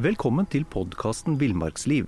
Velkommen 0.00 0.46
til 0.48 0.62
podkasten 0.64 1.34
Villmarksliv. 1.36 2.06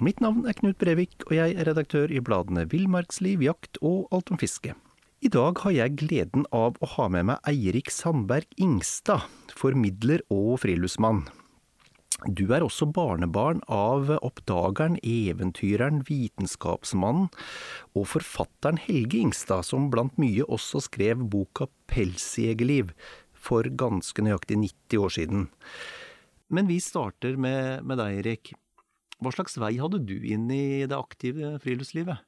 Mitt 0.00 0.22
navn 0.24 0.46
er 0.48 0.54
Knut 0.56 0.78
Brevik, 0.80 1.26
og 1.26 1.34
jeg 1.36 1.52
er 1.58 1.66
redaktør 1.68 2.08
i 2.08 2.22
bladene 2.24 2.62
Villmarksliv, 2.72 3.42
Jakt 3.44 3.76
og 3.84 4.06
Alt 4.16 4.30
om 4.32 4.38
fiske. 4.40 4.72
I 5.20 5.28
dag 5.28 5.58
har 5.60 5.74
jeg 5.74 5.98
gleden 6.00 6.46
av 6.56 6.78
å 6.80 6.88
ha 6.94 7.08
med 7.12 7.26
meg 7.28 7.50
Eirik 7.50 7.90
Sandberg 7.92 8.48
Ingstad, 8.56 9.26
formidler 9.52 10.22
og 10.32 10.62
friluftsmann. 10.62 11.26
Du 12.32 12.46
er 12.56 12.64
også 12.64 12.88
barnebarn 12.96 13.60
av 13.68 14.08
oppdageren, 14.14 14.96
eventyreren, 15.04 16.00
vitenskapsmannen 16.08 17.28
og 17.92 18.08
forfatteren 18.14 18.80
Helge 18.86 19.20
Ingstad, 19.20 19.68
som 19.68 19.90
blant 19.92 20.16
mye 20.22 20.48
også 20.48 20.80
skrev 20.86 21.26
boka 21.36 21.68
Pelsjegerliv 21.92 22.96
for 23.36 23.68
ganske 23.68 24.24
nøyaktig 24.24 24.62
90 24.64 25.04
år 25.04 25.16
siden. 25.18 25.46
Men 26.52 26.68
vi 26.68 26.80
starter 26.82 27.38
med, 27.40 27.84
med 27.86 28.00
deg, 28.00 28.20
Erik. 28.20 28.52
Hva 29.22 29.32
slags 29.32 29.56
vei 29.60 29.76
hadde 29.80 30.02
du 30.04 30.16
inn 30.26 30.48
i 30.52 30.84
det 30.88 30.96
aktive 30.96 31.56
friluftslivet? 31.62 32.20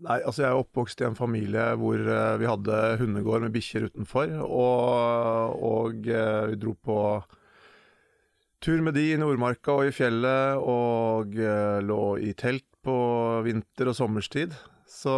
Nei, 0.00 0.16
altså 0.24 0.46
Jeg 0.46 0.48
er 0.48 0.62
oppvokst 0.62 1.02
i 1.02 1.06
en 1.10 1.18
familie 1.18 1.64
hvor 1.80 2.00
uh, 2.00 2.38
vi 2.40 2.48
hadde 2.48 2.78
hundegård 3.02 3.44
med 3.44 3.52
bikkjer 3.52 3.90
utenfor. 3.90 4.32
Og, 4.46 5.60
og 5.66 6.08
uh, 6.08 6.48
vi 6.52 6.56
dro 6.60 6.72
på 6.76 6.98
tur 8.64 8.80
med 8.84 8.96
de 8.96 9.10
i 9.12 9.18
Nordmarka 9.20 9.76
og 9.76 9.88
i 9.88 9.94
fjellet, 9.96 10.60
og 10.60 11.36
uh, 11.36 11.80
lå 11.84 12.02
i 12.24 12.32
telt 12.36 12.66
på 12.84 12.96
vinter- 13.44 13.92
og 13.92 13.98
sommerstid. 13.98 14.56
Så 14.90 15.12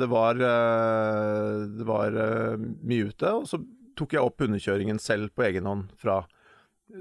det 0.00 0.06
var, 0.08 0.38
det 0.40 1.84
var 1.84 2.14
mye 2.56 3.10
ute. 3.10 3.32
Og 3.34 3.44
så 3.50 3.58
tok 3.98 4.14
jeg 4.16 4.24
opp 4.24 4.40
hundekjøringen 4.40 5.02
selv 5.02 5.34
på 5.36 5.44
egen 5.44 5.68
hånd 5.68 5.90
fra 6.00 6.22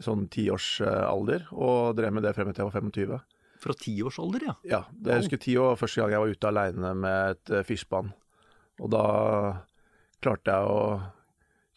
sånn 0.04 0.28
tiårsalder, 0.32 1.50
og 1.56 1.98
drev 1.98 2.16
med 2.16 2.26
det 2.28 2.34
frem 2.38 2.52
til 2.54 2.64
jeg 2.64 2.72
var 2.72 2.88
25. 2.90 3.20
Fra 3.59 3.76
tiårsalder, 3.76 4.46
ja? 4.48 4.56
Ja. 4.64 4.81
Det, 4.92 5.12
jeg 5.12 5.26
husker 5.26 5.42
ti 5.44 5.56
år 5.59 5.80
første 5.80 6.02
gang 6.02 6.14
jeg 6.14 6.23
var 6.23 6.36
ute 6.36 6.52
aleine 6.52 6.94
med 6.96 7.36
et 7.36 7.56
fiskebånd. 7.68 8.14
Og 8.80 8.92
da 8.94 9.06
klarte 10.23 10.56
jeg 10.56 10.70
å 10.72 10.84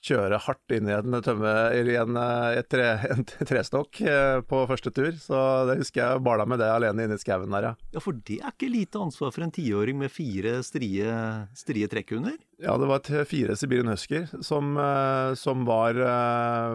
kjøre 0.03 0.39
hardt 0.43 0.75
inn 0.75 0.89
i 0.91 0.95
en, 0.97 1.15
tømme, 1.23 1.51
i 1.79 1.97
en, 1.99 2.19
eh, 2.19 2.61
tre, 2.67 2.89
en 3.13 3.27
trestokk 3.27 4.01
eh, 4.03 4.41
på 4.47 4.65
første 4.71 4.93
tur. 4.95 5.13
Så 5.21 5.39
det 5.69 5.79
husker 5.83 6.03
jeg 6.03 6.25
bala 6.27 6.47
med 6.49 6.63
det 6.63 6.71
alene 6.73 7.07
inne 7.07 7.19
i 7.19 7.23
skauen 7.23 7.53
der, 7.55 7.71
ja. 7.71 7.75
Ja, 7.95 8.03
For 8.03 8.17
det 8.17 8.41
er 8.41 8.55
ikke 8.55 8.73
lite 8.73 9.03
ansvar 9.03 9.35
for 9.35 9.47
en 9.47 9.55
tiåring 9.55 10.01
med 10.01 10.13
fire 10.13 10.59
strie, 10.67 11.13
strie 11.59 11.91
trekkhunder? 11.91 12.37
Ja, 12.63 12.77
det 12.79 12.87
var 12.87 13.03
fire 13.27 13.57
Sibirian 13.59 13.91
Husker 13.91 14.29
som, 14.45 14.75
eh, 14.79 15.33
som 15.39 15.65
var, 15.67 15.99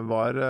var, 0.08 0.40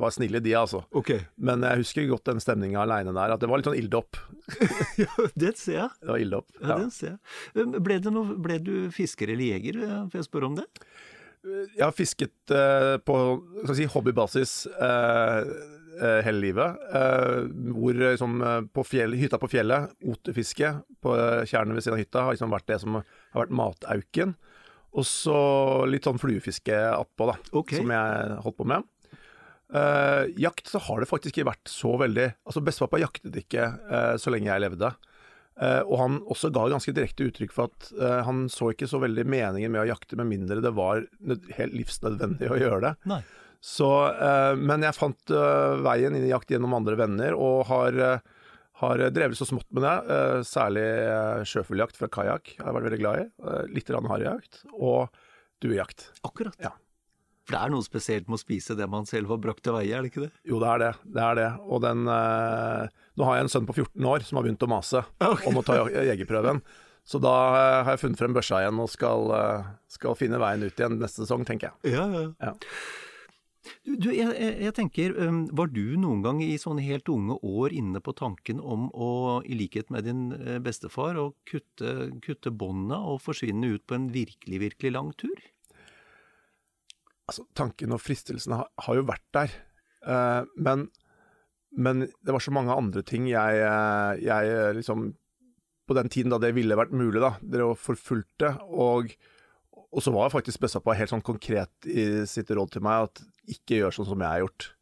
var, 0.00 0.14
snille, 0.14 0.40
de 0.44 0.54
altså. 0.56 0.82
Okay. 0.96 1.24
Men 1.36 1.64
jeg 1.64 1.84
husker 1.84 2.08
godt 2.10 2.28
den 2.28 2.44
stemninga 2.44 2.84
aleine 2.84 3.16
der, 3.16 3.34
at 3.34 3.42
det 3.42 3.48
var 3.50 3.60
litt 3.60 3.68
sånn 3.70 3.80
ilddåp. 3.80 4.20
ja, 5.02 5.10
det 5.34 5.56
ser 5.60 5.80
jeg. 5.80 5.90
Det 6.00 6.12
var 6.12 6.22
ilddåp. 6.22 6.48
Ja, 6.60 6.68
ja, 6.68 6.78
det 6.84 6.92
ser 6.96 7.14
jeg. 7.14 7.76
Ble, 7.80 8.00
noe, 8.12 8.40
ble 8.44 8.60
du 8.60 8.74
fisker 8.94 9.32
eller 9.32 9.56
jeger, 9.56 9.84
får 10.12 10.20
jeg 10.20 10.28
spørre 10.28 10.52
om 10.52 10.56
det? 10.60 10.66
Jeg 11.46 11.84
har 11.84 11.94
fisket 11.94 12.52
uh, 12.52 12.96
på 13.06 13.16
si, 13.76 13.86
hobbybasis 13.90 14.54
uh, 14.72 15.46
uh, 16.00 16.20
hele 16.26 16.42
livet. 16.42 16.82
hvor 17.76 18.00
liksom, 18.00 18.42
på 18.74 18.84
fjell, 18.86 19.16
hytta 19.18 19.38
på 19.42 19.50
fjellet, 19.52 19.94
oterfiske 20.04 20.72
på 21.02 21.14
tjernet 21.46 21.76
ved 21.76 21.84
siden 21.86 21.96
av 21.96 22.02
hytta, 22.02 22.26
har 22.26 22.36
liksom 22.36 22.52
vært 22.52 22.68
det 22.72 22.80
som 22.82 22.98
har 22.98 23.40
vært 23.44 23.56
matauken. 23.62 24.36
Og 24.96 25.04
så 25.04 25.38
litt 25.90 26.06
sånn 26.08 26.20
fluefiske 26.20 26.76
attpå, 26.90 27.28
da, 27.28 27.36
okay. 27.52 27.82
som 27.82 27.90
jeg 27.92 28.36
holdt 28.44 28.58
på 28.58 28.68
med. 28.72 28.86
jakt 30.40 30.70
så 30.70 30.80
har 30.86 31.02
det 31.02 31.08
faktisk 31.10 31.34
ikke 31.34 31.48
vært 31.48 31.68
så 31.68 31.96
veldig 31.98 32.28
Altså 32.46 32.60
Bestefappa 32.62 33.00
jaktet 33.02 33.34
ikke 33.40 33.64
så 34.22 34.32
lenge 34.32 34.48
jeg 34.48 34.62
levde. 34.62 34.92
Uh, 35.56 35.80
og 35.88 35.96
han 36.02 36.16
også 36.28 36.50
ga 36.52 36.66
ganske 36.68 36.92
direkte 36.92 37.30
uttrykk 37.30 37.52
for 37.54 37.70
at 37.70 37.88
uh, 37.96 38.20
han 38.26 38.44
så 38.52 38.74
ikke 38.74 38.88
så 38.90 39.00
veldig 39.00 39.24
meningen 39.24 39.72
med 39.72 39.86
å 39.86 39.88
jakte, 39.88 40.18
med 40.20 40.28
mindre 40.28 40.60
det 40.60 40.72
var 40.76 41.06
helt 41.56 41.76
livsnødvendig 41.76 42.50
å 42.52 42.58
gjøre 42.60 42.82
det. 42.84 42.94
Nei. 43.08 43.22
Så, 43.64 43.88
uh, 44.12 44.52
men 44.60 44.84
jeg 44.84 44.98
fant 44.98 45.32
veien 45.86 46.16
inn 46.16 46.26
i 46.26 46.32
jakt 46.32 46.52
gjennom 46.52 46.76
andre 46.76 46.98
venner, 47.00 47.38
og 47.40 47.64
har, 47.70 47.96
har 48.82 49.06
drevet 49.16 49.40
så 49.40 49.48
smått 49.48 49.68
med 49.74 49.86
det. 49.86 50.20
særlig 50.46 50.84
sjøfugljakt 51.48 51.96
fra 51.98 52.12
kajakk 52.12 52.52
har 52.60 52.68
jeg 52.68 52.76
vært 52.76 52.88
veldig 52.90 53.00
glad 53.00 53.22
i. 53.24 53.28
litt 53.72 53.90
harejakt. 54.12 54.60
Og 54.76 55.08
duejakt. 55.64 56.10
Akkurat. 56.28 56.54
Ja. 56.60 56.76
For 57.46 57.54
det 57.54 57.60
er 57.62 57.70
noe 57.70 57.86
spesielt 57.86 58.26
med 58.26 58.40
å 58.40 58.42
spise 58.42 58.74
det 58.74 58.88
man 58.90 59.06
selv 59.06 59.30
har 59.30 59.38
brakt 59.42 59.62
til 59.62 59.76
veie, 59.76 59.92
er 59.94 60.02
det 60.02 60.10
ikke 60.10 60.24
det? 60.24 60.32
Jo, 60.50 60.58
det 60.62 60.72
er 60.72 60.82
det. 60.82 60.90
Det 61.14 61.22
er 61.22 61.38
det. 61.38 61.50
Og 61.70 61.82
den 61.84 62.02
eh, 62.10 62.96
Nå 63.16 63.28
har 63.28 63.38
jeg 63.38 63.46
en 63.46 63.52
sønn 63.52 63.68
på 63.68 63.76
14 63.76 64.10
år 64.10 64.26
som 64.26 64.40
har 64.40 64.48
begynt 64.48 64.66
å 64.66 64.70
mase 64.72 65.04
okay. 65.30 65.46
om 65.46 65.60
å 65.60 65.64
ta 65.66 65.78
jegerprøven. 65.86 66.60
Så 67.06 67.22
da 67.22 67.36
eh, 67.54 67.80
har 67.86 67.94
jeg 67.94 68.02
funnet 68.02 68.18
frem 68.18 68.34
børsa 68.34 68.64
igjen 68.64 68.82
og 68.82 68.90
skal, 68.90 69.30
eh, 69.38 69.72
skal, 69.94 70.18
finne 70.18 70.42
veien 70.42 70.66
ut 70.66 70.74
igjen 70.74 70.98
neste 70.98 71.22
sesong, 71.22 71.46
tenker 71.46 71.70
jeg. 71.70 71.94
Ja, 71.94 72.08
ja. 72.10 72.28
ja. 72.42 72.54
Du, 73.86 74.10
jeg, 74.14 74.30
jeg, 74.34 74.72
tenker, 74.74 75.14
um, 75.26 75.40
Var 75.58 75.70
du 75.74 75.96
noen 75.98 76.20
gang 76.22 76.42
i 76.42 76.54
sånne 76.58 76.84
helt 76.86 77.08
unge 77.10 77.38
år 77.46 77.74
inne 77.74 78.02
på 78.02 78.14
tanken 78.18 78.58
om 78.62 78.88
å, 78.90 79.10
i 79.46 79.58
likhet 79.58 79.90
med 79.94 80.06
din 80.06 80.28
eh, 80.34 80.58
bestefar, 80.62 81.18
å 81.18 81.32
kutte, 81.46 82.12
kutte 82.26 82.50
båndet 82.50 82.98
og 82.98 83.22
forsvinne 83.22 83.76
ut 83.76 83.86
på 83.86 83.98
en 83.98 84.10
virkelig, 84.14 84.62
virkelig 84.66 84.94
lang 84.98 85.14
tur? 85.18 85.38
Altså, 87.30 87.46
tanken 87.58 87.94
og 87.94 88.02
fristelsen 88.02 88.56
har, 88.56 88.70
har, 88.86 88.98
jo 88.98 89.06
vært 89.08 89.26
der. 89.36 89.54
Uh, 90.06 90.42
men, 90.56 90.86
men, 91.74 92.06
det 92.24 92.34
var 92.34 92.42
så 92.42 92.54
mange 92.54 92.74
andre 92.74 93.02
ting 93.06 93.26
jeg, 93.26 93.62
eh, 93.66 94.20
jeg 94.22 94.76
liksom 94.76 95.08
På 95.86 95.96
den 95.98 96.08
tiden 96.12 96.30
da 96.30 96.38
det 96.42 96.52
ville 96.54 96.78
vært 96.78 96.94
mulig, 96.94 97.20
da, 97.22 97.36
dere 97.42 97.74
forfulgte. 97.78 98.56
Og, 98.70 99.12
og 99.70 100.02
så 100.02 100.14
var 100.14 100.26
jeg 100.26 100.36
faktisk 100.38 100.62
Bøssappa 100.64 100.96
helt 100.98 101.12
sånn 101.12 101.26
konkret 101.26 101.86
i 101.86 102.24
sitt 102.26 102.50
råd 102.50 102.72
til 102.74 102.82
meg 102.86 103.06
at 103.06 103.22
ikke 103.54 103.78
gjør 103.82 103.94
sånn 103.94 104.08
som 104.08 104.24
jeg 104.24 104.32
har 104.32 104.42
gjort. 104.42 104.72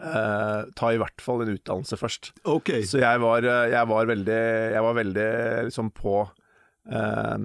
Uh, 0.00 0.68
ta 0.76 0.92
i 0.92 1.00
hvert 1.00 1.24
fall 1.24 1.44
en 1.44 1.54
utdannelse 1.54 1.96
først. 2.00 2.32
Okay. 2.44 2.84
Så 2.88 3.00
jeg 3.00 3.22
var, 3.24 3.44
jeg 3.44 3.88
var, 3.88 4.10
veldig, 4.12 4.42
jeg 4.74 4.84
var 4.84 5.00
veldig 5.00 5.30
liksom 5.68 5.90
på 5.96 6.14
uh, 6.28 7.40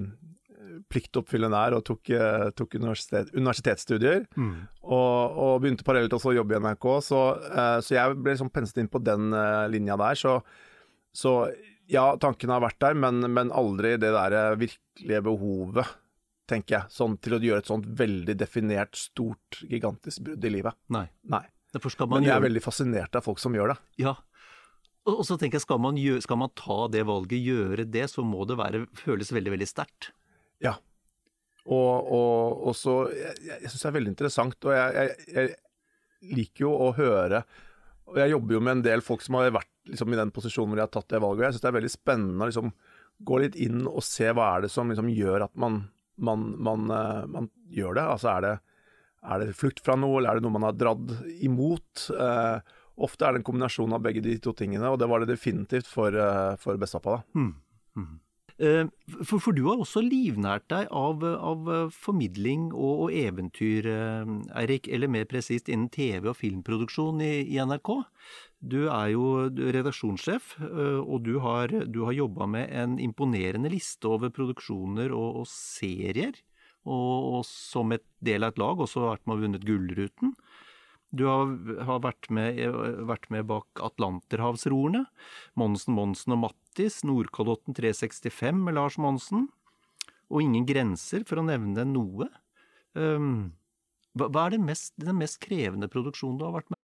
pliktoppfyllende 0.91 1.59
er, 1.67 1.75
og 1.77 1.83
tok, 1.87 2.09
eh, 2.13 2.47
tok 2.57 2.77
universitet, 2.77 3.31
universitetsstudier. 3.35 4.25
Mm. 4.37 4.55
Og, 4.85 5.39
og, 5.41 5.53
begynte 5.63 5.85
parallelt 5.87 6.13
også 6.15 6.31
å 6.31 6.37
jobbe 6.37 6.55
i 6.55 6.61
NRK, 6.61 6.87
så, 7.05 7.21
uh, 7.49 7.77
så 7.83 7.97
jeg 7.97 8.17
ble 8.19 8.35
liksom 8.35 8.51
penset 8.53 8.83
inn 8.83 8.91
på 8.91 9.01
den 9.03 9.33
uh, 9.33 9.65
linja 9.71 9.97
der. 9.99 10.19
Så, 10.19 10.37
så, 11.15 11.35
ja, 11.91 12.05
tankene 12.21 12.57
har 12.57 12.65
vært 12.65 12.79
der, 12.85 12.97
men, 13.01 13.25
men 13.33 13.53
aldri 13.55 13.95
det 14.01 14.13
der 14.15 14.59
virkelige 14.61 15.25
behovet, 15.25 15.97
tenker 16.49 16.77
jeg, 16.77 16.93
sånn, 16.93 17.17
til 17.17 17.37
å 17.37 17.41
gjøre 17.41 17.63
et 17.63 17.71
sånt 17.71 17.89
veldig 17.97 18.37
definert, 18.37 18.93
stort, 18.99 19.63
gigantisk 19.65 20.27
brudd 20.27 20.45
i 20.45 20.53
livet. 20.59 20.77
Nei. 20.93 21.07
Nei. 21.31 21.45
men 21.73 22.23
jeg 22.23 22.35
er 22.37 22.45
veldig 22.45 22.61
fascinert 22.63 23.17
av 23.17 23.25
folk 23.25 23.41
som 23.41 23.57
gjør 23.57 23.73
det. 23.73 23.79
Ja, 24.05 24.13
og 25.05 25.21
så 25.27 25.37
tenker 25.37 25.59
jeg, 25.59 25.65
skal 25.67 25.81
man, 25.81 25.97
gjøre, 26.01 26.23
skal 26.25 26.39
man, 26.41 26.51
ta 26.57 26.85
det 26.89 27.03
valget, 27.05 27.37
gjøre 27.37 27.85
det, 27.93 28.07
så 28.09 28.25
må 28.25 28.45
det 28.49 28.57
være, 28.57 28.85
føles 28.97 29.29
veldig, 29.35 29.53
veldig 29.53 29.67
sterkt. 29.69 30.09
Ja. 30.63 30.75
Og, 31.65 32.11
og, 32.13 32.65
og 32.69 32.75
så 32.77 32.95
Jeg, 33.09 33.39
jeg 33.41 33.69
syns 33.71 33.81
det 33.81 33.87
er 33.89 33.95
veldig 33.95 34.11
interessant, 34.11 34.67
og 34.67 34.75
jeg, 34.75 34.91
jeg, 34.93 35.29
jeg, 35.33 35.55
liker 36.35 36.65
jo 36.67 36.73
å 36.77 36.91
høre 36.97 37.41
Og 38.11 38.19
jeg 38.21 38.31
jobber 38.35 38.57
jo 38.57 38.61
med 38.61 38.77
en 38.77 38.83
del 38.85 39.03
folk 39.05 39.25
som 39.25 39.39
har 39.39 39.49
vært 39.55 39.71
liksom, 39.89 40.13
i 40.13 40.19
den 40.19 40.33
posisjonen 40.33 40.71
hvor 40.71 40.79
de 40.79 40.85
har 40.85 40.93
tatt 40.93 41.09
det 41.09 41.21
valget. 41.23 41.47
Jeg 41.47 41.55
syns 41.55 41.65
det 41.65 41.71
er 41.71 41.79
veldig 41.79 41.93
spennende 41.93 42.45
å 42.45 42.49
liksom, 42.51 42.71
gå 43.25 43.41
litt 43.41 43.57
inn 43.65 43.85
og 43.89 44.03
se 44.05 44.29
hva 44.29 44.51
er 44.55 44.65
det 44.65 44.71
som 44.73 44.91
liksom, 44.91 45.09
gjør 45.13 45.47
at 45.47 45.53
man, 45.61 45.83
man, 46.21 46.47
man, 46.67 46.87
uh, 46.91 47.25
man 47.31 47.49
gjør 47.73 47.97
det. 47.97 48.05
Altså 48.15 48.31
er 48.33 48.45
det, 48.45 48.53
er 49.25 49.41
det 49.41 49.57
flukt 49.57 49.81
fra 49.85 49.97
noe, 49.99 50.19
eller 50.19 50.33
er 50.35 50.39
det 50.39 50.45
noe 50.45 50.55
man 50.57 50.67
har 50.67 50.77
dratt 50.77 51.13
imot? 51.45 52.07
Uh, 52.13 52.61
ofte 53.05 53.25
er 53.25 53.35
det 53.35 53.41
en 53.41 53.47
kombinasjon 53.49 53.97
av 53.97 54.05
begge 54.05 54.23
de 54.25 54.37
to 54.41 54.53
tingene, 54.57 54.89
og 54.89 54.99
det 55.01 55.09
var 55.11 55.23
det 55.23 55.33
definitivt 55.33 55.89
for, 55.89 56.13
uh, 56.13 56.53
for 56.61 56.77
da. 56.77 57.19
Mm. 57.37 57.53
Eh, 58.55 58.87
for, 59.27 59.41
for, 59.43 59.51
du 59.51 59.65
har 59.67 59.81
også 59.83 59.99
livnært 60.05 60.69
deg 60.71 60.87
av, 60.95 61.23
av 61.25 61.67
formidling 61.91 62.69
og, 62.71 63.05
og, 63.05 63.09
eventyr, 63.11 63.89
eh, 63.91 64.31
Eirik. 64.61 64.87
Eller 64.87 65.11
mer 65.11 65.27
presist 65.27 65.67
innen 65.71 65.89
TV- 65.91 66.29
og 66.31 66.37
filmproduksjon 66.39 67.19
i, 67.25 67.33
i, 67.43 67.59
NRK. 67.59 67.91
Du 68.65 68.85
er 68.87 69.11
jo 69.11 69.25
redaksjonssjef, 69.51 70.55
eh, 70.63 70.99
og 71.03 71.25
du 71.27 71.35
har, 71.43 71.73
du 71.91 72.05
har 72.07 72.15
jobba 72.15 72.47
med 72.47 72.71
en 72.71 72.97
imponerende 73.03 73.71
liste 73.73 74.07
over 74.07 74.31
produksjoner 74.33 75.11
og, 75.11 75.43
og 75.43 75.49
serier. 75.51 76.39
Og, 76.85 77.39
og, 77.39 77.41
som 77.49 77.91
et 77.95 78.05
del 78.23 78.45
av 78.45 78.53
et 78.53 78.61
lag 78.61 78.79
også 78.85 79.07
vært 79.07 79.25
med 79.25 79.39
og 79.39 79.47
vunnet 79.47 79.65
Gullruten. 79.67 80.35
Du 81.15 81.25
har, 81.27 81.51
har 81.87 82.01
vært, 82.03 82.27
med, 82.33 82.59
vært, 83.07 83.27
med, 83.31 83.45
bak 83.49 83.81
Atlanterhavsroerne. 83.83 85.05
Monsen, 85.59 85.95
Monsen 85.97 86.35
og 86.35 86.43
Mattis. 86.75 87.03
Nordkalotten 87.03 87.73
365 87.73 88.63
med 88.63 88.73
Lars 88.75 88.97
Monsen. 88.97 89.47
Og 90.29 90.41
Ingen 90.41 90.65
grenser, 90.67 91.23
for 91.23 91.39
å 91.39 91.45
nevne 91.47 91.85
noe. 91.87 92.27
Um, 92.93 93.53
hva, 94.13 94.27
er 94.45 94.57
den 94.57 94.65
mest, 94.65 94.91
den 94.97 95.15
mest 95.15 95.39
krevende 95.39 95.87
produksjonen 95.87 96.39
du 96.39 96.43
har 96.45 96.55
vært 96.55 96.71
med 96.71 96.79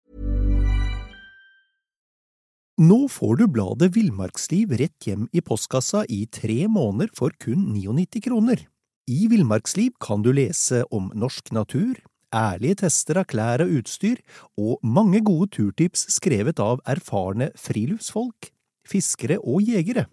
Nå 2.82 3.08
får 3.12 3.36
du 3.40 3.46
bladet 3.52 3.92
Villmarksliv 3.96 4.72
rett 4.80 5.08
hjem 5.08 5.28
i 5.32 5.44
postkassa 5.44 6.06
i 6.10 6.26
tre 6.26 6.68
måneder 6.72 7.12
for 7.16 7.36
kun 7.40 7.68
99 7.76 8.24
kroner. 8.26 8.64
I 9.12 9.28
Villmarksliv 9.28 9.92
kan 10.00 10.24
du 10.24 10.32
lese 10.32 10.86
om 10.90 11.12
norsk 11.14 11.52
natur, 11.52 12.00
ærlige 12.34 12.80
tester 12.86 13.20
av 13.22 13.28
klær 13.32 13.66
og 13.68 13.76
utstyr, 13.82 14.24
og 14.56 14.80
mange 14.84 15.20
gode 15.20 15.52
turtips 15.58 16.08
skrevet 16.16 16.64
av 16.64 16.82
erfarne 16.90 17.52
friluftsfolk, 17.60 18.52
fiskere 18.92 19.40
og 19.40 19.62
jegere. 19.68 20.06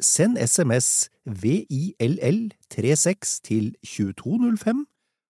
Send 0.00 0.38
SMS 0.46 1.10
VILL36 1.28 3.40
til 3.44 3.74
2205 3.84 4.86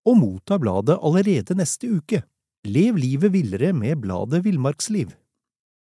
og 0.06 0.18
motta 0.18 0.58
bladet 0.58 0.98
allerede 1.02 1.54
neste 1.58 1.96
uke. 1.96 2.22
Lev 2.64 2.96
livet 2.96 3.32
villere 3.32 3.72
med 3.72 3.96
bladet 3.96 4.44
Villmarksliv. 4.44 5.08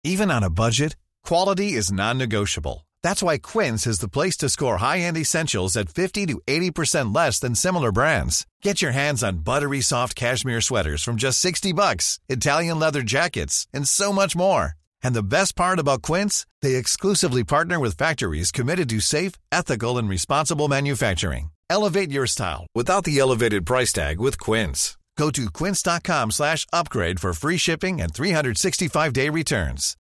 Even 0.04 0.30
on 0.30 0.42
a 0.42 0.50
budget, 0.50 0.96
quality 1.28 1.78
is 1.78 1.92
non-negotiable. 1.92 2.86
That's 3.02 3.22
why 3.22 3.38
Quince 3.38 3.86
is 3.86 3.98
the 3.98 4.08
place 4.08 4.36
to 4.38 4.48
score 4.48 4.78
high-end 4.78 5.16
essentials 5.16 5.76
at 5.76 5.88
50 5.88 6.26
to 6.26 6.40
80% 6.46 7.14
less 7.14 7.40
than 7.40 7.54
similar 7.54 7.92
brands. 7.92 8.46
Get 8.62 8.82
your 8.82 8.92
hands 8.92 9.22
on 9.22 9.44
buttery 9.44 9.80
soft 9.80 10.16
cashmere 10.16 10.60
sweaters 10.60 11.02
from 11.02 11.16
just 11.16 11.40
60 11.40 11.72
bucks, 11.72 12.18
Italian 12.28 12.78
leather 12.78 13.02
jackets, 13.02 13.66
and 13.72 13.88
so 13.88 14.12
much 14.12 14.36
more. 14.36 14.74
And 15.02 15.14
the 15.14 15.22
best 15.22 15.56
part 15.56 15.78
about 15.78 16.02
Quince, 16.02 16.46
they 16.62 16.76
exclusively 16.76 17.44
partner 17.44 17.78
with 17.80 17.96
factories 17.96 18.50
committed 18.50 18.88
to 18.90 19.00
safe, 19.00 19.32
ethical, 19.50 19.98
and 19.98 20.08
responsible 20.08 20.68
manufacturing. 20.68 21.50
Elevate 21.68 22.10
your 22.10 22.26
style 22.26 22.66
without 22.74 23.04
the 23.04 23.18
elevated 23.18 23.66
price 23.66 23.92
tag 23.92 24.20
with 24.20 24.38
Quince. 24.38 24.96
Go 25.16 25.30
to 25.30 25.50
quince.com 25.50 26.30
slash 26.30 26.66
upgrade 26.72 27.20
for 27.20 27.32
free 27.32 27.56
shipping 27.56 28.00
and 28.00 28.12
365-day 28.12 29.30
returns. 29.30 29.96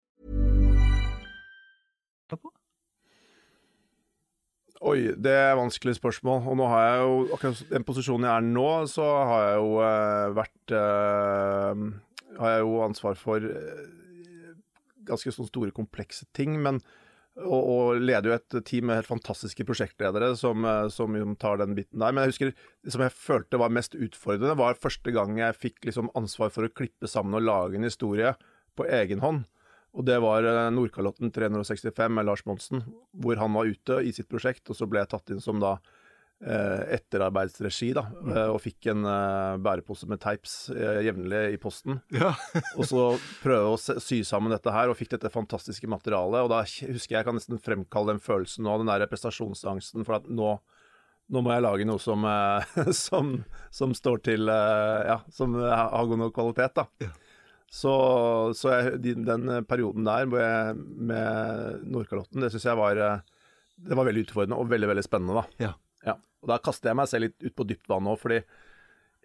Oi, 4.86 4.98
det 5.16 5.32
er 5.32 5.54
et 5.54 5.58
vanskelig 5.58 5.96
spørsmål. 5.96 6.42
Og 6.46 6.56
nå 6.60 6.66
har 6.68 6.82
jeg 6.84 6.98
jo, 7.00 7.14
akkurat 7.34 7.62
den 7.72 7.84
posisjonen 7.84 8.26
jeg 8.28 8.36
er 8.36 8.44
nå, 8.44 8.66
så 8.92 9.06
har 9.30 9.46
jeg 9.46 9.56
jo 9.56 9.70
vært 10.36 10.74
eh, 10.78 11.86
Har 12.36 12.66
ansvar 12.84 13.16
for 13.16 13.40
eh, 13.40 13.86
ganske 15.08 15.32
sånn 15.34 15.48
store, 15.50 15.74
komplekse 15.76 16.28
ting. 16.36 16.58
Men 16.62 16.82
og, 17.36 17.62
og 17.68 18.00
leder 18.00 18.30
jo 18.30 18.36
et 18.36 18.54
team 18.68 18.86
med 18.88 19.00
helt 19.00 19.10
fantastiske 19.10 19.66
prosjektledere 19.68 20.30
som, 20.40 20.64
eh, 20.64 20.86
som 20.92 21.16
tar 21.40 21.60
den 21.60 21.74
biten 21.76 22.00
der. 22.00 22.14
Men 22.14 22.24
jeg 22.24 22.32
husker 22.32 22.52
det 22.54 22.94
som 22.94 23.04
jeg 23.04 23.12
følte 23.12 23.60
var 23.60 23.74
mest 23.76 23.96
utfordrende, 23.98 24.56
var 24.56 24.80
første 24.80 25.12
gang 25.12 25.36
jeg 25.40 25.58
fikk 25.58 25.90
liksom 25.90 26.08
ansvar 26.16 26.52
for 26.54 26.66
å 26.66 26.72
klippe 26.72 27.10
sammen 27.10 27.36
og 27.36 27.44
lage 27.44 27.76
en 27.76 27.88
historie 27.88 28.32
på 28.76 28.88
egen 28.88 29.20
hånd. 29.24 29.44
Og 29.96 30.08
det 30.08 30.16
var 30.24 30.48
eh, 30.48 30.62
Nordkalotten 30.72 31.32
365 31.34 32.16
med 32.16 32.28
Lars 32.28 32.46
Monsen, 32.48 32.84
hvor 33.12 33.40
han 33.40 33.52
var 33.56 33.68
ute 33.68 34.00
i 34.04 34.16
sitt 34.16 34.30
prosjekt, 34.32 34.64
og 34.72 34.80
så 34.80 34.88
ble 34.88 35.04
jeg 35.04 35.12
tatt 35.12 35.32
inn 35.34 35.44
som 35.44 35.60
da 35.60 35.76
etterarbeidsregi, 36.44 37.94
da, 37.96 38.02
eh, 38.28 38.50
og 38.52 38.60
fikk 38.60 38.90
en 38.92 39.06
eh, 39.08 39.56
bærepose 39.64 40.08
med 40.10 40.20
teips 40.20 40.68
eh, 40.74 41.00
jevnlig 41.06 41.42
i 41.54 41.60
posten. 41.60 42.00
Ja. 42.12 42.34
og 42.78 42.84
så 42.88 43.06
prøve 43.40 43.72
å 43.72 43.78
sy 43.80 44.20
sammen 44.26 44.52
dette 44.52 44.74
her, 44.74 44.92
og 44.92 44.98
fikk 44.98 45.14
dette 45.14 45.32
fantastiske 45.32 45.88
materialet. 45.88 46.44
Og 46.44 46.52
da 46.52 46.62
husker 46.66 47.16
jeg 47.16 47.20
jeg 47.22 47.28
kan 47.28 47.38
nesten 47.38 47.62
fremkalle 47.62 48.12
den 48.12 48.22
følelsen 48.22 48.66
nå, 48.66 48.76
den 48.82 48.92
der 48.92 49.08
prestasjonsangsten 49.08 50.04
for 50.04 50.20
at 50.20 50.28
nå 50.28 50.58
nå 51.32 51.40
må 51.42 51.50
jeg 51.50 51.62
lage 51.64 51.86
noe 51.88 51.98
som, 51.98 52.22
eh, 52.28 52.82
som, 53.06 53.32
som 53.74 53.94
står 53.96 54.20
til 54.28 54.50
eh, 54.52 55.06
Ja, 55.08 55.20
som 55.34 55.56
har 55.58 56.10
god 56.10 56.20
nok 56.22 56.36
kvalitet, 56.36 56.76
da. 56.76 56.86
Ja. 57.02 57.14
Så, 57.66 57.92
så 58.54 58.70
jeg, 58.70 59.00
de, 59.02 59.16
den 59.26 59.50
perioden 59.66 60.06
der 60.06 60.28
med 60.30 61.82
Nordkalotten, 61.90 62.44
det 62.44 62.52
syns 62.54 62.68
jeg 62.68 62.78
var 62.78 63.00
eh, 63.02 63.24
Det 63.88 63.98
var 63.98 64.06
veldig 64.06 64.22
utfordrende 64.28 64.60
og 64.60 64.70
veldig, 64.70 64.92
veldig 64.92 65.06
spennende, 65.06 65.42
da. 65.42 65.66
Ja. 65.66 65.72
Og 66.46 66.54
da 66.54 66.62
kaster 66.62 66.92
jeg 66.92 66.98
meg 67.00 67.10
selv 67.10 67.26
litt 67.26 67.42
ut 67.42 67.56
på 67.58 67.66
dypt 67.66 67.90
vann 67.90 68.06
nå, 68.06 68.14
fordi 68.20 68.38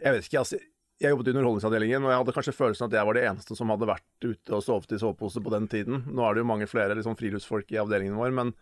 jeg 0.01 0.15
vet 0.15 0.25
ikke, 0.25 0.41
altså 0.41 0.57
jeg 1.01 1.13
jobbet 1.13 1.29
i 1.29 1.33
Underholdningsavdelingen, 1.33 2.03
og 2.05 2.11
jeg 2.11 2.21
hadde 2.21 2.33
kanskje 2.35 2.53
følelsen 2.53 2.87
at 2.87 2.95
jeg 2.97 3.07
var 3.07 3.17
det 3.17 3.23
eneste 3.29 3.57
som 3.57 3.71
hadde 3.73 3.89
vært 3.89 4.25
ute 4.25 4.53
og 4.53 4.61
sovet 4.65 4.93
i 4.93 4.99
sovepose 5.01 5.41
på 5.41 5.53
den 5.53 5.67
tiden. 5.69 6.03
Nå 6.09 6.25
er 6.25 6.35
det 6.35 6.43
jo 6.43 6.49
mange 6.49 6.67
flere 6.69 6.97
liksom, 6.97 7.17
friluftsfolk 7.17 7.73
i 7.73 7.79
avdelingen 7.81 8.19
vår, 8.21 8.33
men 8.37 8.53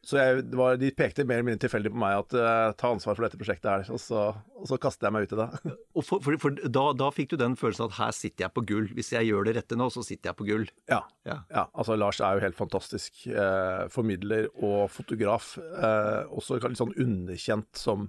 så 0.00 0.16
jeg, 0.16 0.44
det 0.48 0.56
var, 0.56 0.78
de 0.80 0.88
pekte 0.96 1.26
mer 1.28 1.38
eller 1.38 1.50
mindre 1.50 1.60
tilfeldig 1.66 1.90
på 1.92 2.00
meg 2.00 2.14
at 2.22 2.36
uh, 2.38 2.70
ta 2.80 2.88
ansvar 2.94 3.18
for 3.18 3.26
dette 3.26 3.36
prosjektet 3.40 3.68
her, 3.68 3.82
og 3.92 4.00
så, 4.00 4.22
og 4.56 4.68
så 4.70 4.78
kastet 4.80 5.04
jeg 5.04 5.12
meg 5.12 5.26
ut 5.28 5.34
i 5.36 5.40
det. 5.42 5.48
Og 6.00 6.06
for, 6.06 6.22
for, 6.24 6.38
for 6.40 6.56
da, 6.72 6.84
da 6.96 7.08
fikk 7.12 7.32
du 7.32 7.36
den 7.40 7.56
følelsen 7.58 7.88
at 7.88 7.96
her 7.98 8.14
sitter 8.16 8.46
jeg 8.46 8.54
på 8.56 8.62
gull. 8.64 8.86
Hvis 8.96 9.10
jeg 9.12 9.28
gjør 9.28 9.44
det 9.48 9.56
rette 9.58 9.76
nå, 9.76 9.90
så 9.92 10.04
sitter 10.06 10.30
jeg 10.30 10.38
på 10.38 10.46
gull. 10.48 10.68
ja. 10.90 11.02
Ja. 11.28 11.42
Ja, 11.52 11.66
altså 11.76 11.98
Lars 12.00 12.20
er 12.24 12.38
jo 12.38 12.42
helt 12.46 12.56
fantastisk 12.56 13.26
eh, 13.28 13.82
formidler 13.92 14.46
og 14.56 14.88
fotograf. 14.88 15.52
Eh, 15.60 16.30
også 16.32 16.56
litt 16.62 16.80
sånn 16.80 16.94
underkjent 16.96 17.68
som 17.76 18.08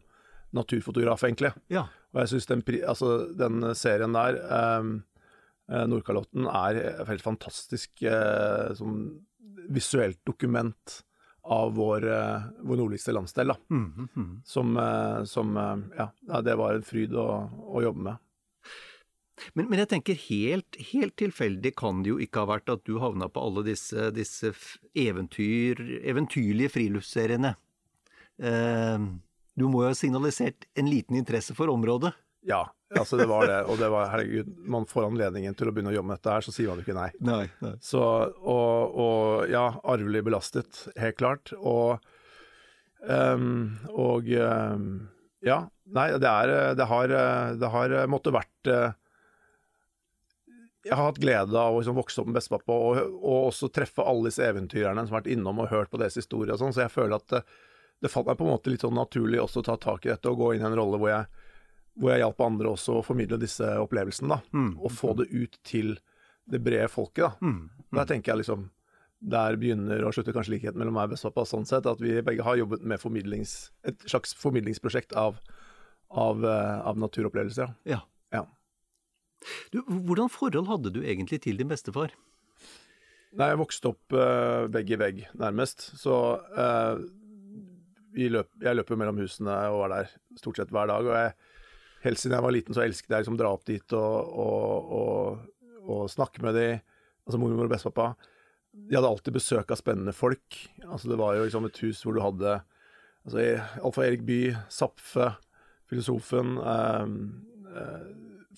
naturfotograf, 0.55 1.25
egentlig. 1.27 1.51
Ja. 1.73 1.85
Og 2.15 2.23
jeg 2.23 2.31
syns 2.33 2.49
den, 2.49 2.63
altså, 2.87 3.11
den 3.37 3.65
serien 3.77 4.15
der, 4.15 4.39
ehm, 4.57 4.93
eh, 5.67 5.85
Nordkalotten, 5.91 6.47
er 6.47 6.79
et 6.81 7.07
helt 7.11 7.25
fantastisk 7.25 8.03
eh, 8.03 8.71
sånn 8.79 9.03
visuelt 9.71 10.19
dokument 10.27 11.01
av 11.51 11.73
vår, 11.75 12.07
eh, 12.07 12.43
vår 12.63 12.77
nordligste 12.79 13.11
landsdel. 13.11 13.47
da. 13.47 13.57
Mm, 13.69 14.09
mm. 14.15 14.41
Som, 14.45 14.77
eh, 14.77 15.23
som 15.23 15.57
eh, 15.57 15.77
ja, 15.97 16.11
ja, 16.27 16.41
det 16.41 16.55
var 16.55 16.77
en 16.77 16.85
fryd 16.87 17.15
å, 17.15 17.27
å 17.51 17.81
jobbe 17.83 18.05
med. 18.07 18.21
Men, 19.57 19.67
men 19.67 19.81
jeg 19.81 19.89
tenker 19.95 20.19
helt, 20.29 20.77
helt 20.91 21.15
tilfeldig 21.17 21.73
kan 21.75 22.03
det 22.03 22.13
jo 22.13 22.19
ikke 22.21 22.43
ha 22.43 22.51
vært 22.53 22.69
at 22.71 22.85
du 22.85 22.99
havna 23.01 23.27
på 23.27 23.41
alle 23.41 23.65
disse, 23.65 24.11
disse 24.15 24.53
eventyr, 24.95 25.81
eventyrlige 26.05 26.75
friluftsseriene. 26.77 27.55
Eh, 28.39 29.07
du 29.57 29.67
må 29.67 29.83
jo 29.83 29.91
ha 29.91 29.97
signalisert 29.97 30.69
en 30.79 30.87
liten 30.87 31.19
interesse 31.19 31.57
for 31.57 31.73
området. 31.73 32.13
Ja, 32.47 32.61
altså 32.97 33.17
det 33.19 33.27
var 33.29 33.45
det. 33.47 33.59
Og 33.69 33.77
det 33.77 33.89
var, 33.93 34.09
herregud, 34.13 34.49
man 34.65 34.87
får 34.89 35.09
anledningen 35.11 35.55
til 35.57 35.69
å 35.69 35.73
begynne 35.75 35.93
å 35.93 35.95
jobbe 35.95 36.11
med 36.11 36.21
dette 36.21 36.35
her, 36.35 36.45
så 36.45 36.53
sier 36.55 36.71
man 36.71 36.81
jo 36.81 36.85
ikke 36.87 36.97
nei. 36.97 37.09
Nei, 37.21 37.43
nei. 37.61 37.73
Så, 37.85 38.01
og, 38.01 38.97
og 39.05 39.51
ja, 39.51 39.67
arvelig 39.93 40.23
belastet, 40.25 40.85
helt 40.99 41.19
klart. 41.21 41.53
Og, 41.59 42.01
um, 43.05 43.77
og 43.93 44.31
um, 44.33 44.87
ja, 45.45 45.63
nei, 45.89 46.07
det 46.21 46.29
er 46.29 46.75
Det 46.77 46.85
har, 46.85 47.13
det 47.57 47.69
har 47.73 47.93
måttet 48.11 48.35
vært 48.35 48.69
eh, 48.69 48.91
Jeg 50.85 50.93
har 50.93 51.07
hatt 51.07 51.21
glede 51.21 51.57
av 51.57 51.73
å 51.73 51.79
liksom 51.79 51.97
vokse 51.97 52.21
opp 52.21 52.29
med 52.29 52.37
bestepappa 52.37 52.77
og, 52.77 52.99
og 53.17 53.47
også 53.49 53.71
treffe 53.73 54.05
alle 54.05 54.29
disse 54.29 54.45
eventyrerne 54.45 55.05
som 55.05 55.15
har 55.15 55.23
vært 55.23 55.31
innom 55.33 55.63
og 55.63 55.71
hørt 55.73 55.89
på 55.89 55.97
deres 56.01 56.17
historier 56.21 56.53
og 56.53 56.61
sånn, 56.61 56.73
så 56.77 56.85
jeg 56.85 56.93
føler 56.93 57.17
at 57.17 57.27
det, 57.33 57.41
det 58.01 58.13
falt 58.13 58.29
meg 58.29 58.37
på 58.37 58.45
en 58.45 58.53
måte 58.53 58.73
litt 58.73 58.85
sånn 58.85 58.97
naturlig 58.97 59.41
også 59.41 59.61
å 59.61 59.67
ta 59.71 59.79
tak 59.81 60.05
i 60.05 60.13
dette 60.13 60.29
og 60.29 60.41
gå 60.41 60.53
inn 60.55 60.65
i 60.65 60.69
en 60.69 60.77
rolle 60.77 61.01
hvor 61.01 61.09
jeg, 61.13 61.40
hvor 62.01 62.15
jeg 62.15 62.23
hjalp 62.23 62.43
andre 62.43 62.73
også 62.73 62.97
å 62.97 63.05
formidle 63.05 63.37
disse 63.41 63.67
opplevelsene, 63.77 64.33
da. 64.33 64.57
Mm. 64.57 64.71
Og 64.81 64.93
få 64.93 65.13
det 65.19 65.29
ut 65.29 65.57
til 65.67 65.93
det 66.49 66.61
brede 66.65 66.89
folket, 66.89 67.27
da. 67.27 67.31
Mm. 67.45 67.89
Der 67.91 68.07
tenker 68.09 68.33
jeg 68.33 68.43
liksom 68.43 68.69
Der 69.21 69.53
begynner 69.59 70.01
og 70.07 70.15
slutter 70.15 70.33
kanskje 70.33 70.55
likheten 70.55 70.79
mellom 70.81 70.95
meg 70.97 71.05
og 71.05 71.11
bestepappa 71.13 71.43
sånn 71.45 71.67
sett, 71.69 71.85
at 71.85 71.99
vi 72.01 72.15
begge 72.25 72.41
har 72.41 72.55
jobbet 72.57 72.81
med 72.81 72.97
et 72.97 74.05
slags 74.09 74.33
formidlingsprosjekt 74.33 75.13
av, 75.13 75.37
av, 76.09 76.41
eh, 76.41 76.79
av 76.89 76.97
naturopplevelser. 76.97 77.69
Ja. 77.85 77.99
Ja. 78.33 78.47
Du, 79.69 79.83
hvordan 79.85 80.31
forhold 80.33 80.65
hadde 80.71 80.89
du 80.95 81.03
egentlig 81.03 81.43
til 81.45 81.61
din 81.61 81.69
bestefar? 81.69 82.15
Nei, 83.37 83.51
jeg 83.53 83.61
vokste 83.61 83.93
opp 83.93 84.17
uh, 84.17 84.65
vegg 84.73 84.89
i 84.91 84.99
vegg, 84.99 85.21
nærmest. 85.39 85.85
Så 86.01 86.15
uh, 86.41 86.97
vi 88.15 88.27
løp, 88.31 88.49
jeg 88.59 88.75
løper 88.75 88.99
mellom 88.99 89.21
husene 89.21 89.53
og 89.71 89.85
er 89.85 89.93
der 89.93 90.15
stort 90.39 90.59
sett 90.59 90.73
hver 90.73 90.89
dag. 90.91 91.07
Og 91.07 91.15
jeg, 91.15 91.50
helt 92.05 92.21
siden 92.21 92.35
jeg 92.37 92.45
var 92.45 92.55
liten, 92.55 92.75
så 92.75 92.83
elsket 92.85 93.13
jeg 93.13 93.23
liksom 93.23 93.39
dra 93.39 93.51
opp 93.53 93.65
dit 93.69 93.95
og, 93.97 94.35
og, 94.45 94.93
og, 94.97 95.71
og 95.85 96.03
snakke 96.11 96.43
med 96.45 96.57
de, 96.57 96.67
altså 97.25 97.41
mormor 97.41 97.69
og 97.69 97.73
bestepappa. 97.73 98.31
De 98.71 98.95
hadde 98.95 99.09
alltid 99.09 99.35
besøk 99.35 99.71
av 99.71 99.79
spennende 99.79 100.15
folk. 100.15 100.57
Altså 100.87 101.11
Det 101.11 101.19
var 101.19 101.35
jo 101.35 101.45
liksom 101.45 101.67
et 101.67 101.79
hus 101.83 102.01
hvor 102.05 102.15
du 102.15 102.21
hadde 102.23 102.57
altså, 103.25 103.45
Alfa 103.81 104.03
og 104.03 104.07
Erik 104.07 104.23
Bye, 104.27 104.55
Zapfe, 104.71 105.33
filosofen, 105.91 106.55
eh, 106.63 107.15
eh, 107.75 108.05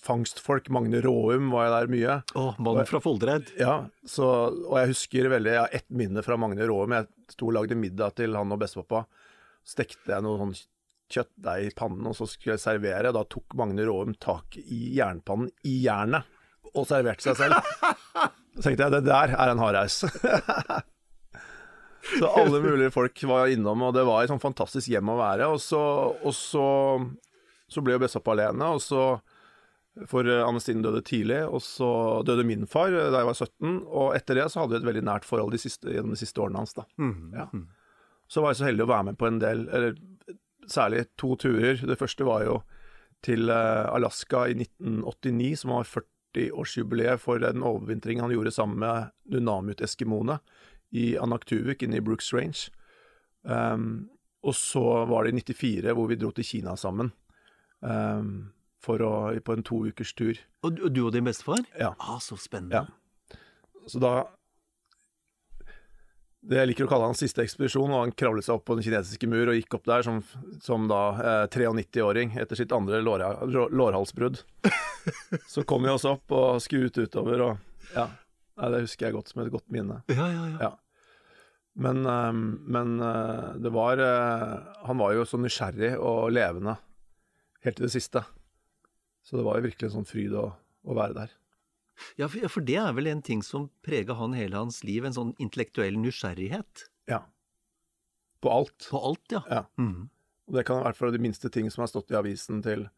fangstfolk. 0.04 0.70
Magne 0.74 1.00
Råum 1.02 1.50
var 1.54 1.66
jeg 1.66 1.74
der 1.74 1.92
mye. 1.96 2.16
Å, 2.38 2.46
mannen 2.62 2.88
fra 2.88 3.00
Foldereid. 3.02 3.50
Ja, 3.58 3.80
så, 4.06 4.30
og 4.68 4.78
jeg 4.78 4.92
husker 4.92 5.30
veldig 5.32 5.54
Jeg 5.56 5.62
har 5.64 5.76
ett 5.80 5.90
minne 5.90 6.22
fra 6.26 6.38
Magne 6.40 6.68
Råum. 6.70 6.94
Jeg 6.94 7.34
sto 7.34 7.50
og 7.50 7.58
lagde 7.58 7.78
middag 7.78 8.14
til 8.20 8.38
han 8.38 8.54
og 8.54 8.62
bestepappa. 8.62 9.04
Stekte 9.66 10.14
jeg 10.14 10.24
noen 10.24 10.42
sånn 10.44 10.56
kjøttdeig 11.12 11.68
i 11.68 11.74
pannen, 11.76 12.06
og 12.08 12.16
så 12.18 12.26
skulle 12.28 12.56
jeg 12.56 12.64
servere. 12.64 13.12
Da 13.14 13.24
tok 13.28 13.56
Magne 13.58 13.84
Råum 13.86 14.14
tak 14.22 14.56
i 14.62 14.96
jernpannen 14.96 15.50
i 15.66 15.76
jernet 15.84 16.30
og 16.74 16.88
serverte 16.88 17.28
seg 17.28 17.38
selv. 17.38 17.60
Så 18.54 18.68
tenkte 18.68 18.86
jeg 18.86 18.94
det 18.94 19.04
der 19.06 19.34
er 19.34 19.50
en 19.50 19.60
hardhaus. 19.62 20.00
så 22.18 22.30
alle 22.38 22.60
mulige 22.62 22.92
folk 22.94 23.22
var 23.30 23.50
innom, 23.52 23.82
og 23.86 23.94
det 23.96 24.04
var 24.06 24.22
et 24.22 24.32
sånn 24.32 24.42
fantastisk 24.42 24.90
hjem 24.92 25.12
å 25.12 25.18
være. 25.20 25.48
Og 25.54 25.62
så, 25.62 25.80
og 26.14 26.34
så, 26.36 26.66
så 27.70 27.84
ble 27.84 27.96
jo 27.96 28.02
bestepappa 28.04 28.36
alene, 28.38 28.74
og 28.76 28.82
så 28.84 29.06
For 30.10 30.26
Anne 30.26 30.82
døde 30.82 31.04
tidlig, 31.06 31.44
og 31.46 31.60
så 31.62 31.88
døde 32.26 32.42
min 32.46 32.66
far 32.66 32.90
da 32.90 33.20
jeg 33.20 33.28
var 33.28 33.36
17. 33.38 33.76
Og 33.86 34.08
etter 34.16 34.40
det 34.40 34.48
så 34.50 34.64
hadde 34.64 34.74
vi 34.74 34.80
et 34.82 34.88
veldig 34.88 35.04
nært 35.06 35.26
forhold 35.28 35.54
de 35.54 35.60
siste, 35.62 35.86
gjennom 35.86 36.16
de 36.16 36.18
siste 36.18 36.42
årene 36.42 36.62
hans. 36.64 36.74
da. 36.74 36.82
Mhm. 36.98 37.30
Ja. 37.34 37.46
Så 38.26 38.42
var 38.42 38.50
jeg 38.50 38.58
så 38.58 38.66
heldig 38.66 38.86
å 38.86 38.90
være 38.90 39.06
med 39.10 39.18
på 39.20 39.28
en 39.28 39.38
del, 39.38 39.68
eller 39.68 39.94
særlig 40.70 41.06
to 41.20 41.34
turer. 41.40 41.80
Det 41.80 41.98
første 41.98 42.26
var 42.26 42.44
jo 42.46 42.60
til 43.24 43.50
eh, 43.52 43.84
Alaska 43.94 44.44
i 44.50 44.56
1989, 44.58 45.62
som 45.62 45.74
var 45.76 45.88
40-årsjubileet 45.88 47.22
for 47.22 47.40
den 47.42 47.64
overvintringen 47.64 48.24
han 48.24 48.34
gjorde 48.34 48.52
sammen 48.54 48.80
med 48.82 49.12
Nunamut-eskimoene 49.32 50.38
i 50.94 51.14
Anaktuvik 51.18 51.82
inne 51.82 51.98
i 51.98 52.04
Brooks 52.04 52.32
Range. 52.34 52.68
Um, 53.42 54.08
og 54.44 54.54
så 54.56 55.04
var 55.08 55.24
det 55.24 55.34
i 55.34 55.52
94 55.52 55.94
hvor 55.96 56.08
vi 56.08 56.16
dro 56.20 56.30
til 56.32 56.46
Kina 56.46 56.76
sammen. 56.80 57.12
Um, 57.80 58.52
for 58.84 59.00
å, 59.00 59.14
på 59.40 59.56
en 59.56 59.64
to 59.64 59.80
ukers 59.88 60.12
tur. 60.16 60.38
Og 60.64 60.76
du, 60.76 60.86
du 60.92 61.06
og 61.06 61.14
din 61.14 61.24
bestefar? 61.24 61.64
Ja. 61.80 61.94
Ah, 61.98 62.20
så 62.20 62.36
spennende. 62.40 62.84
Ja. 62.84 63.38
Så 63.88 64.00
da 64.00 64.12
Det 66.44 66.58
jeg 66.58 66.68
liker 66.68 66.84
å 66.84 66.90
kalle 66.90 67.06
hans 67.08 67.22
siste 67.22 67.40
ekspedisjon, 67.40 67.88
og 67.88 68.02
han 68.02 68.12
kravlet 68.12 68.44
seg 68.44 68.58
opp 68.58 68.66
på 68.68 68.76
den 68.76 68.84
kinesiske 68.84 69.28
mur 69.32 69.48
og 69.48 69.56
gikk 69.56 69.78
opp 69.78 69.86
der 69.88 70.04
som, 70.04 70.18
som 70.64 70.84
da 70.90 71.00
eh, 71.16 71.44
93-åring 71.48 72.34
etter 72.40 72.58
sitt 72.60 72.74
andre 72.76 73.00
lår, 73.00 73.24
lårhalsbrudd. 73.72 74.42
Så 75.52 75.64
kom 75.68 75.86
vi 75.86 75.92
oss 75.92 76.04
opp 76.08 76.34
og 76.36 76.60
skuet 76.64 77.00
utover 77.00 77.48
og 77.48 77.94
Ja. 77.94 78.10
Nei, 78.54 78.68
det 78.70 78.84
husker 78.84 79.08
jeg 79.08 79.16
godt 79.16 79.32
som 79.32 79.40
et 79.42 79.50
godt 79.50 79.66
minne. 79.74 80.02
Ja, 80.12 80.28
ja, 80.30 80.42
ja. 80.52 80.58
Ja. 80.68 80.72
Men, 81.74 82.04
eh, 82.06 82.32
men 82.76 83.00
eh, 83.02 83.48
det 83.64 83.72
var 83.74 83.98
eh, 83.98 84.58
Han 84.86 85.00
var 85.00 85.16
jo 85.16 85.24
så 85.26 85.40
nysgjerrig 85.42 85.96
og 85.98 86.28
levende 86.30 86.76
helt 87.64 87.80
til 87.80 87.88
det 87.88 87.94
siste. 87.96 88.22
Så 89.24 89.40
det 89.40 89.46
var 89.46 89.58
jo 89.58 89.64
virkelig 89.70 89.88
en 89.88 89.96
sånn 89.96 90.08
fryd 90.08 90.36
å, 90.36 90.50
å 90.84 90.96
være 90.96 91.16
der. 91.16 91.32
Ja, 92.16 92.28
for, 92.28 92.40
ja, 92.42 92.50
for 92.50 92.66
det 92.66 92.78
er 92.80 92.96
vel 92.96 93.10
en 93.10 93.22
ting 93.22 93.42
som 93.46 93.68
prega 93.86 94.16
han 94.18 94.34
hele 94.36 94.58
hans 94.58 94.82
liv, 94.86 95.04
en 95.04 95.16
sånn 95.16 95.34
intellektuell 95.38 95.98
nysgjerrighet 96.00 96.88
Ja. 97.10 97.24
På 98.42 98.50
alt. 98.50 98.88
på 98.90 99.00
alt, 99.00 99.24
ja. 99.32 99.44
Ja. 99.50 99.62
Mm. 99.78 100.10
Og 100.48 100.58
det 100.58 100.66
kan 100.68 100.82
være 100.82 100.92
for 100.92 101.06
fra 101.06 101.14
de 101.14 101.22
minste 101.22 101.48
ting 101.48 101.70
som 101.72 101.84
har 101.84 101.92
stått 101.92 102.12
i 102.12 102.18
avisen, 102.18 102.60
til 102.64 102.88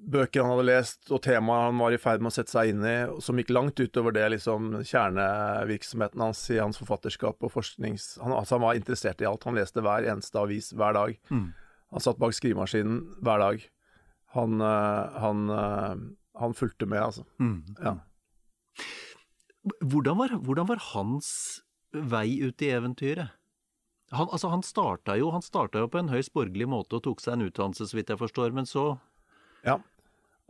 bøker 0.00 0.42
han 0.42 0.54
hadde 0.54 0.66
lest, 0.68 1.02
og 1.12 1.20
temaer 1.24 1.68
han 1.68 1.80
var 1.80 1.94
i 1.94 2.00
ferd 2.00 2.22
med 2.24 2.32
å 2.32 2.34
sette 2.34 2.52
seg 2.52 2.72
inn 2.72 2.84
i, 2.86 2.94
som 3.22 3.38
gikk 3.38 3.52
langt 3.52 3.80
utover 3.80 4.14
det 4.16 4.26
liksom 4.34 4.78
kjernevirksomheten 4.80 6.24
hans 6.24 6.42
i 6.54 6.60
hans 6.60 6.80
forfatterskap 6.80 7.44
og 7.44 7.52
forsknings... 7.52 8.14
Han, 8.22 8.34
altså, 8.36 8.56
han 8.56 8.64
var 8.64 8.78
interessert 8.78 9.20
i 9.20 9.28
alt. 9.28 9.44
Han 9.48 9.58
leste 9.58 9.84
hver 9.84 10.08
eneste 10.08 10.40
avis 10.40 10.72
hver 10.76 10.96
dag. 10.96 11.18
Mm. 11.28 11.50
Han 11.92 12.04
satt 12.04 12.20
bak 12.22 12.34
skrivemaskinen 12.36 13.02
hver 13.20 13.44
dag. 13.44 13.68
Han, 14.36 14.60
øh, 14.62 15.20
han, 15.20 15.44
øh, 15.50 16.02
han 16.40 16.56
fulgte 16.56 16.88
med, 16.88 17.02
altså. 17.02 17.26
Mm. 17.40 17.60
Ja. 17.80 17.96
Hvordan 19.84 20.18
var, 20.20 20.34
hvordan 20.40 20.70
var 20.70 20.82
hans 20.94 21.30
vei 21.92 22.40
ut 22.40 22.62
i 22.64 22.72
eventyret? 22.72 23.36
Han, 24.10 24.26
altså, 24.32 24.50
han 24.50 24.64
starta 24.66 25.14
jo, 25.20 25.30
han 25.30 25.44
starta 25.44 25.84
jo 25.84 25.90
på 25.90 26.00
en 26.00 26.10
høyst 26.10 26.32
borgerlig 26.34 26.66
måte 26.70 26.98
og 26.98 27.04
tok 27.06 27.22
seg 27.22 27.36
en 27.36 27.46
utdannelse, 27.46 27.86
så 27.86 27.98
vidt 27.98 28.10
jeg 28.10 28.20
forstår, 28.20 28.54
men 28.56 28.66
så 28.66 28.92
Ja. 29.66 29.78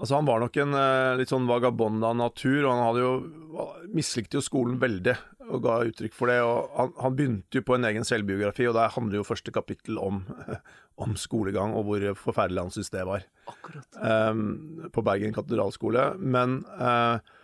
Altså, 0.00 0.14
han 0.16 0.24
var 0.24 0.40
nok 0.40 0.54
en 0.56 0.72
eh, 0.72 1.16
litt 1.20 1.28
sånn 1.28 1.44
vagabond 1.44 2.00
av 2.08 2.14
natur, 2.16 2.62
og 2.62 2.70
han 2.72 2.86
hadde 2.86 3.02
jo 3.04 3.66
mislikte 3.92 4.38
jo 4.38 4.44
skolen 4.46 4.78
veldig 4.80 5.12
og 5.50 5.64
ga 5.66 5.74
uttrykk 5.84 6.14
for 6.16 6.30
det. 6.30 6.38
og 6.40 6.70
Han, 6.78 6.94
han 7.04 7.18
begynte 7.18 7.60
jo 7.60 7.66
på 7.66 7.76
en 7.76 7.84
egen 7.90 8.06
selvbiografi, 8.06 8.64
og 8.70 8.78
der 8.78 8.94
handler 8.94 9.20
jo 9.20 9.26
første 9.28 9.52
kapittel 9.52 10.00
om, 10.00 10.22
om 11.00 11.16
skolegang 11.18 11.74
og 11.76 11.86
hvor 11.88 12.06
forferdelig 12.18 12.66
han 12.66 12.72
syntes 12.74 12.94
det 12.94 13.04
var. 13.08 13.26
Akkurat. 13.50 14.00
eh, 14.04 14.88
på 14.94 15.04
Bergen 15.06 15.36
katedralskole. 15.36 16.12
Men 16.20 16.60
eh, 16.76 17.36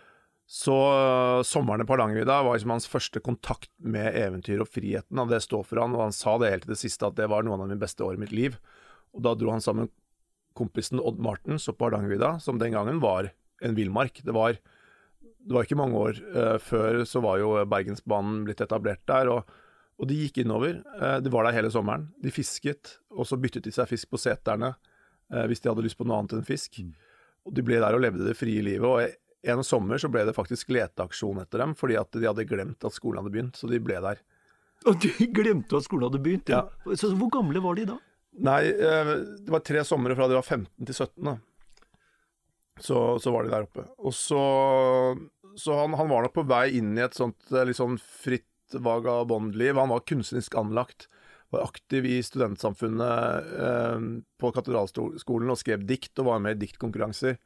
så 0.47 0.77
sommeren 1.43 1.83
på 1.83 1.97
Hardangervidda 1.97 2.39
var 2.45 2.55
liksom 2.55 2.71
hans 2.71 2.87
første 2.87 3.19
kontakt 3.19 3.71
med 3.83 4.15
eventyr 4.15 4.61
og 4.63 4.69
friheten. 4.71 5.19
Og 5.19 5.31
det 5.31 5.41
står 5.43 5.65
for 5.67 5.81
han, 5.83 5.95
og 5.97 6.05
han 6.05 6.15
sa 6.15 6.37
det 6.39 6.53
helt 6.53 6.67
til 6.67 6.75
det 6.77 6.79
siste, 6.79 7.09
at 7.09 7.17
det 7.19 7.27
var 7.27 7.43
noen 7.43 7.65
av 7.65 7.67
mine 7.67 7.81
beste 7.81 8.05
år 8.05 8.15
i 8.15 8.21
mitt 8.21 8.35
liv. 8.35 8.55
Og 9.11 9.25
da 9.25 9.35
dro 9.35 9.51
han 9.51 9.63
sammen 9.63 9.91
kompisen 10.57 11.01
Odd 11.03 11.19
Martens 11.21 11.67
opp 11.69 11.81
på 11.81 11.89
Hardangervidda, 11.89 12.37
som 12.41 12.61
den 12.61 12.73
gangen 12.77 13.03
var 13.03 13.31
en 13.61 13.75
villmark. 13.77 14.21
Det 14.23 14.33
var, 14.33 14.57
det 15.21 15.53
var 15.53 15.67
ikke 15.67 15.79
mange 15.79 15.99
år 15.99 16.21
uh, 16.33 16.57
før 16.61 17.03
så 17.09 17.21
var 17.25 17.41
jo 17.41 17.53
Bergensbanen 17.69 18.43
blitt 18.47 18.63
etablert 18.63 19.03
der. 19.09 19.29
og 19.33 19.51
og 19.97 20.07
de 20.09 20.15
gikk 20.23 20.43
innover. 20.43 20.79
Eh, 21.01 21.17
De 21.25 21.31
var 21.33 21.47
der 21.47 21.55
hele 21.57 21.71
sommeren. 21.73 22.07
De 22.21 22.29
fisket, 22.31 22.97
og 23.09 23.25
så 23.25 23.37
byttet 23.41 23.65
de 23.65 23.71
seg 23.73 23.89
fisk 23.89 24.11
på 24.13 24.19
seterne 24.21 24.73
eh, 25.33 25.45
hvis 25.49 25.63
de 25.63 25.71
hadde 25.71 25.85
lyst 25.85 25.97
på 25.97 26.05
noe 26.05 26.19
annet 26.21 26.35
enn 26.37 26.45
fisk. 26.45 26.77
Og 27.47 27.53
de 27.57 27.63
ble 27.65 27.79
der 27.81 27.95
og 27.97 28.03
levde 28.03 28.27
det 28.27 28.35
frie 28.37 28.61
livet. 28.61 28.85
Og 28.85 29.49
en 29.53 29.63
sommer 29.63 29.97
så 30.01 30.09
ble 30.11 30.25
det 30.27 30.35
faktisk 30.37 30.69
leteaksjon 30.75 31.39
etter 31.41 31.63
dem, 31.63 31.73
fordi 31.79 31.95
at 31.97 32.11
de 32.13 32.27
hadde 32.27 32.45
glemt 32.49 32.83
at 32.85 32.93
skolen 32.95 33.21
hadde 33.23 33.33
begynt, 33.33 33.57
så 33.57 33.69
de 33.71 33.79
ble 33.81 33.97
der. 34.03 34.21
Og 34.85 34.99
de 35.01 35.09
glemte 35.39 35.79
at 35.79 35.85
skolen 35.87 36.09
hadde 36.11 36.21
begynt? 36.21 36.51
Ja. 36.53 36.65
Så 36.93 37.13
hvor 37.17 37.31
gamle 37.33 37.61
var 37.63 37.77
de 37.79 37.87
da? 37.89 37.97
Nei, 38.37 38.61
eh, 38.69 39.13
det 39.47 39.49
var 39.49 39.63
tre 39.65 39.81
somre 39.87 40.13
fra 40.17 40.27
de 40.29 40.37
var 40.37 40.45
15 40.45 40.85
til 40.85 40.93
17, 40.93 41.23
da. 41.31 41.37
Så, 42.77 42.97
så 43.23 43.31
var 43.33 43.47
de 43.47 43.49
der 43.55 43.63
oppe. 43.65 43.87
Og 44.05 44.13
så 44.13 44.37
Så 45.57 45.73
han, 45.73 45.95
han 45.97 46.09
var 46.11 46.21
nok 46.27 46.35
på 46.35 46.43
vei 46.45 46.67
inn 46.77 46.91
i 46.93 47.01
et 47.01 47.15
sånt 47.17 47.47
litt 47.65 47.79
sånn 47.79 47.95
fritt 47.97 48.45
vagabondliv. 48.73 49.77
Han 49.79 49.93
var 49.93 50.05
kunstnerisk 50.09 50.55
anlagt. 50.59 51.07
Var 51.53 51.63
aktiv 51.63 52.05
i 52.05 52.17
studentsamfunnet 52.23 53.53
eh, 53.67 54.07
på 54.39 54.51
katedralskolen 54.55 55.53
og 55.53 55.61
skrev 55.61 55.85
dikt 55.87 56.19
og 56.19 56.31
var 56.31 56.43
med 56.43 56.57
i 56.57 56.65
diktkonkurranser. 56.65 57.37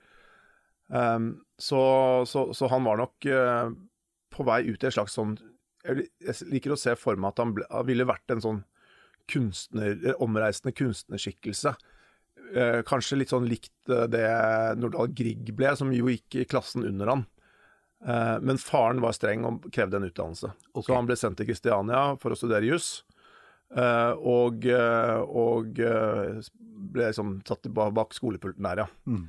Um, 0.92 1.46
så, 1.56 1.80
så, 2.28 2.50
så 2.58 2.68
han 2.68 2.84
var 2.84 2.98
nok 3.00 3.26
eh, 3.30 3.70
på 4.34 4.44
vei 4.44 4.66
ut 4.66 4.82
i 4.82 4.90
en 4.90 4.92
slags 4.92 5.14
sånn 5.16 5.38
Jeg 5.86 6.34
liker 6.52 6.74
å 6.74 6.80
se 6.80 6.98
for 7.00 7.16
meg 7.16 7.32
at 7.32 7.40
han, 7.40 7.54
ble, 7.56 7.64
han 7.72 7.88
ville 7.88 8.08
vært 8.10 8.34
en 8.34 8.44
sånn 8.44 8.60
kunstner, 9.32 9.96
eh, 10.06 10.18
omreisende 10.20 10.74
kunstnerskikkelse. 10.76 11.76
Eh, 12.56 12.82
kanskje 12.88 13.22
litt 13.22 13.32
sånn 13.32 13.48
likt 13.48 13.90
eh, 13.90 14.08
det 14.12 14.26
Nordahl 14.82 15.14
Grieg 15.16 15.54
ble, 15.56 15.72
som 15.78 15.94
jo 15.96 16.10
gikk 16.12 16.42
i 16.42 16.48
klassen 16.50 16.86
under 16.88 17.14
han. 17.14 17.26
Eh, 18.08 18.40
men 18.42 18.58
faren 18.58 19.02
var 19.02 19.14
streng 19.14 19.46
og 19.46 19.68
krevde 19.74 20.00
en 20.00 20.08
utdannelse. 20.08 20.52
Okay. 20.74 20.88
Så 20.88 20.96
han 20.98 21.10
ble 21.10 21.18
sendt 21.20 21.38
til 21.42 21.50
Kristiania 21.50 22.04
for 22.22 22.34
å 22.34 22.40
studere 22.40 22.70
juss. 22.70 23.04
eh, 23.76 24.12
og 24.18 24.66
eh, 24.66 25.18
og 25.22 25.78
ble 25.78 27.08
liksom 27.08 27.40
satt 27.48 27.70
bak 27.72 28.16
skolepulten 28.18 28.66
der, 28.66 28.84
ja. 28.84 28.88
Mm. 29.06 29.28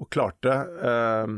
Og 0.00 0.10
klarte, 0.12 0.52
eh, 0.90 1.32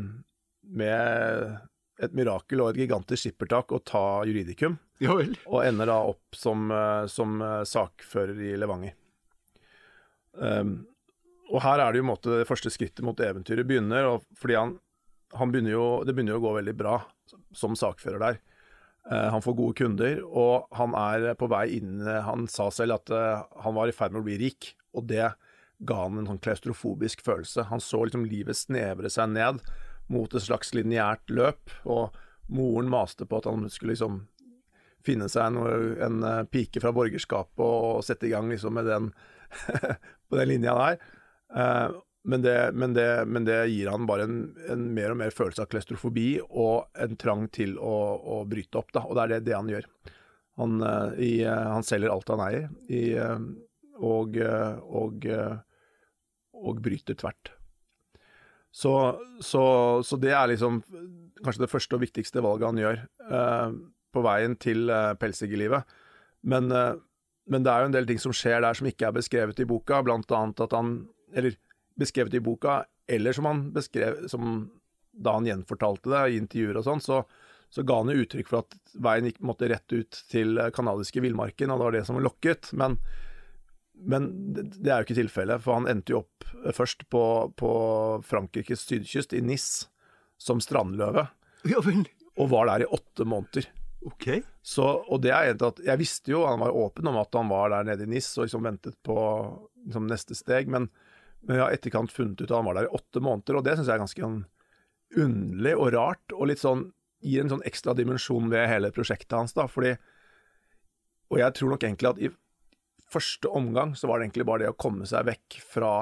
med 0.73 2.03
et 2.03 2.15
mirakel 2.19 2.63
og 2.63 2.73
et 2.73 2.83
gigantisk 2.83 3.29
skippertak, 3.29 3.71
å 3.71 3.83
ta 3.85 4.23
juridikum. 4.27 4.79
Ja 5.03 5.15
vel. 5.19 5.37
Og 5.47 5.63
ender 5.67 5.91
da 5.91 6.01
opp 6.07 6.35
som, 6.39 6.71
som 7.11 7.43
sakfører 7.67 8.39
i 8.43 8.53
Levanger. 8.59 8.95
Um, 10.33 10.87
og 11.53 11.61
her 11.63 11.83
er 11.83 11.93
det 11.93 12.01
jo 12.01 12.07
måte 12.09 12.39
det 12.41 12.49
første 12.49 12.71
skrittet 12.73 13.05
mot 13.05 13.19
eventyret 13.21 13.69
begynner, 13.69 14.15
fordi 14.39 14.57
han 14.57 14.77
begynner 15.33 15.75
jo, 15.75 15.87
det 16.07 16.15
begynner 16.15 16.37
jo 16.37 16.43
å 16.43 16.47
gå 16.47 16.57
veldig 16.59 16.75
bra 16.77 16.97
som 17.57 17.77
sakfører 17.79 18.23
der. 18.23 18.41
Eh, 19.11 19.29
han 19.35 19.43
får 19.43 19.57
gode 19.59 19.79
kunder, 19.79 20.21
og 20.27 20.69
han 20.79 20.95
er 20.99 21.33
på 21.39 21.49
vei 21.51 21.65
inn 21.79 22.05
Han 22.07 22.47
sa 22.51 22.69
selv 22.71 23.01
at 23.01 23.11
eh, 23.11 23.47
han 23.65 23.75
var 23.75 23.91
i 23.91 23.97
ferd 23.97 24.15
med 24.15 24.23
å 24.23 24.29
bli 24.29 24.39
rik, 24.45 24.75
og 24.95 25.09
det 25.11 25.33
ga 25.83 26.03
han 26.05 26.21
en 26.21 26.29
sånn 26.31 26.43
klaustrofobisk 26.43 27.25
følelse. 27.27 27.67
Han 27.73 27.83
så 27.83 28.05
liksom 28.05 28.29
livet 28.29 28.59
snevre 28.59 29.11
seg 29.11 29.33
ned 29.35 29.63
mot 30.13 30.35
et 30.35 30.45
slags 30.45 30.71
lineært 30.77 31.33
løp, 31.33 31.73
og 31.83 32.15
moren 32.53 32.91
maste 32.93 33.27
på 33.27 33.41
at 33.41 33.49
han 33.49 33.67
skulle 33.73 33.97
liksom 33.97 34.23
finne 35.03 35.27
seg 35.31 35.51
en, 35.51 35.59
en 36.07 36.23
eh, 36.29 36.45
pike 36.53 36.83
fra 36.83 36.93
borgerskapet 36.95 37.65
og, 37.65 38.05
sette 38.07 38.29
i 38.29 38.33
gang 38.35 38.51
liksom 38.51 38.79
med 38.79 38.87
den 38.87 39.11
på 40.29 40.39
den 40.39 40.51
linja 40.53 40.77
der. 40.79 41.03
Men, 42.23 42.43
det, 42.45 42.57
men, 42.79 42.93
det, 42.95 43.07
men 43.27 43.47
det 43.49 43.59
gir 43.73 43.91
han 43.91 44.07
bare 44.07 44.29
en, 44.29 44.37
en 44.71 44.83
mer 44.95 45.11
og 45.11 45.19
mer 45.19 45.35
følelse 45.35 45.65
av 45.65 45.71
klaustrofobi 45.73 46.27
og 46.45 46.93
en 47.03 47.17
trang 47.19 47.49
til 47.51 47.75
å, 47.83 47.95
å 48.37 48.43
bryte 48.47 48.79
opp, 48.79 48.93
da. 48.95 49.03
Og 49.09 49.19
det 49.19 49.25
er 49.25 49.33
det, 49.33 49.41
det 49.49 49.57
han 49.59 49.73
gjør. 49.73 49.89
Han, 50.63 50.77
eh, 50.87 51.17
i, 51.19 51.33
eh, 51.43 51.73
han 51.75 51.87
selger 51.87 52.13
alt 52.15 52.31
han 52.31 52.45
eier, 52.45 52.69
i, 52.87 53.03
eh, 53.19 53.49
og, 54.03 54.39
og, 54.39 55.27
og 56.63 56.81
bryter 56.83 57.19
tvert. 57.19 57.53
Så, 58.73 58.93
så, 59.45 59.65
så 60.07 60.17
det 60.17 60.33
er 60.33 60.49
liksom 60.49 60.81
kanskje 61.45 61.65
det 61.65 61.71
første 61.71 61.99
og 61.99 62.05
viktigste 62.05 62.43
valget 62.45 62.71
han 62.71 62.81
gjør 62.81 63.01
eh, 63.03 63.75
på 64.15 64.23
veien 64.25 64.55
til 64.61 64.93
eh, 64.93 65.13
pelsdyrlivet. 65.21 65.99
Men, 66.49 66.71
eh, 66.73 66.95
men 67.53 67.67
det 67.67 67.73
er 67.73 67.83
jo 67.83 67.91
en 67.91 67.97
del 67.97 68.09
ting 68.09 68.23
som 68.23 68.35
skjer 68.37 68.63
der 68.65 68.79
som 68.79 68.89
ikke 68.89 69.11
er 69.11 69.17
beskrevet 69.19 69.61
i 69.63 69.69
boka, 69.69 70.01
blant 70.07 70.31
annet 70.33 70.63
at 70.65 70.77
han 70.77 70.95
Eller 71.33 71.55
beskrevet 71.99 72.35
i 72.35 72.43
boka, 72.45 72.83
eller 73.07 73.35
som 73.37 73.49
han 73.49 73.67
beskrev 73.75 74.27
som 74.33 74.71
da 75.13 75.35
han 75.37 75.47
gjenfortalte 75.47 76.11
det 76.13 76.23
i 76.33 76.39
intervjuer 76.41 76.79
og 76.81 76.87
sånn, 76.87 77.03
så, 77.05 77.19
så 77.73 77.85
ga 77.87 77.99
han 78.01 78.13
jo 78.13 78.23
uttrykk 78.25 78.49
for 78.49 78.65
at 78.65 78.95
veien 79.05 79.29
gikk 79.29 79.43
måtte 79.45 79.69
rett 79.71 79.93
ut 79.93 80.23
til 80.33 80.57
eh, 80.61 80.73
kanadiske 80.75 81.23
villmarken, 81.25 81.73
og 81.73 81.79
det 81.81 81.87
var 81.89 81.97
det 81.97 82.05
som 82.09 82.19
var 82.19 82.27
lokket. 82.29 82.73
Men, 82.79 82.97
men 83.93 84.31
det, 84.57 84.89
er 84.89 85.03
jo 85.03 85.09
ikke 85.09 85.21
tilfellet, 85.21 85.63
for 85.65 85.79
han 85.79 85.91
endte 85.93 86.15
jo 86.15 86.23
opp 86.25 86.49
eh, 86.63 86.73
først 86.77 87.07
på, 87.13 87.25
på 87.61 87.75
Frankrikes 88.29 88.87
sydkyst, 88.89 89.37
i 89.37 89.45
Nis, 89.45 89.69
som 90.41 90.63
strandløve, 90.65 91.29
Ja 91.71 91.79
vel. 91.85 92.03
og 92.41 92.51
var 92.51 92.73
der 92.73 92.87
i 92.87 92.91
åtte 92.91 93.29
måneder. 93.29 93.69
Ok. 94.09 94.27
Så, 94.67 94.83
og 94.83 95.21
det 95.23 95.31
er 95.31 95.53
egentlig 95.53 95.69
at 95.69 95.81
Jeg 95.87 96.01
visste 96.01 96.33
jo, 96.33 96.41
han 96.43 96.59
var 96.59 96.75
åpen 96.75 97.07
om 97.07 97.21
at 97.21 97.37
han 97.39 97.51
var 97.51 97.71
der 97.71 97.87
nede 97.87 98.03
i 98.03 98.11
NIS 98.11 98.33
og 98.35 98.49
liksom 98.49 98.65
ventet 98.67 98.97
på 99.07 99.15
liksom, 99.85 100.09
neste 100.11 100.35
steg, 100.35 100.71
men, 100.73 100.89
men 101.47 101.59
jeg 101.59 101.65
har 101.65 101.75
etterkant 101.75 102.13
funnet 102.15 102.41
ut 102.41 102.49
at 102.49 102.57
han 102.57 102.67
var 102.69 102.79
der 102.79 102.89
i 102.89 102.97
åtte 102.97 103.23
måneder, 103.23 103.59
og 103.59 103.65
det 103.67 103.77
syns 103.77 103.89
jeg 103.91 103.97
er 103.97 104.05
ganske 104.05 104.25
sånn 104.25 104.43
underlig 105.23 105.75
og 105.77 105.93
rart, 105.95 106.35
og 106.37 106.49
litt 106.49 106.63
sånn 106.63 106.87
gir 107.23 107.45
en 107.45 107.53
sånn 107.53 107.65
ekstra 107.69 107.95
dimensjon 107.99 108.51
ved 108.51 108.69
hele 108.71 108.93
prosjektet 108.95 109.37
hans, 109.37 109.55
da, 109.57 109.69
fordi 109.71 109.97
Og 111.33 111.39
jeg 111.41 111.55
tror 111.57 111.71
nok 111.73 111.85
egentlig 111.87 112.09
at 112.11 112.19
i 112.21 112.29
første 113.09 113.49
omgang 113.49 113.95
så 113.97 114.09
var 114.09 114.19
det 114.19 114.27
egentlig 114.27 114.45
bare 114.45 114.67
det 114.67 114.73
å 114.73 114.77
komme 114.77 115.07
seg 115.09 115.25
vekk 115.25 115.63
fra 115.65 115.93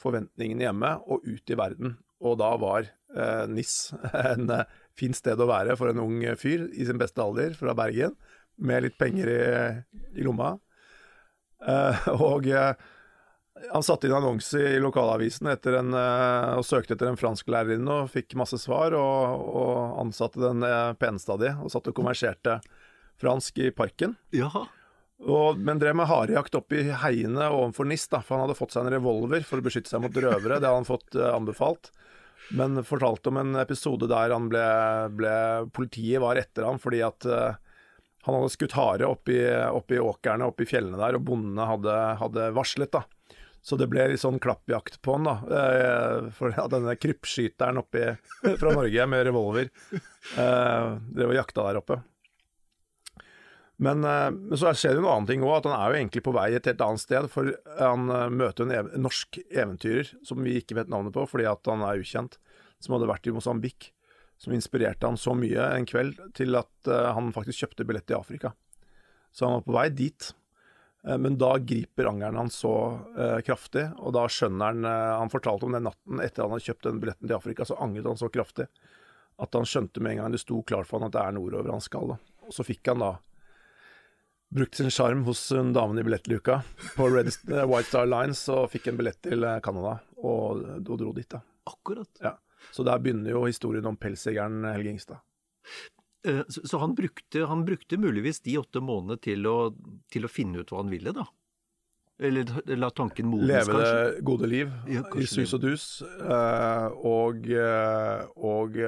forventningene 0.00 0.64
hjemme 0.64 0.92
og 1.04 1.26
ut 1.28 1.52
i 1.52 1.58
verden, 1.60 1.98
og 2.24 2.38
da 2.40 2.54
var 2.60 2.88
eh, 2.88 3.44
NIS 3.52 3.92
en 4.32 4.48
eh, 4.54 4.64
fint 4.96 5.16
sted 5.16 5.40
å 5.40 5.48
være 5.50 5.76
for 5.76 5.92
en 5.92 6.00
ung 6.00 6.24
fyr 6.40 6.70
i 6.72 6.88
sin 6.88 7.00
beste 7.00 7.20
alder 7.20 7.52
fra 7.58 7.76
Bergen, 7.76 8.16
med 8.56 8.86
litt 8.86 8.96
penger 8.96 9.28
i, 9.28 9.40
i 10.16 10.24
lomma. 10.24 10.54
Eh, 11.60 12.08
og 12.30 12.48
eh, 12.48 12.72
han 13.72 13.82
satte 13.82 14.06
inn 14.06 14.14
annonse 14.14 14.58
i 14.58 14.80
lokalavisen 14.80 15.48
en, 15.48 15.94
eh, 15.94 16.56
og 16.58 16.64
søkte 16.66 16.94
etter 16.96 17.10
en 17.10 17.18
fransklærerinne 17.18 18.00
og 18.02 18.10
fikk 18.12 18.36
masse 18.38 18.58
svar, 18.60 18.94
og, 18.96 19.44
og 19.60 20.00
ansatte 20.02 20.42
den 20.42 20.64
eh, 20.66 20.92
peneste 21.00 21.32
av 21.32 21.40
de, 21.42 21.52
og 21.62 21.72
satt 21.72 21.88
og 21.90 21.96
konverserte 21.96 22.58
fransk 23.20 23.62
i 23.64 23.70
parken. 23.74 24.16
Jaha. 24.36 24.66
Og, 25.24 25.56
men 25.56 25.80
drev 25.80 25.96
med 25.96 26.10
harejakt 26.10 26.58
oppe 26.58 26.82
i 26.82 26.90
heiene 27.04 27.48
ovenfor 27.48 27.88
NIS, 27.88 28.10
da, 28.12 28.20
for 28.20 28.36
han 28.36 28.44
hadde 28.44 28.58
fått 28.58 28.76
seg 28.76 28.84
en 28.84 28.92
revolver 28.98 29.46
for 29.48 29.62
å 29.62 29.64
beskytte 29.64 29.88
seg 29.88 30.04
mot 30.04 30.12
røvere. 30.12 30.58
Det 30.60 30.68
hadde 30.68 30.76
han 30.82 30.88
fått 30.88 31.16
eh, 31.16 31.32
anbefalt. 31.32 31.90
Men 32.56 32.84
fortalte 32.86 33.32
om 33.32 33.40
en 33.40 33.56
episode 33.58 34.06
der 34.06 34.30
han 34.30 34.50
ble, 34.52 34.66
ble 35.18 35.36
Politiet 35.74 36.20
var 36.22 36.38
etter 36.38 36.68
ham 36.68 36.76
fordi 36.78 37.00
at 37.02 37.24
han 37.26 38.36
hadde 38.36 38.52
skutt 38.52 38.76
hare 38.76 39.08
oppi, 39.08 39.40
oppi 39.74 39.98
åkrene 39.98 40.46
oppi 40.46 40.68
fjellene 40.68 41.00
der, 41.00 41.18
og 41.18 41.24
bondene 41.26 41.66
hadde, 41.66 41.96
hadde 42.20 42.46
varslet, 42.54 42.92
da. 42.94 43.02
Så 43.66 43.74
det 43.80 43.88
ble 43.90 44.04
litt 44.12 44.22
sånn 44.22 44.38
klappjakt 44.38 45.00
på 45.02 45.16
han, 45.16 45.26
da. 45.26 45.36
Eh, 45.58 46.28
for 46.36 46.54
ja, 46.54 46.68
denne 46.70 46.94
krypskyteren 46.94 47.80
oppi 47.82 48.04
fra 48.60 48.74
Norge 48.76 49.06
med 49.10 49.24
revolver 49.26 49.66
eh, 49.66 50.92
drev 51.10 51.32
og 51.32 51.40
jakta 51.40 51.64
der 51.66 51.80
oppe. 51.80 51.98
Men, 53.76 54.04
eh, 54.04 54.30
men 54.30 54.56
så 54.56 54.72
skjer 54.72 54.94
det 54.94 55.02
en 55.02 55.08
annen 55.10 55.28
ting 55.28 55.44
òg, 55.44 55.58
at 55.58 55.68
han 55.68 55.76
er 55.76 55.90
jo 55.90 55.98
egentlig 55.98 56.22
på 56.24 56.34
vei 56.36 56.46
et 56.56 56.68
helt 56.70 56.84
annet 56.84 57.02
sted. 57.02 57.28
For 57.32 57.52
han 57.80 58.08
eh, 58.12 58.28
møter 58.32 58.64
en, 58.64 58.74
ev 58.78 58.94
norsk 59.02 59.40
eventyrer 59.50 60.14
som 60.26 60.40
vi 60.46 60.56
ikke 60.60 60.78
vet 60.78 60.92
navnet 60.92 61.14
på 61.16 61.26
fordi 61.28 61.48
at 61.50 61.68
han 61.70 61.84
er 61.86 62.00
ukjent, 62.00 62.38
som 62.80 62.96
hadde 62.96 63.10
vært 63.10 63.28
i 63.28 63.34
Mosambik. 63.36 63.90
Som 64.40 64.52
inspirerte 64.52 65.08
han 65.08 65.16
så 65.20 65.32
mye 65.32 65.70
en 65.72 65.86
kveld 65.88 66.18
til 66.36 66.58
at 66.58 66.90
uh, 66.92 67.14
han 67.16 67.30
faktisk 67.32 67.62
kjøpte 67.62 67.86
billett 67.88 68.04
til 68.04 68.18
Afrika. 68.18 68.50
Så 69.32 69.46
han 69.46 69.54
var 69.54 69.62
på 69.64 69.72
vei 69.72 69.86
dit. 69.96 70.26
Uh, 71.06 71.16
men 71.22 71.38
da 71.40 71.54
griper 71.62 72.10
angeren 72.10 72.40
han 72.40 72.52
så 72.52 72.74
uh, 73.16 73.40
kraftig, 73.46 73.86
og 73.98 74.14
da 74.16 74.26
skjønner 74.30 74.72
han 74.72 74.86
Han 75.22 75.32
fortalte 75.32 75.68
om 75.68 75.76
den 75.76 75.86
natten 75.88 76.22
etter 76.24 76.44
han 76.44 76.54
hadde 76.54 76.66
kjøpt 76.68 76.88
den 76.90 77.02
billetten 77.02 77.28
til 77.28 77.38
Afrika, 77.38 77.66
så 77.68 77.78
angret 77.80 78.08
han 78.10 78.20
så 78.20 78.30
kraftig 78.32 78.68
at 79.36 79.52
han 79.52 79.66
skjønte 79.68 80.00
med 80.00 80.14
en 80.14 80.22
gang 80.22 80.32
det 80.32 80.40
sto 80.40 80.62
klart 80.64 80.88
for 80.88 80.98
han 80.98 81.10
at 81.10 81.14
det 81.16 81.22
er 81.22 81.34
nordover 81.36 81.74
han 81.74 81.82
skal. 81.84 82.14
Da. 82.14 82.16
Og 82.48 82.54
så 82.56 82.64
fikk 82.64 82.88
han 82.88 83.02
da 83.04 83.10
brukt 84.56 84.78
sin 84.78 84.92
sjarm 84.94 85.26
hos 85.26 85.42
hun 85.52 85.74
damen 85.76 85.98
i 86.00 86.04
billettluka 86.06 86.60
på 86.96 87.08
Red, 87.12 87.32
White 87.44 87.88
Star 87.90 88.08
Lines 88.08 88.46
og 88.52 88.70
fikk 88.72 88.88
en 88.88 89.00
billett 89.00 89.20
til 89.26 89.44
Canada, 89.64 89.98
og, 90.22 90.62
og 90.78 90.96
dro 91.02 91.12
dit, 91.16 91.28
da. 91.28 91.42
Akkurat. 91.66 92.10
Ja. 92.22 92.36
Så 92.72 92.86
der 92.86 93.02
begynner 93.02 93.34
jo 93.34 93.44
historien 93.46 93.86
om 93.90 93.98
pelsjegeren 94.00 94.64
Helge 94.70 94.94
Ingstad. 94.94 95.22
Eh, 96.26 96.42
Så, 96.48 96.78
han, 96.82 96.94
brukte, 96.98 97.46
han 97.46 97.64
brukte 97.66 97.98
muligvis 98.02 98.40
de 98.44 98.56
åtte 98.58 98.80
månedene 98.82 99.20
til 99.22 99.46
å, 99.46 99.56
til 100.12 100.26
å 100.26 100.30
finne 100.32 100.62
ut 100.64 100.72
hva 100.72 100.82
han 100.82 100.90
ville, 100.92 101.12
da? 101.16 101.26
Eller 102.18 102.48
la 102.80 102.88
tanken 102.96 103.28
modnes, 103.28 103.50
Leve 103.50 103.74
kanskje? 103.76 103.96
det 104.16 104.22
gode 104.24 104.48
liv 104.48 104.70
Ja, 104.88 105.02
i 105.20 105.26
sus 105.28 105.52
og 105.52 105.60
dus. 105.66 105.82
eh, 106.02 106.86
og, 107.04 107.44
eh, 107.52 108.22
og, 108.40 108.78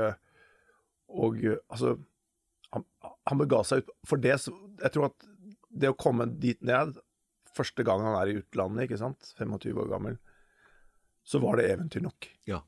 og 1.13 1.43
altså 1.69 1.93
han, 2.73 2.87
han 3.29 3.43
bega 3.43 3.61
seg 3.69 3.83
ut 3.85 3.93
For 4.09 4.21
det 4.25 4.33
Jeg 4.39 4.95
tror 4.95 5.11
at 5.11 5.29
det 5.69 5.91
å 5.93 5.99
komme 6.01 6.25
dit 6.41 6.61
ned 6.65 6.97
første 7.53 7.85
gang 7.85 8.01
han 8.07 8.17
er 8.17 8.31
i 8.33 8.39
utlandet, 8.41 8.87
ikke 8.87 8.99
sant, 9.01 9.33
25 9.37 9.77
år 9.83 9.89
gammel, 9.91 10.17
så 11.27 11.41
var 11.43 11.59
det 11.59 11.67
eventyr 11.73 12.01
nok. 12.05 12.29
Ja. 12.49 12.61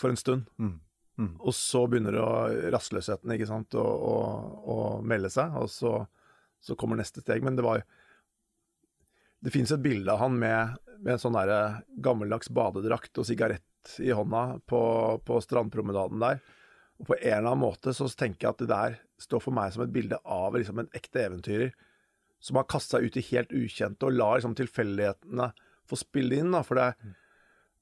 For 0.00 0.10
en 0.10 0.18
stund. 0.18 0.48
Mm. 0.58 0.80
Mm. 1.18 1.32
Og 1.42 1.54
så 1.56 1.82
begynner 1.90 2.18
å, 2.22 2.28
rastløsheten 2.72 3.34
ikke 3.34 3.48
sant, 3.50 3.74
å, 3.74 3.82
å, 3.84 4.18
å 4.70 4.76
melde 5.02 5.30
seg, 5.34 5.56
og 5.58 5.70
så, 5.72 5.94
så 6.62 6.76
kommer 6.78 7.00
neste 7.00 7.24
steg. 7.24 7.42
Men 7.44 7.58
det 7.58 7.66
var 7.66 7.82
Det 9.38 9.52
fins 9.54 9.70
et 9.70 9.82
bilde 9.82 10.10
av 10.10 10.18
han 10.18 10.38
med, 10.38 10.78
med 10.98 11.14
en 11.14 11.22
sånn 11.22 11.36
der 11.38 11.82
gammeldags 12.02 12.50
badedrakt 12.50 13.18
og 13.18 13.26
sigarett 13.26 13.98
i 14.02 14.10
hånda 14.10 14.58
på, 14.66 14.80
på 15.24 15.40
strandpromenaden 15.42 16.22
der. 16.22 16.40
Og 16.98 17.10
på 17.10 17.18
en 17.18 17.36
eller 17.36 17.52
annen 17.52 17.62
måte 17.62 17.94
så 17.94 18.08
tenker 18.10 18.48
jeg 18.48 18.54
at 18.54 18.64
det 18.64 18.72
der 18.72 18.96
står 19.22 19.42
for 19.42 19.54
meg 19.54 19.70
som 19.74 19.84
et 19.84 19.94
bilde 19.94 20.18
av 20.24 20.56
liksom 20.58 20.82
en 20.82 20.90
ekte 20.94 21.22
eventyrer 21.22 21.70
som 22.42 22.58
har 22.58 22.66
kastet 22.70 22.98
seg 22.98 23.06
ut 23.06 23.18
i 23.18 23.26
helt 23.32 23.54
ukjente 23.54 24.06
og 24.06 24.14
lar 24.14 24.38
liksom 24.38 24.54
tilfeldighetene 24.58 25.48
få 25.88 25.98
spille 25.98 26.38
inn. 26.38 26.52
da, 26.54 26.62
for 26.66 26.78
det 26.78 26.90
er 26.90 27.14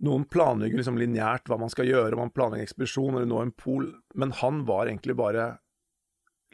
noen 0.04 0.26
planlegger 0.28 0.76
liksom 0.76 0.98
lineært 1.00 1.48
hva 1.48 1.56
man 1.60 1.70
skal 1.72 1.88
gjøre, 1.88 2.18
man 2.18 2.32
planlegger 2.34 2.66
ekspedisjon 2.66 3.14
eller 3.16 3.28
nå 3.30 3.40
en 3.42 3.54
pol, 3.56 3.88
men 4.14 4.34
han 4.42 4.64
var 4.68 4.90
egentlig 4.90 5.16
bare 5.16 5.54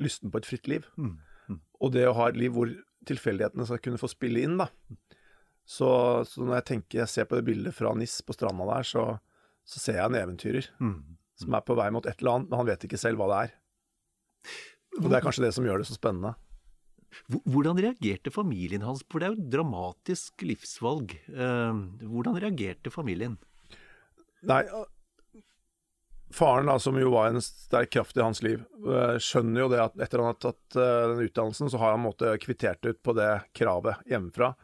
lysten 0.02 0.30
på 0.30 0.38
et 0.38 0.46
fritt 0.48 0.70
liv. 0.70 0.86
Mm. 0.96 1.16
Mm. 1.48 1.58
Og 1.82 1.92
det 1.94 2.06
å 2.08 2.14
ha 2.20 2.28
et 2.30 2.38
liv 2.38 2.54
hvor 2.54 2.70
tilfeldighetene 3.08 3.66
skal 3.66 3.82
kunne 3.82 3.98
få 3.98 4.10
spille 4.10 4.44
inn, 4.46 4.60
da. 4.60 4.68
Så, 5.66 5.88
så 6.26 6.42
når 6.42 6.60
jeg 6.60 6.68
tenker, 6.70 7.00
jeg 7.02 7.10
ser 7.10 7.26
på 7.30 7.38
det 7.38 7.46
bildet 7.46 7.74
fra 7.74 7.92
NIS 7.94 8.20
på 8.26 8.34
stranda 8.34 8.66
der, 8.68 8.86
så, 8.86 9.04
så 9.66 9.82
ser 9.82 9.98
jeg 10.00 10.10
en 10.10 10.20
eventyrer 10.22 10.70
Mm. 10.82 11.18
som 11.42 11.54
er 11.58 11.66
på 11.66 11.74
vei 11.78 11.88
mot 11.94 12.06
et 12.06 12.18
eller 12.22 12.36
annet, 12.36 12.50
men 12.50 12.62
han 12.62 12.70
vet 12.70 12.86
ikke 12.86 13.00
selv 13.00 13.18
hva 13.18 13.28
det 13.32 13.42
er. 13.44 13.52
Og 15.00 15.08
det 15.08 15.18
er 15.18 15.24
kanskje 15.24 15.46
det 15.46 15.52
som 15.56 15.66
gjør 15.66 15.82
det 15.82 15.88
så 15.88 15.96
spennende. 15.98 16.34
Hvor- 17.30 17.42
Hvordan 17.46 17.78
reagerte 17.82 18.30
familien 18.32 18.82
hans? 18.82 19.02
For 19.10 19.18
det 19.20 19.28
er 19.28 19.34
jo 19.34 19.42
et 19.42 19.50
dramatisk 19.52 20.42
livsvalg. 20.46 21.14
Eh, 21.28 21.72
Hvordan 22.08 22.38
reagerte 22.40 22.90
familien? 22.90 23.38
Nei, 24.42 24.64
faren 26.32 26.66
da, 26.66 26.78
som 26.80 26.96
jo 26.98 27.10
var 27.12 27.28
en 27.30 27.40
sterk 27.44 27.90
kraft 27.92 28.16
i 28.16 28.22
hans 28.24 28.40
liv, 28.42 28.62
eh, 28.88 29.18
skjønner 29.20 29.60
jo 29.66 29.68
det 29.68 29.80
at 29.84 29.98
etter 30.00 30.22
han 30.22 30.30
har 30.32 30.38
tatt 30.40 30.76
eh, 30.80 31.08
den 31.12 31.26
utdannelsen, 31.28 31.70
så 31.70 31.78
har 31.82 31.92
han 31.94 32.04
måtte 32.06 32.32
kvittert 32.40 32.84
ut 32.88 33.02
på 33.04 33.14
det 33.18 33.30
kravet 33.54 34.00
hjemmefra. 34.08 34.54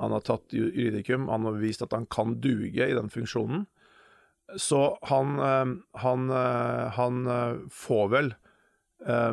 Han 0.00 0.10
har 0.12 0.20
tatt 0.26 0.52
juridikum, 0.52 1.28
han 1.30 1.44
har 1.48 1.52
bevist 1.56 1.82
at 1.86 1.92
han 1.96 2.06
kan 2.06 2.36
duge 2.42 2.84
i 2.90 2.94
den 2.94 3.08
funksjonen. 3.08 3.66
Så 4.60 4.98
han, 5.08 5.38
eh, 5.40 5.74
han, 6.04 6.28
eh, 6.30 6.88
han 6.98 7.26
eh, 7.26 7.54
får 7.72 8.08
vel 8.12 8.34
eh, 9.06 9.32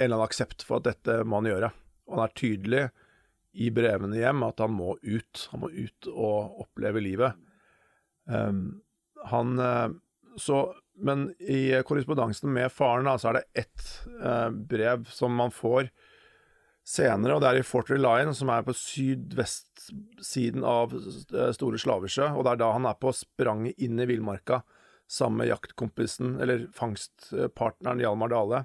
en 0.00 0.06
eller 0.06 0.16
annen 0.16 0.30
aksept 0.30 0.64
for 0.66 0.80
at 0.80 0.88
dette 0.88 1.20
må 1.28 1.40
han 1.40 1.50
gjøre. 1.50 1.70
Og 2.08 2.16
han 2.16 2.24
er 2.24 2.36
tydelig 2.40 2.84
i 3.52 3.70
brevene 3.74 4.18
hjem 4.18 4.44
at 4.46 4.62
han 4.62 4.72
må 4.74 4.94
ut. 5.02 5.46
Han 5.52 5.64
må 5.64 5.70
ut 5.74 6.10
og 6.10 6.62
oppleve 6.64 7.02
livet. 7.04 7.38
Um, 8.30 8.80
han 9.30 9.58
eh, 9.58 9.88
Så 10.38 10.74
Men 10.94 11.30
i 11.40 11.82
korrespondansen 11.82 12.52
med 12.52 12.72
faren 12.72 13.08
da, 13.08 13.16
så 13.18 13.30
er 13.30 13.38
det 13.38 13.62
ett 13.64 13.84
uh, 14.20 14.50
brev 14.52 15.06
som 15.10 15.32
man 15.34 15.50
får 15.50 15.88
senere, 16.86 17.34
og 17.34 17.40
det 17.42 17.48
er 17.50 17.60
i 17.60 17.66
Fort 17.66 17.90
Line, 17.92 18.34
som 18.36 18.50
er 18.52 18.64
på 18.66 18.74
sydvestsiden 18.76 20.64
av 20.66 20.92
eh, 20.94 21.52
Store 21.56 21.80
Slavesjø. 21.80 22.32
Og 22.34 22.44
det 22.44 22.52
er 22.52 22.60
da 22.62 22.72
han 22.74 22.88
er 22.88 22.98
på 23.00 23.12
spranget 23.16 23.80
inn 23.80 24.00
i 24.00 24.08
villmarka 24.10 24.60
sammen 25.10 25.42
med 25.42 25.50
jaktkompisen, 25.50 26.36
eller 26.42 26.68
fangstpartneren 26.76 28.02
Hjalmar 28.02 28.30
Dale. 28.32 28.64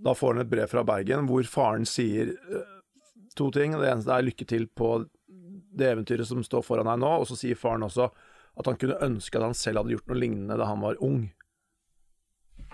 Da 0.00 0.14
får 0.16 0.34
han 0.34 0.42
et 0.44 0.50
brev 0.52 0.68
fra 0.70 0.82
Bergen 0.88 1.26
hvor 1.28 1.44
faren 1.50 1.84
sier 1.88 2.30
eh, 2.32 2.68
to 3.36 3.50
ting. 3.54 3.74
Det 3.76 3.88
eneste 3.90 4.14
er 4.16 4.24
lykke 4.26 4.46
til 4.48 4.66
på 4.66 4.94
det 5.76 5.90
eventyret 5.92 6.26
som 6.26 6.40
står 6.44 6.64
foran 6.66 6.88
deg 6.88 6.98
nå, 7.02 7.10
og 7.20 7.26
så 7.28 7.36
sier 7.38 7.58
faren 7.58 7.84
også 7.86 8.08
at 8.60 8.66
han 8.66 8.76
kunne 8.80 8.96
ønske 9.06 9.38
at 9.38 9.44
han 9.46 9.54
selv 9.56 9.80
hadde 9.82 9.94
gjort 9.94 10.08
noe 10.10 10.18
lignende 10.18 10.56
da 10.58 10.66
han 10.68 10.80
var 10.82 10.98
ung. 11.04 11.28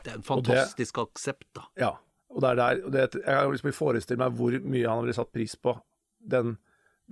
Det 0.03 0.13
er 0.13 0.21
en 0.21 0.27
fantastisk 0.27 0.95
det- 0.97 1.03
aksept, 1.03 1.49
da. 1.55 1.67
Ja, 1.77 1.91
og 2.31 2.41
det 2.43 2.51
er 2.51 2.57
der 2.61 2.81
og 2.87 2.93
det, 2.95 3.03
Jeg 3.15 3.25
kan 3.27 3.51
liksom 3.53 3.73
forestille 3.75 4.19
meg 4.23 4.33
hvor 4.39 4.55
mye 4.63 4.89
han 4.89 5.03
ville 5.03 5.15
satt 5.19 5.33
pris 5.35 5.55
på 5.57 5.77
den 6.21 6.57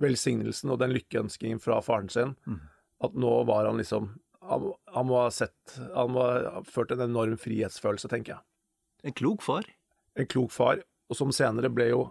velsignelsen 0.01 0.71
og 0.73 0.79
den 0.79 0.91
lykkeønskingen 0.95 1.61
fra 1.63 1.81
faren 1.81 2.09
sin. 2.11 2.35
At 3.03 3.13
nå 3.13 3.43
var 3.47 3.65
han 3.67 3.77
liksom 3.77 4.13
Han, 4.45 4.73
han 4.93 5.07
må 5.09 5.15
ha 5.23 5.29
sett 5.33 5.73
Han 5.95 6.11
må 6.13 6.21
ha 6.21 6.61
ført 6.63 6.91
en 6.93 7.01
enorm 7.01 7.35
frihetsfølelse, 7.41 8.07
tenker 8.11 8.35
jeg. 8.35 8.41
En 9.03 9.13
klok 9.13 9.41
far. 9.41 9.65
En 10.15 10.29
klok 10.31 10.53
far, 10.55 10.83
og 11.09 11.17
som 11.17 11.33
senere 11.35 11.71
ble 11.73 11.91
jo 11.93 12.05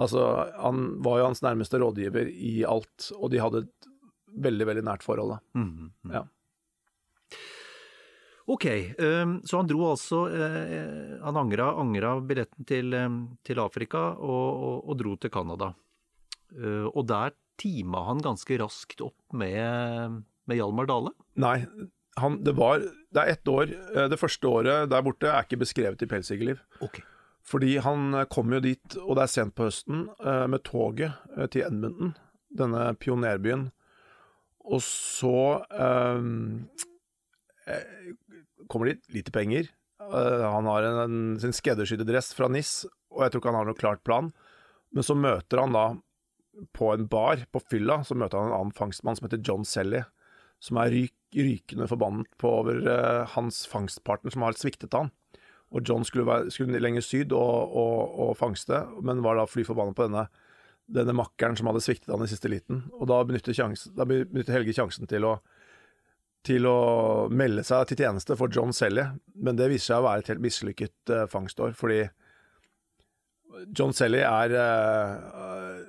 Altså, 0.00 0.22
han 0.56 1.02
var 1.04 1.18
jo 1.20 1.24
hans 1.26 1.42
nærmeste 1.44 1.76
rådgiver 1.76 2.30
i 2.32 2.62
alt, 2.64 3.10
og 3.12 3.28
de 3.28 3.42
hadde 3.42 3.60
et 3.66 3.88
veldig, 4.40 4.66
veldig 4.70 4.84
nært 4.88 5.04
forhold. 5.04 5.34
da. 5.34 5.60
Mm, 5.60 5.90
mm. 5.92 6.14
Ja. 6.14 6.22
Ok, 8.52 8.64
ehm, 8.98 9.34
så 9.44 9.60
han 9.60 9.68
dro 9.70 9.84
altså 9.92 10.24
eh, 10.32 11.12
Han 11.22 11.36
angra, 11.38 11.68
angra 11.78 12.16
billetten 12.24 12.66
til, 12.66 12.90
ehm, 12.96 13.20
til 13.44 13.60
Afrika 13.62 14.14
og, 14.16 14.48
og, 14.48 14.78
og 14.88 14.98
dro 14.98 15.14
til 15.20 15.30
Canada. 15.30 15.74
Eh, 16.56 16.88
og 16.88 17.06
der 17.12 17.36
tima 17.60 18.02
han 18.08 18.24
ganske 18.24 18.58
raskt 18.64 19.04
opp 19.04 19.36
med, 19.36 20.22
med 20.48 20.58
Hjalmar 20.58 20.88
Dale. 20.90 21.12
Nei, 21.40 21.58
han, 22.20 22.42
det 22.44 22.52
var 22.58 22.82
Det 23.12 23.20
er 23.22 23.30
ett 23.32 23.48
år. 23.48 23.70
eh, 23.96 24.08
Det 24.08 24.18
første 24.20 24.48
året 24.48 24.90
der 24.90 25.02
borte 25.02 25.28
er 25.30 25.44
ikke 25.44 25.60
beskrevet 25.62 26.02
i 26.02 26.08
Pelsjegerliv. 26.10 26.60
Okay. 26.80 27.04
Fordi 27.44 27.76
han 27.82 28.14
eh, 28.14 28.24
kom 28.30 28.52
jo 28.52 28.60
dit, 28.60 28.96
og 29.02 29.16
det 29.16 29.24
er 29.24 29.32
sent 29.32 29.54
på 29.58 29.66
høsten, 29.68 30.08
eh, 30.24 30.46
med 30.46 30.62
toget 30.64 31.12
til 31.50 31.64
Edmonton, 31.66 32.14
denne 32.52 32.94
pionerbyen. 33.00 33.70
Og 34.62 34.82
så 34.86 35.64
eh, 35.74 36.22
kommer 38.68 38.92
dit, 38.92 39.02
lite 39.12 39.32
penger. 39.34 39.68
Han 40.02 40.66
har 40.66 40.82
en, 40.82 40.96
en, 41.02 41.18
sin 41.40 41.54
skreddersydde 41.54 42.04
dress 42.08 42.32
fra 42.34 42.48
NIS, 42.50 42.84
og 43.12 43.22
jeg 43.24 43.32
tror 43.32 43.40
ikke 43.42 43.52
han 43.52 43.58
har 43.60 43.68
noe 43.70 43.78
klart 43.78 44.02
plan. 44.06 44.32
Men 44.92 45.06
så 45.06 45.14
møter 45.16 45.62
han 45.62 45.74
da, 45.76 45.84
på 46.76 46.90
en 46.92 47.06
bar 47.08 47.46
på 47.54 47.62
fylla, 47.70 48.00
så 48.04 48.14
møter 48.18 48.38
han 48.38 48.50
en 48.50 48.56
annen 48.58 48.74
fangstmann 48.76 49.16
som 49.16 49.28
heter 49.28 49.40
John 49.46 49.64
Selly, 49.64 50.02
som 50.62 50.78
er 50.78 50.92
ryk, 50.94 51.16
rykende 51.34 51.88
forbannet 51.90 52.30
på 52.40 52.50
over 52.60 52.78
uh, 52.86 53.24
hans 53.34 53.64
fangstpartner 53.70 54.34
som 54.34 54.44
har 54.46 54.56
sviktet 54.58 54.94
han. 54.96 55.10
Og 55.72 55.88
John 55.88 56.04
skulle, 56.04 56.28
være, 56.28 56.52
skulle 56.52 56.80
lenger 56.82 57.04
syd 57.04 57.32
og, 57.32 57.72
og, 57.80 58.14
og 58.26 58.32
fangste, 58.36 58.84
men 59.02 59.24
var 59.24 59.38
da 59.40 59.48
fly 59.48 59.64
forbannet 59.66 59.96
på 59.96 60.06
denne, 60.06 60.26
denne 60.92 61.16
makkeren 61.16 61.56
som 61.58 61.70
hadde 61.70 61.82
sviktet 61.84 62.12
han 62.12 62.24
i 62.24 62.30
siste 62.30 62.50
liten. 62.52 62.84
Og 62.98 63.08
da 63.10 63.22
benytter, 63.24 63.56
sjans, 63.56 63.88
da 63.96 64.06
benytter 64.08 64.58
Helge 64.58 64.76
sjansen 64.76 65.08
til 65.10 65.24
å, 65.26 65.38
til 66.46 66.68
å 66.68 66.78
melde 67.32 67.64
seg 67.66 67.88
til 67.88 68.04
tjeneste 68.04 68.36
for 68.38 68.52
John 68.52 68.76
Selly, 68.76 69.08
men 69.34 69.58
det 69.58 69.70
viser 69.72 69.94
seg 69.94 70.02
å 70.02 70.10
være 70.10 70.24
et 70.24 70.34
helt 70.34 70.44
mislykket 70.44 71.14
uh, 71.14 71.24
fangstår, 71.32 71.72
fordi 71.78 72.04
John 73.76 73.92
Selly 73.96 74.22
er 74.24 74.54
eh, 74.56 75.80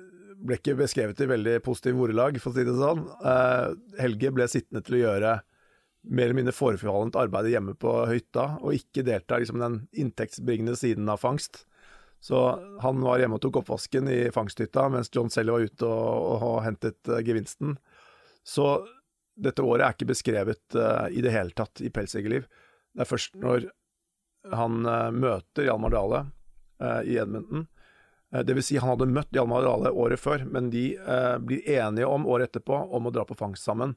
ble 0.44 0.58
ikke 0.58 0.76
beskrevet 0.78 1.20
i 1.24 1.28
veldig 1.30 1.58
positiv 1.64 2.00
ordelag, 2.04 2.38
for 2.42 2.52
å 2.52 2.58
si 2.58 2.64
det 2.66 2.76
sånn. 2.76 3.04
Eh, 3.24 3.68
Helge 4.02 4.32
ble 4.34 4.48
sittende 4.50 4.84
til 4.84 4.98
å 4.98 5.04
gjøre 5.04 5.34
mer 6.04 6.26
eller 6.28 6.36
mindre 6.36 6.56
forefallent 6.56 7.16
arbeid 7.16 7.48
hjemme 7.48 7.76
på 7.80 7.92
hytta, 8.10 8.58
og 8.60 8.76
ikke 8.76 9.06
delta 9.06 9.38
liksom, 9.40 9.62
den 9.62 9.78
inntektsbringende 9.96 10.76
siden 10.76 11.08
av 11.08 11.22
fangst. 11.22 11.64
Så 12.24 12.40
han 12.80 13.00
var 13.04 13.20
hjemme 13.20 13.36
og 13.36 13.44
tok 13.44 13.60
oppvasken 13.60 14.08
i 14.12 14.18
fangsthytta, 14.32 14.86
mens 14.92 15.12
John 15.12 15.32
Selly 15.32 15.52
var 15.52 15.64
ute 15.64 15.88
og, 15.88 16.44
og 16.44 16.58
hentet 16.64 17.12
uh, 17.12 17.20
gevinsten. 17.24 17.76
Så 18.44 18.68
dette 19.34 19.64
året 19.64 19.84
er 19.84 19.96
ikke 19.96 20.12
beskrevet 20.12 20.76
uh, 20.76 21.04
i 21.12 21.24
det 21.24 21.32
hele 21.34 21.52
tatt 21.56 21.82
i 21.84 21.92
Pelsjegerliv. 21.92 22.46
Det 22.94 23.04
er 23.04 23.10
først 23.10 23.36
når 23.40 23.68
han 24.56 24.88
uh, 24.88 25.12
møter 25.12 25.68
Hjalmar 25.68 25.92
Dale 25.92 26.24
i 27.06 27.14
Edmonton. 27.16 27.68
Eh, 28.34 28.42
det 28.44 28.54
vil 28.58 28.64
si, 28.66 28.76
han 28.80 28.90
hadde 28.90 29.06
møtt 29.10 29.34
Hjalmar 29.34 29.62
Dale 29.66 29.90
året 29.94 30.20
før, 30.20 30.44
men 30.50 30.70
de 30.74 30.84
eh, 30.98 31.36
blir 31.38 31.62
enige 31.76 32.06
om 32.10 32.26
året 32.26 32.48
etterpå 32.50 32.74
om 32.94 33.06
å 33.06 33.10
dra 33.14 33.24
på 33.28 33.38
fangst 33.38 33.64
sammen. 33.66 33.90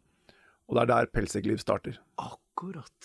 Og 0.68 0.76
det 0.76 0.82
er 0.84 0.90
der 0.92 1.12
Pelsegliv 1.14 1.58
starter. 1.64 1.96
Akkurat. 2.22 3.00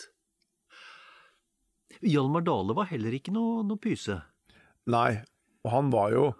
Hjalmar 2.02 2.42
Dale 2.46 2.72
var 2.76 2.86
heller 2.90 3.12
ikke 3.14 3.32
noe, 3.34 3.62
noe 3.66 3.78
pyse. 3.80 4.16
Nei, 4.90 5.12
og 5.62 5.70
han 5.70 5.90
var 5.94 6.10
jo 6.10 6.34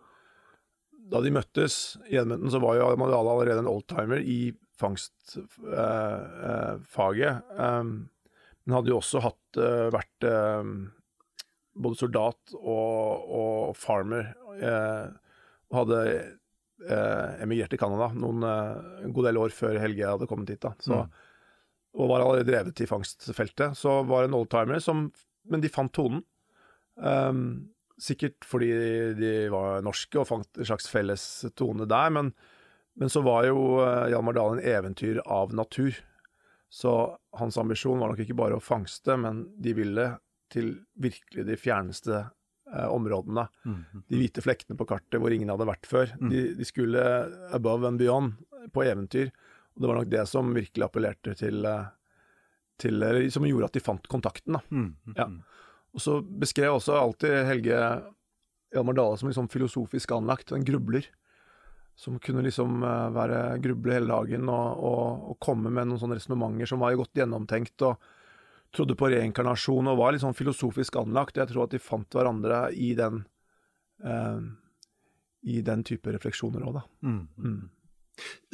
Da 1.13 1.21
de 1.23 1.31
møttes 1.35 1.99
i 2.09 2.17
Edmonton, 2.17 2.51
så 2.51 2.59
var 2.63 2.75
jo 2.79 2.85
Hjalmar 2.87 3.11
Dale 3.13 3.31
allerede 3.35 3.61
en 3.61 3.71
oldtimer 3.71 4.21
i 4.23 4.55
fangstfaget. 4.81 7.35
um, 7.59 8.09
men 8.65 8.77
hadde 8.77 8.93
jo 8.93 8.99
også 9.01 9.23
hatt, 9.25 9.59
eh, 9.59 9.89
vært 9.91 10.27
eh, 10.29 10.63
både 11.75 11.99
soldat 12.01 12.55
og, 12.59 13.27
og 13.33 13.77
farmer. 13.79 14.33
eh, 14.61 15.11
hadde 15.73 16.01
eh, 16.85 17.43
emigrert 17.43 17.73
til 17.73 17.81
Canada 17.81 18.11
noen, 18.13 18.45
eh, 18.45 19.11
god 19.15 19.29
del 19.29 19.41
år 19.41 19.55
før 19.57 19.79
Helge 19.81 20.11
hadde 20.15 20.29
kommet 20.29 20.53
hit. 20.53 20.61
da. 20.65 20.75
Så, 20.85 21.05
Og 21.93 22.09
var 22.09 22.25
allerede 22.25 22.49
drevet 22.49 22.81
i 22.81 22.89
fangstfeltet. 22.89 23.77
Så 23.77 24.03
var 24.09 24.25
en 24.25 24.35
oldtimer 24.37 24.81
som 24.81 25.11
Men 25.45 25.61
de 25.61 25.69
fant 25.69 25.91
tonen. 25.93 26.23
Um, 26.95 27.73
sikkert 27.99 28.45
fordi 28.47 28.69
de 29.19 29.49
var 29.51 29.83
norske 29.83 30.21
og 30.21 30.29
fant 30.29 30.59
en 30.59 30.69
slags 30.69 30.87
felles 30.87 31.25
tone 31.59 31.87
der, 31.91 32.13
men, 32.15 32.29
men 32.95 33.11
så 33.11 33.23
var 33.27 33.49
jo 33.49 33.81
eh, 33.83 34.11
Hjalmar 34.13 34.37
Dahl 34.37 34.55
en 34.55 34.63
eventyr 34.63 35.19
av 35.27 35.55
natur. 35.55 35.97
Så 36.71 36.93
hans 37.41 37.59
ambisjon 37.59 37.99
var 37.99 38.13
nok 38.13 38.23
ikke 38.23 38.39
bare 38.39 38.59
å 38.59 38.63
fangste, 38.63 39.17
men 39.19 39.49
de 39.59 39.75
ville 39.77 40.07
til 40.53 40.75
virkelig 41.01 41.47
de 41.49 41.57
fjerneste 41.59 42.19
eh, 42.73 42.89
områdene. 42.93 43.47
Mhm. 43.65 44.05
De 44.09 44.21
hvite 44.21 44.45
flekkene 44.45 44.77
på 44.79 44.87
kartet 44.89 45.21
hvor 45.21 45.33
ingen 45.35 45.51
hadde 45.53 45.69
vært 45.69 45.89
før. 45.89 46.13
De, 46.21 46.45
de 46.59 46.69
skulle 46.69 47.03
above 47.57 47.89
and 47.89 48.01
beyond, 48.03 48.37
på 48.73 48.85
eventyr. 48.87 49.33
Og 49.75 49.83
det 49.83 49.89
var 49.89 49.99
nok 49.99 50.11
det 50.13 50.27
som 50.31 50.53
virkelig 50.55 50.85
appellerte 50.87 51.35
til, 51.41 51.65
eh, 51.67 51.89
til 52.79 53.03
Som 53.33 53.47
gjorde 53.49 53.71
at 53.71 53.77
de 53.77 53.81
fant 53.85 54.09
kontakten. 54.09 54.53
da. 54.59 54.63
Mhm. 54.71 55.17
Ja. 55.17 55.29
Og 55.93 56.01
så 56.01 56.21
beskrev 56.25 56.73
også 56.79 56.95
alltid 56.97 57.45
Helge 57.45 57.77
Hjalmar 58.73 58.95
Dale 58.97 59.19
som 59.21 59.29
liksom 59.29 59.51
filosofisk 59.53 60.13
anlagt, 60.13 60.53
en 60.53 60.65
grubler. 60.65 61.05
Som 61.97 62.19
kunne 62.19 62.43
liksom 62.43 62.83
eh, 62.83 63.11
være 63.13 63.61
gruble 63.61 63.93
hele 63.93 64.09
dagen 64.09 64.49
og, 64.49 64.79
og, 64.81 65.31
og 65.33 65.39
komme 65.45 65.71
med 65.71 65.91
noen 65.91 66.01
sånne 66.01 66.17
resonnementer 66.17 66.71
som 66.71 66.81
var 66.81 66.97
godt 66.97 67.13
gjennomtenkt, 67.21 67.83
og 67.85 68.01
trodde 68.73 68.97
på 68.99 69.11
reinkarnasjon 69.13 69.91
og 69.93 70.01
var 70.01 70.15
litt 70.15 70.25
sånn 70.25 70.37
filosofisk 70.37 70.97
anlagt. 71.01 71.39
Jeg 71.41 71.51
tror 71.51 71.67
at 71.67 71.75
de 71.75 71.81
fant 71.83 72.17
hverandre 72.17 72.65
i 72.73 72.93
den 72.99 73.25
eh, 74.05 74.43
i 75.43 75.63
den 75.67 75.83
type 75.87 76.13
refleksjoner 76.15 76.63
òg, 76.67 76.79
da. 76.79 76.83
Mm. 77.03 77.23
Mm. 77.37 77.61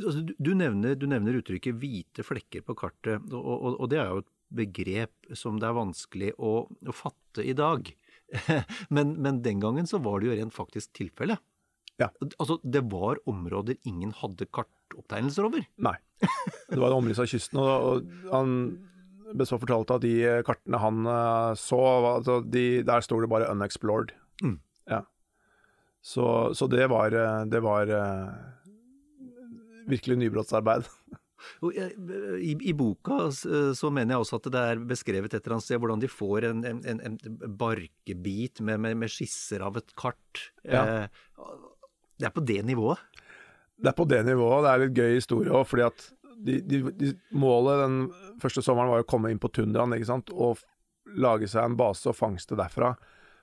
Altså, 0.00 0.22
du, 0.24 0.33
du, 0.38 0.52
nevner, 0.57 0.96
du 0.96 1.07
nevner 1.11 1.37
uttrykket 1.40 1.76
'hvite 1.76 2.24
flekker 2.24 2.64
på 2.64 2.76
kartet', 2.78 3.33
og, 3.35 3.44
og, 3.44 3.76
og 3.76 3.90
det 3.92 4.00
er 4.00 4.12
jo 4.12 4.22
et 4.22 4.31
begrep 4.59 5.37
som 5.37 5.59
det 5.61 5.68
er 5.68 5.76
vanskelig 5.76 6.33
å, 6.40 6.52
å 6.64 6.94
fatte 6.96 7.44
i 7.44 7.54
dag. 7.57 7.90
men, 8.94 9.16
men 9.20 9.42
den 9.44 9.61
gangen 9.61 9.88
så 9.88 10.00
var 10.04 10.20
det 10.20 10.31
jo 10.31 10.38
rent 10.38 10.57
faktisk 10.57 10.94
tilfelle. 10.96 11.37
Ja. 11.98 12.09
Altså, 12.38 12.61
det 12.62 12.85
var 12.92 13.20
områder 13.28 13.76
ingen 13.88 14.14
hadde 14.16 14.46
kartopptegnelser 14.54 15.48
over. 15.48 15.66
Nei. 15.83 15.96
Det 16.68 16.78
var 16.78 16.92
et 16.92 16.96
omriss 16.96 17.20
av 17.20 17.28
kysten, 17.31 17.59
og, 17.61 17.68
og 17.68 18.33
han 18.33 18.54
Besvar 19.37 19.61
fortalte 19.62 19.99
at 19.99 20.05
de 20.05 20.14
kartene 20.47 20.81
han 20.81 21.05
eh, 21.07 21.53
så, 21.61 21.81
altså 22.14 22.41
de, 22.45 22.83
der 22.87 23.05
sto 23.05 23.21
det 23.21 23.31
bare 23.31 23.51
'unexplored'. 23.53 24.14
Mm. 24.43 24.59
Ja. 24.88 25.03
Så, 26.01 26.55
så 26.55 26.69
det 26.71 26.87
var, 26.88 27.12
eh, 27.12 27.45
det 27.45 27.61
var 27.61 27.91
eh, 27.93 28.29
virkelig 29.88 30.19
nybrottsarbeid. 30.19 30.88
I, 32.43 32.57
I 32.71 32.73
boka 32.75 33.29
så 33.31 33.91
mener 33.95 34.17
jeg 34.17 34.25
også 34.25 34.41
at 34.41 34.49
det 34.53 34.62
er 34.73 34.81
beskrevet 34.91 35.35
et 35.35 35.45
eller 35.45 35.59
annet 35.59 35.67
sted 35.69 35.79
hvordan 35.79 36.03
de 36.03 36.11
får 36.11 36.49
en, 36.49 36.64
en, 36.67 36.81
en, 36.83 37.01
en 37.14 37.55
barkebit 37.61 38.61
med, 38.61 38.81
med, 38.83 38.97
med 38.99 39.12
skisser 39.12 39.62
av 39.62 39.79
et 39.79 39.95
kart. 39.99 40.49
Ja. 40.67 40.83
Eh, 40.83 41.07
det 42.19 42.27
er 42.27 42.35
på 42.35 42.43
det 42.43 42.64
nivået. 42.67 42.99
Det 43.79 43.93
er 43.93 43.95
på 43.95 44.09
det 44.11 44.25
nivået. 44.27 44.64
Det 44.64 44.71
er 44.71 44.83
litt 44.83 44.99
gøy 44.99 45.12
historie 45.14 45.55
òg, 45.55 45.67
fordi 45.71 45.87
at 45.87 46.09
de, 46.44 46.61
de, 46.62 46.83
de, 46.94 47.12
målet 47.35 47.83
den 47.83 48.01
første 48.42 48.62
sommeren 48.64 48.92
var 48.92 49.05
å 49.05 49.09
komme 49.09 49.33
inn 49.33 49.40
på 49.42 49.51
tundraen 49.51 49.94
og 50.33 50.61
lage 51.18 51.48
seg 51.51 51.64
en 51.64 51.79
base 51.79 52.09
og 52.11 52.18
fangste 52.18 52.59
derfra. 52.59 52.92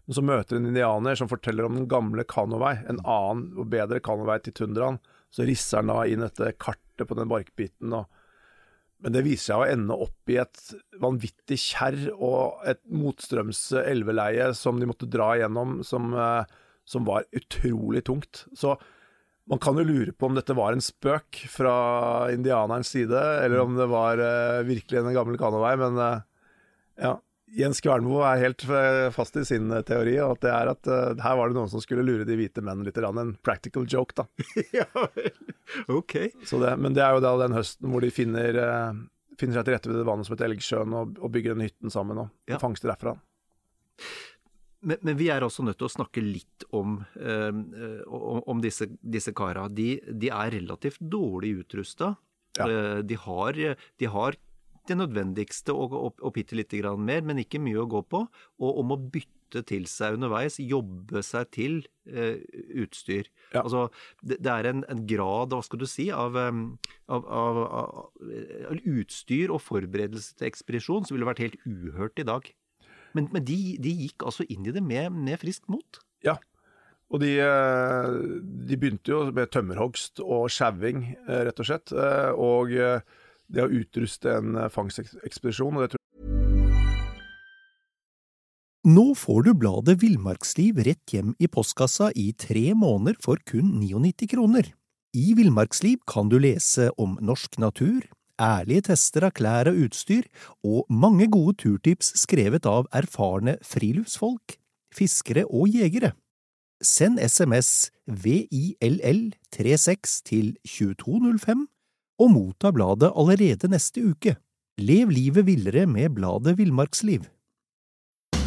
Men 0.05 0.17
så 0.17 0.21
møter 0.25 0.59
en 0.59 0.67
indianer 0.69 1.17
som 1.17 1.29
forteller 1.29 1.65
om 1.65 1.79
den 1.79 1.87
gamle 1.89 2.25
kanovei, 2.29 2.75
en 2.85 3.01
annen 3.01 3.47
og 3.57 3.71
bedre 3.73 4.01
kanovei 4.05 4.37
til 4.45 4.53
tundraen. 4.59 4.99
Så 5.33 5.47
risser 5.47 5.81
han 5.81 5.89
da 5.91 6.03
inn 6.07 6.23
dette 6.23 6.53
kartet 6.61 7.09
på 7.09 7.17
den 7.17 7.31
barkbiten. 7.31 7.95
Og, 7.97 8.05
men 9.01 9.15
det 9.15 9.25
viser 9.25 9.47
seg 9.49 9.63
å 9.63 9.71
ende 9.73 9.97
opp 10.05 10.31
i 10.31 10.37
et 10.43 10.61
vanvittig 11.01 11.57
kjerr 11.63 12.03
og 12.13 12.61
et 12.69 12.83
motstrøms 12.93 13.63
elveleie 13.81 14.51
som 14.57 14.79
de 14.79 14.89
måtte 14.89 15.09
dra 15.09 15.33
igjennom, 15.35 15.79
som, 15.87 16.13
eh, 16.13 16.45
som 16.85 17.09
var 17.09 17.25
utrolig 17.35 18.05
tungt. 18.05 18.45
Så 18.53 18.77
man 19.49 19.59
kan 19.61 19.77
jo 19.77 19.83
lure 19.85 20.13
på 20.17 20.25
om 20.25 20.35
dette 20.37 20.55
var 20.57 20.73
en 20.73 20.81
spøk 20.81 21.43
fra 21.53 21.75
indianerens 22.33 22.89
side, 22.95 23.19
eller 23.43 23.61
om 23.61 23.75
det 23.77 23.85
var 23.91 24.17
uh, 24.21 24.63
virkelig 24.65 24.97
en 25.01 25.13
gammel 25.13 25.37
kanovei, 25.37 25.75
men 25.81 25.99
uh, 26.01 26.23
ja. 27.01 27.15
Jens 27.55 27.79
Kvernmo 27.79 28.17
er 28.25 28.41
helt 28.41 28.63
eh, 28.67 29.05
fast 29.15 29.37
i 29.39 29.43
sin 29.47 29.69
teori, 29.87 30.15
og 30.19 30.33
at 30.33 30.41
det 30.43 30.49
er 30.51 30.71
at 30.73 30.89
uh, 30.91 31.21
her 31.23 31.37
var 31.39 31.47
det 31.47 31.55
noen 31.55 31.69
som 31.71 31.79
skulle 31.79 32.03
lure 32.03 32.25
de 32.27 32.35
hvite 32.35 32.59
menn 32.65 32.81
litt. 32.83 32.97
Rann, 32.99 33.21
En 33.21 33.35
practical 33.45 33.85
joke, 33.87 34.17
da. 34.17 34.25
ja 34.75 34.87
vel. 34.91 35.29
Ok. 35.93 36.17
Så 36.43 36.59
det, 36.59 36.73
men 36.81 36.97
det 36.97 37.05
er 37.05 37.15
jo 37.15 37.23
da 37.23 37.35
den 37.45 37.55
høsten 37.55 37.93
hvor 37.93 38.03
de 38.03 38.09
finner, 38.11 38.59
finner 39.39 39.61
seg 39.61 39.69
til 39.69 39.77
rette 39.77 39.93
ved 39.93 40.01
det 40.01 40.07
vannet 40.09 40.27
som 40.27 40.35
heter 40.35 40.49
Elgsjøen, 40.49 40.97
og, 40.99 41.15
og 41.21 41.31
bygger 41.37 41.55
den 41.55 41.67
hytten 41.69 41.93
sammen 41.93 42.25
og, 42.25 42.33
Ja. 42.49 42.57
og 42.57 42.65
fangster 42.65 42.91
derfra. 42.91 43.15
Men, 44.85 44.99
men, 45.01 45.17
vi 45.17 45.31
er 45.33 45.41
også 45.41 45.65
nødt 45.65 45.79
til 45.81 45.89
å 45.89 45.95
snakke 45.95 46.21
litt 46.21 46.65
om, 46.77 46.99
om, 47.17 48.41
om 48.53 48.59
disse, 48.61 48.85
disse 49.01 49.33
kara. 49.33 49.65
De, 49.67 49.95
de, 50.05 50.29
er 50.29 50.53
relativt 50.59 51.01
dårlig 51.01 51.55
utrusta. 51.63 52.13
Ja. 52.59 52.67
Uh, 52.69 52.99
de, 53.03 53.17
har, 53.19 53.57
de 53.99 54.11
har 54.13 54.37
det 54.89 54.97
nødvendigste 54.99 55.73
og, 55.73 55.93
og, 55.93 56.19
og 56.21 56.35
bitte 56.35 56.57
lite 56.57 56.79
grann 56.81 57.03
mer, 57.05 57.23
men 57.25 57.41
ikke 57.41 57.61
mye 57.63 57.81
å 57.83 57.89
gå 57.89 58.03
på. 58.11 58.25
Og 58.61 58.81
om 58.81 58.93
å 58.93 58.99
bytte 58.99 59.63
til 59.69 59.85
seg 59.89 60.17
underveis, 60.17 60.57
jobbe 60.59 61.21
seg 61.23 61.49
til 61.55 61.77
eh, 62.09 62.41
utstyr. 62.81 63.29
Ja. 63.53 63.63
Altså, 63.63 63.87
det, 64.21 64.39
det, 64.43 64.51
er 64.51 64.69
en, 64.71 64.83
en, 64.91 65.05
grad, 65.07 65.53
hva 65.53 65.61
skal 65.65 65.81
du 65.81 65.87
si, 65.89 66.09
av, 66.13 66.35
av, 66.37 67.29
av, 67.39 67.61
av 67.71 68.81
utstyr 68.83 69.53
og 69.53 69.63
forberedelse 69.63 70.35
til 70.39 70.49
ekspedisjon 70.49 71.07
som 71.07 71.17
ville 71.17 71.29
vært 71.29 71.43
helt 71.45 71.59
uhørt 71.65 72.21
i 72.21 72.27
dag. 72.27 72.51
Men, 73.15 73.29
men 73.31 73.45
de, 73.47 73.57
de, 73.79 73.93
gikk 74.05 74.27
altså 74.27 74.45
inn 74.51 74.67
i 74.67 74.73
det 74.75 74.83
med, 74.83 75.13
med 75.15 75.39
friskt 75.39 75.69
mot? 75.71 76.01
Ja. 76.25 76.35
Og 77.13 77.21
de, 77.21 77.35
eh, 77.39 78.15
de, 78.67 78.77
begynte 78.79 79.13
jo 79.13 79.21
med 79.35 79.51
tømmerhogst 79.53 80.19
og 80.25 80.49
sjauing, 80.51 81.05
eh, 81.27 81.45
rett 81.47 81.61
og 81.61 81.69
slett. 81.69 81.93
Eh, 81.93 82.31
og 82.33 82.73
det 82.75 83.61
å 83.61 83.69
utruste 83.69 84.39
en 84.39 84.65
fangstekspedisjon. 84.73 85.77
og 85.77 85.85
det 85.85 85.93
tror 85.93 86.01
nå 88.85 89.15
får 89.17 89.47
du 89.47 89.55
bladet 89.57 89.95
Villmarksliv 90.03 90.77
rett 90.85 91.09
hjem 91.09 91.31
i 91.41 91.47
postkassa 91.49 92.11
i 92.13 92.27
tre 92.37 92.67
måneder 92.77 93.15
for 93.17 93.41
kun 93.49 93.71
99 93.81 94.27
kroner. 94.29 94.67
I 95.17 95.33
Villmarksliv 95.33 96.03
kan 96.05 96.29
du 96.29 96.35
lese 96.37 96.91
om 97.01 97.15
norsk 97.17 97.57
natur, 97.57 98.05
ærlige 98.41 98.81
tester 98.89 99.23
av 99.27 99.33
klær 99.37 99.69
og 99.71 99.77
utstyr, 99.85 100.23
og 100.63 100.85
mange 100.89 101.27
gode 101.31 101.53
turtips 101.61 102.13
skrevet 102.19 102.65
av 102.69 102.87
erfarne 102.95 103.57
friluftsfolk, 103.65 104.57
fiskere 104.95 105.45
og 105.45 105.67
jegere. 105.73 106.11
Send 106.83 107.19
SMS 107.19 107.91
VILL36 108.11 110.21
til 110.27 110.57
2205 110.67 111.67
og 112.19 112.31
motta 112.31 112.71
bladet 112.75 113.11
allerede 113.15 113.67
neste 113.71 114.03
uke. 114.03 114.35
Lev 114.77 115.09
livet 115.09 115.45
villere 115.47 115.85
med 115.87 116.09
bladet 116.15 116.57
Villmarksliv. 116.57 117.21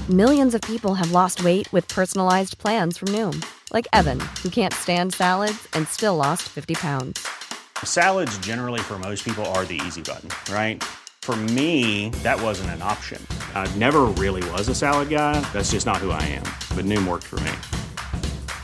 Millions 0.08 0.54
of 0.54 0.60
people 0.62 0.94
have 0.94 1.12
lost 1.12 1.44
weight 1.44 1.70
with 1.72 1.86
personalized 1.88 2.58
plans 2.58 2.98
from 2.98 3.12
Noom, 3.12 3.42
like 3.74 3.86
Evan, 3.92 4.20
who 4.42 4.48
can't 4.48 4.74
stand 4.74 5.12
salads 5.12 5.68
and 5.74 5.86
still 5.86 6.16
lost 6.16 6.48
50 6.48 6.74
pounds. 6.74 7.47
Salads, 7.84 8.38
generally, 8.38 8.80
for 8.80 8.98
most 8.98 9.22
people, 9.22 9.44
are 9.52 9.66
the 9.66 9.78
easy 9.86 10.00
button, 10.00 10.30
right? 10.50 10.82
For 11.20 11.36
me, 11.36 12.08
that 12.22 12.40
wasn't 12.40 12.70
an 12.70 12.80
option. 12.80 13.20
I 13.54 13.70
never 13.76 14.06
really 14.16 14.42
was 14.52 14.68
a 14.70 14.74
salad 14.74 15.10
guy. 15.10 15.38
That's 15.52 15.72
just 15.72 15.84
not 15.84 15.98
who 15.98 16.10
I 16.10 16.22
am. 16.22 16.44
But 16.74 16.86
Noom 16.86 17.06
worked 17.06 17.24
for 17.26 17.38
me. 17.40 17.52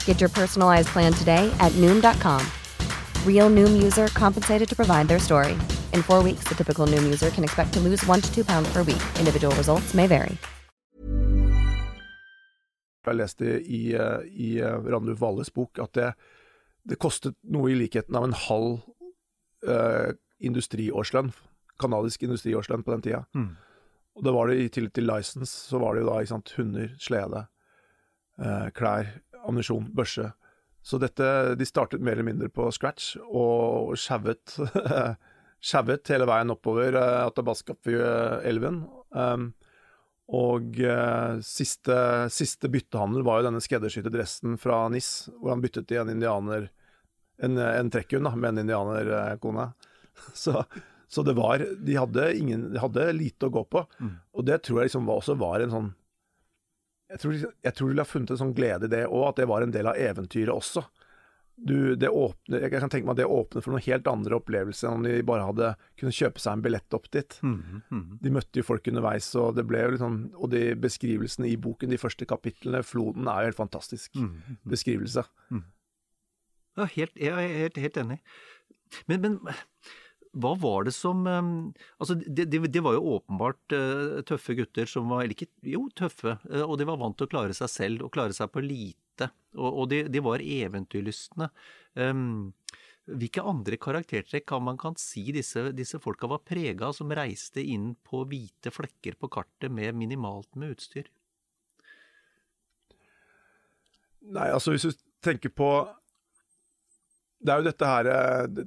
Get 0.07 0.19
your 0.19 0.31
personalized 0.31 0.89
plan 0.89 1.13
today 1.13 1.55
at 1.61 1.73
Noom.com. 1.73 2.41
Real 3.27 3.51
Noom 3.51 3.83
user 3.83 4.07
compensated 4.09 4.67
to 4.67 4.75
provide 4.75 5.09
their 5.09 5.19
story. 5.19 5.53
In 5.93 6.03
four 6.03 6.23
weeks, 6.23 6.45
the 6.49 6.55
typical 6.55 6.87
Noom 6.87 7.03
user 7.03 7.29
can 7.29 7.45
expect 7.45 7.75
to 7.75 7.81
lose 7.81 8.03
one 8.07 8.23
to 8.23 8.35
two 8.35 8.47
pounds 8.47 8.73
per 8.73 8.83
week. 8.83 9.03
Individual 9.19 9.55
results 9.57 9.93
may 9.93 10.07
vary. 10.07 10.39
Jeg 13.05 13.15
leste 13.15 13.61
i, 13.61 13.93
eh, 13.93 14.23
i 14.33 14.59
eh, 14.61 14.77
Randulf 14.81 15.21
Valles 15.21 15.51
bok 15.51 15.79
at 15.79 15.93
det, 15.93 16.15
det 16.89 16.97
kostet 16.97 17.35
noe 17.43 17.69
i 17.69 17.77
likheten 17.77 18.17
av 18.17 18.25
en 18.25 18.33
halv 18.47 18.79
uh, 19.69 20.15
industriårslønn, 20.45 21.33
kanadisk 21.81 22.25
industriårslønn 22.27 22.85
på 22.87 22.95
den 22.95 23.05
tida. 23.05 23.25
Mm. 23.35 23.51
Og 24.15 24.25
det 24.27 24.35
var 24.37 24.49
det 24.51 24.61
i 24.63 24.71
tillegg 24.71 24.95
til 24.95 25.09
license, 25.11 25.51
så 25.71 25.81
var 25.83 25.95
det 25.95 26.05
jo 26.05 26.11
da 26.11 26.21
ikke 26.21 26.35
sant, 26.35 26.55
hunder, 26.59 26.95
slede, 27.03 27.45
uh, 28.43 28.69
klær, 28.77 29.11
ammunisjon, 29.45 29.91
børse. 29.95 30.31
Så 30.85 31.01
dette 31.01 31.27
De 31.57 31.65
startet 31.65 32.03
mer 32.05 32.19
eller 32.19 32.29
mindre 32.29 32.51
på 32.53 32.69
scratch 32.75 33.15
og 33.25 33.95
sjauet 33.97 34.59
sjauet 35.65 36.09
hele 36.13 36.29
veien 36.29 36.53
oppover 36.53 36.97
uh, 36.99 37.25
Athabasca-elven. 37.25 38.83
Um, 39.17 39.53
og 40.35 40.77
uh, 40.81 41.41
siste, 41.45 41.97
siste 42.33 42.71
byttehandel 42.73 43.25
var 43.25 43.41
jo 43.41 43.49
denne 43.49 43.65
skreddersydde 43.65 44.13
dressen 44.13 44.59
fra 44.61 44.87
NIS, 44.93 45.31
hvor 45.41 45.53
han 45.53 45.65
byttet 45.65 45.93
i 45.93 46.01
en 46.01 46.13
indianer 46.13 46.71
en, 47.43 47.59
en 47.59 47.91
trekkhund 47.91 48.29
med 48.37 48.49
en 48.49 48.59
indianerkone. 48.65 49.73
Så, 50.35 50.65
så, 51.09 51.23
det 51.23 51.33
var 51.35 51.59
de 51.59 51.95
hadde, 51.99 52.37
ingen, 52.39 52.69
de 52.73 52.79
hadde 52.79 53.09
lite 53.13 53.49
å 53.49 53.53
gå 53.55 53.65
på. 53.67 53.81
Mm. 53.99 54.13
Og 54.39 54.45
det 54.47 54.61
tror 54.63 54.81
jeg 54.81 54.89
liksom 54.89 55.09
var, 55.09 55.19
også 55.19 55.35
var 55.39 55.63
en 55.63 55.73
sånn 55.73 55.89
Jeg 57.11 57.21
tror, 57.23 57.35
jeg 57.67 57.75
tror 57.75 57.91
de 57.91 58.01
har 58.01 58.09
funnet 58.09 58.31
en 58.31 58.41
sånn 58.41 58.55
glede 58.55 58.87
i 58.87 58.93
det 58.93 59.03
òg, 59.09 59.25
at 59.29 59.41
det 59.43 59.49
var 59.51 59.63
en 59.63 59.75
del 59.75 59.91
av 59.91 59.99
eventyret 59.99 60.55
også. 60.55 60.85
Du, 61.57 61.95
det 61.95 62.09
åpner, 62.09 62.65
jeg 62.65 62.73
kan 62.73 62.91
tenke 62.91 63.07
meg 63.07 63.15
at 63.15 63.21
det 63.21 63.29
åpner 63.31 63.63
for 63.63 63.75
noen 63.75 63.85
helt 63.85 64.09
andre 64.11 64.39
opplevelser 64.41 64.89
enn 64.89 64.97
om 64.97 65.05
de 65.07 65.21
bare 65.27 65.45
hadde 65.47 65.69
kunnet 66.01 66.17
kjøpe 66.17 66.43
seg 66.43 66.57
en 66.57 66.65
billett 66.65 66.97
opp 66.97 67.07
dit. 67.15 67.37
Mm, 67.47 67.61
mm. 67.95 68.07
De 68.25 68.33
møtte 68.35 68.59
jo 68.59 68.67
folk 68.67 68.91
underveis, 68.91 69.29
og 69.39 69.55
det 69.59 69.67
ble 69.71 69.85
liksom, 69.95 70.17
og 70.35 70.51
de 70.51 70.65
beskrivelsene 70.83 71.53
i 71.53 71.55
boken, 71.61 71.95
de 71.95 72.01
første 72.01 72.27
kapitlene, 72.27 72.83
'Floden', 72.83 73.31
er 73.31 73.45
jo 73.45 73.53
helt 73.53 73.61
fantastisk 73.61 74.19
mm, 74.19 74.35
beskrivelse. 74.75 75.23
Ja, 76.75 76.89
helt, 76.97 77.15
jeg 77.21 77.31
er 77.31 77.61
helt, 77.63 77.79
helt 77.79 78.01
enig. 78.03 78.19
Men, 79.11 79.23
men, 79.23 79.39
hva 80.35 80.55
var 80.59 80.87
det 80.87 80.95
som 80.95 81.23
ehm, 81.31 81.55
Altså, 82.03 82.17
det, 82.19 82.49
de, 82.51 82.61
de 82.71 82.83
var 82.83 82.97
jo 82.97 83.17
åpenbart 83.17 83.75
uh, 83.75 84.21
tøffe 84.27 84.57
gutter 84.59 84.91
som 84.91 85.09
var 85.11 85.25
Eller 85.25 85.37
ikke 85.37 85.51
Jo, 85.71 85.87
tøffe. 85.95 86.37
Uh, 86.51 86.65
og 86.65 86.77
de 86.81 86.89
var 86.89 87.01
vant 87.01 87.17
til 87.19 87.29
å 87.29 87.33
klare 87.33 87.57
seg 87.57 87.71
selv, 87.71 88.07
og 88.07 88.15
klare 88.15 88.35
seg 88.37 88.51
på 88.53 88.63
lite. 88.65 89.31
Og, 89.55 89.71
og 89.71 89.89
de, 89.93 90.05
de, 90.11 90.23
var 90.25 90.43
eventyrlystne. 90.43 91.51
Um, 91.95 92.53
hvilke 93.05 93.43
andre 93.45 93.77
karaktertrekk 93.79 94.47
kan 94.49 94.65
man 94.65 94.79
kan 94.81 94.97
si 94.99 95.27
disse, 95.37 95.69
disse 95.77 96.01
folka 96.03 96.29
var 96.31 96.43
prega 96.47 96.89
som 96.97 97.13
reiste 97.13 97.63
inn 97.63 97.93
på 98.03 98.23
hvite 98.31 98.73
flekker 98.73 99.19
på 99.21 99.29
kartet 99.37 99.71
med 99.71 99.95
minimalt 99.99 100.49
med 100.57 100.73
utstyr? 100.75 101.11
Nei, 104.25 104.49
altså 104.49 104.73
hvis 104.73 104.89
du 104.89 105.05
tenker 105.25 105.53
på 105.53 105.69
det 107.45 107.53
er 107.53 107.61
jo 107.61 107.69
dette 107.69 107.91
her 107.91 108.09
eh, 108.13 108.65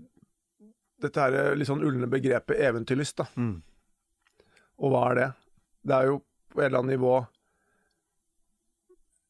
Dette 1.02 1.22
her 1.22 1.36
eh, 1.38 1.56
litt 1.58 1.70
sånn 1.70 1.84
ulne 1.86 2.10
begrepet 2.10 2.58
eventyrlyst, 2.70 3.20
da. 3.20 3.28
Mm. 3.38 3.58
Og 4.82 4.94
hva 4.94 5.04
er 5.12 5.20
det? 5.20 5.28
Det 5.88 5.98
er 5.98 6.08
jo 6.10 6.16
på 6.54 6.62
et 6.62 6.70
eller 6.70 6.82
annet 6.82 6.98
nivå 6.98 7.16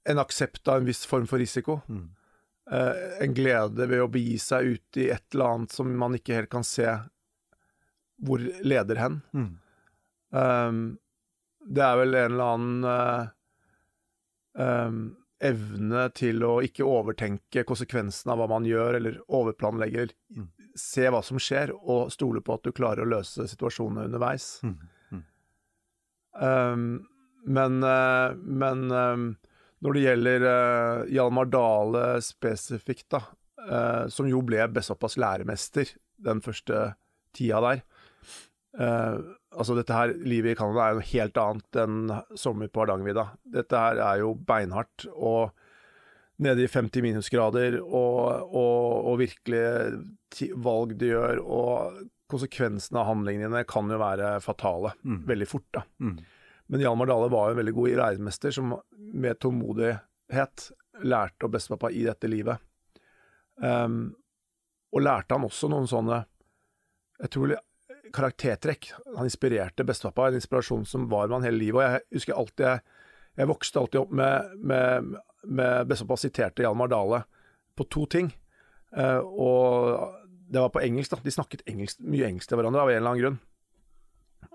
en 0.08 0.22
aksept 0.24 0.68
av 0.72 0.80
en 0.80 0.88
viss 0.88 1.04
form 1.06 1.28
for 1.28 1.44
risiko. 1.44 1.82
Mm. 1.92 2.06
Uh, 2.72 3.24
en 3.24 3.36
glede 3.36 3.88
ved 3.88 4.04
å 4.04 4.10
begi 4.12 4.38
seg 4.40 4.74
ut 4.74 5.00
i 5.00 5.10
et 5.12 5.24
eller 5.36 5.54
annet 5.54 5.76
som 5.76 5.92
man 6.00 6.16
ikke 6.16 6.36
helt 6.36 6.52
kan 6.52 6.64
se 6.68 6.88
hvor 8.24 8.44
leder 8.64 9.00
hen. 9.00 9.20
Mm. 9.36 9.50
Um, 10.32 10.82
det 11.68 11.84
er 11.84 12.00
vel 12.00 12.16
en 12.16 12.32
eller 12.32 12.54
annen 12.56 12.88
uh, 12.88 13.30
um, 14.88 15.02
evne 15.43 16.08
til 16.17 16.43
å 16.45 16.58
ikke 16.65 16.86
overtenke 16.88 17.63
konsekvensene 17.67 18.34
av 18.34 18.41
hva 18.41 18.47
man 18.56 18.67
gjør, 18.67 18.97
eller 19.00 19.19
overplanlegge, 19.28 20.08
mm. 20.34 20.47
se 20.78 21.10
hva 21.13 21.21
som 21.26 21.39
skjer, 21.41 21.73
og 21.78 22.12
stole 22.13 22.41
på 22.41 22.58
at 22.58 22.65
du 22.65 22.73
klarer 22.76 23.06
å 23.06 23.12
løse 23.17 23.47
situasjonene 23.50 24.08
underveis. 24.10 24.47
Mm. 24.65 24.78
Mm. 25.12 25.23
Um, 26.47 26.88
men, 27.47 27.78
uh, 27.86 28.34
men 28.38 28.88
um, 28.91 29.28
når 29.86 29.97
det 29.97 30.06
gjelder 30.08 30.47
uh, 30.47 31.06
Hjalmar 31.13 31.52
Dale 31.54 32.08
spesifikt, 32.26 33.10
da, 33.13 33.21
uh, 33.67 34.06
som 34.13 34.30
jo 34.30 34.41
ble 34.45 34.65
såpass 34.84 35.19
læremester 35.21 35.93
den 36.26 36.41
første 36.41 36.91
tida 37.38 37.62
der 37.62 37.86
Altså, 38.78 39.74
dette 39.74 39.96
her, 39.96 40.12
livet 40.22 40.54
i 40.54 40.58
Canada 40.60 40.84
er 40.86 40.98
jo 40.98 41.06
helt 41.13 41.40
annet 41.42 41.80
enn 41.82 42.12
sommer 42.38 42.70
på 42.70 42.84
Hardangervidda. 42.84 43.24
Dette 43.56 43.80
her 43.82 44.02
er 44.06 44.20
jo 44.22 44.36
beinhardt 44.38 45.08
og 45.16 45.56
nede 46.46 46.62
i 46.62 46.70
50 46.70 47.02
minusgrader, 47.02 47.80
og, 47.82 48.52
og, 48.54 49.08
og 49.10 49.18
virkelig 49.24 49.63
valg 50.62 50.94
du 51.00 51.08
gjør, 51.10 51.42
og 51.42 52.04
konsekvensene 52.30 53.02
av 53.02 53.10
handlingene 53.10 53.50
dine 53.50 53.63
kan 53.70 53.90
jo 53.90 54.00
være 54.02 54.36
fatale 54.44 54.94
mm. 55.02 55.22
veldig 55.30 55.48
fort. 55.50 55.68
da. 55.80 55.84
Mm. 56.04 56.18
Men 56.68 56.84
Hjalmar 56.84 57.10
Dale 57.10 57.32
var 57.32 57.48
jo 57.48 57.56
en 57.56 57.62
veldig 57.62 57.76
god 57.78 57.98
læremester 58.02 58.54
som 58.54 58.76
med 58.98 59.40
tålmodighet 59.40 60.70
lærte 61.08 61.48
å 61.48 61.52
bestepappa 61.54 61.92
i 61.96 62.04
dette 62.06 62.30
livet. 62.30 62.60
Um, 63.58 64.12
og 64.94 65.04
lærte 65.04 65.38
han 65.38 65.48
også 65.48 65.66
noen 65.72 65.88
sånne 65.90 66.20
Jeg 67.18 67.32
tror 67.34 67.56
karaktertrekk. 68.13 68.91
Han 69.15 69.28
inspirerte 69.28 69.86
bestepappa, 69.88 70.28
en 70.28 70.39
inspirasjon 70.39 70.86
som 70.86 71.08
var 71.12 71.28
med 71.28 71.39
han 71.39 71.48
hele 71.50 71.62
livet. 71.62 71.80
Og 71.80 71.86
jeg 71.86 72.20
husker 72.20 72.38
alltid 72.38 72.65
jeg, 72.65 72.84
jeg 73.38 73.50
vokste 73.52 73.82
alltid 73.82 74.02
opp 74.02 74.13
med, 74.17 74.54
med, 74.58 75.15
med 75.43 75.89
bestepappa 75.89 76.22
siterte 76.22 76.65
Hjalmar 76.65 76.91
Dale 76.91 77.24
på 77.78 77.86
to 77.93 78.06
ting. 78.10 78.32
Uh, 78.98 79.20
og 79.20 80.15
det 80.48 80.63
var 80.63 80.72
på 80.74 80.82
engelsk, 80.84 81.12
da. 81.12 81.22
De 81.24 81.34
snakket 81.34 81.65
engelsk, 81.70 82.00
mye 82.02 82.30
engelsk 82.30 82.50
til 82.50 82.60
hverandre 82.60 82.86
av 82.86 82.91
en 82.91 83.00
eller 83.02 83.12
annen 83.12 83.24
grunn. 83.24 83.39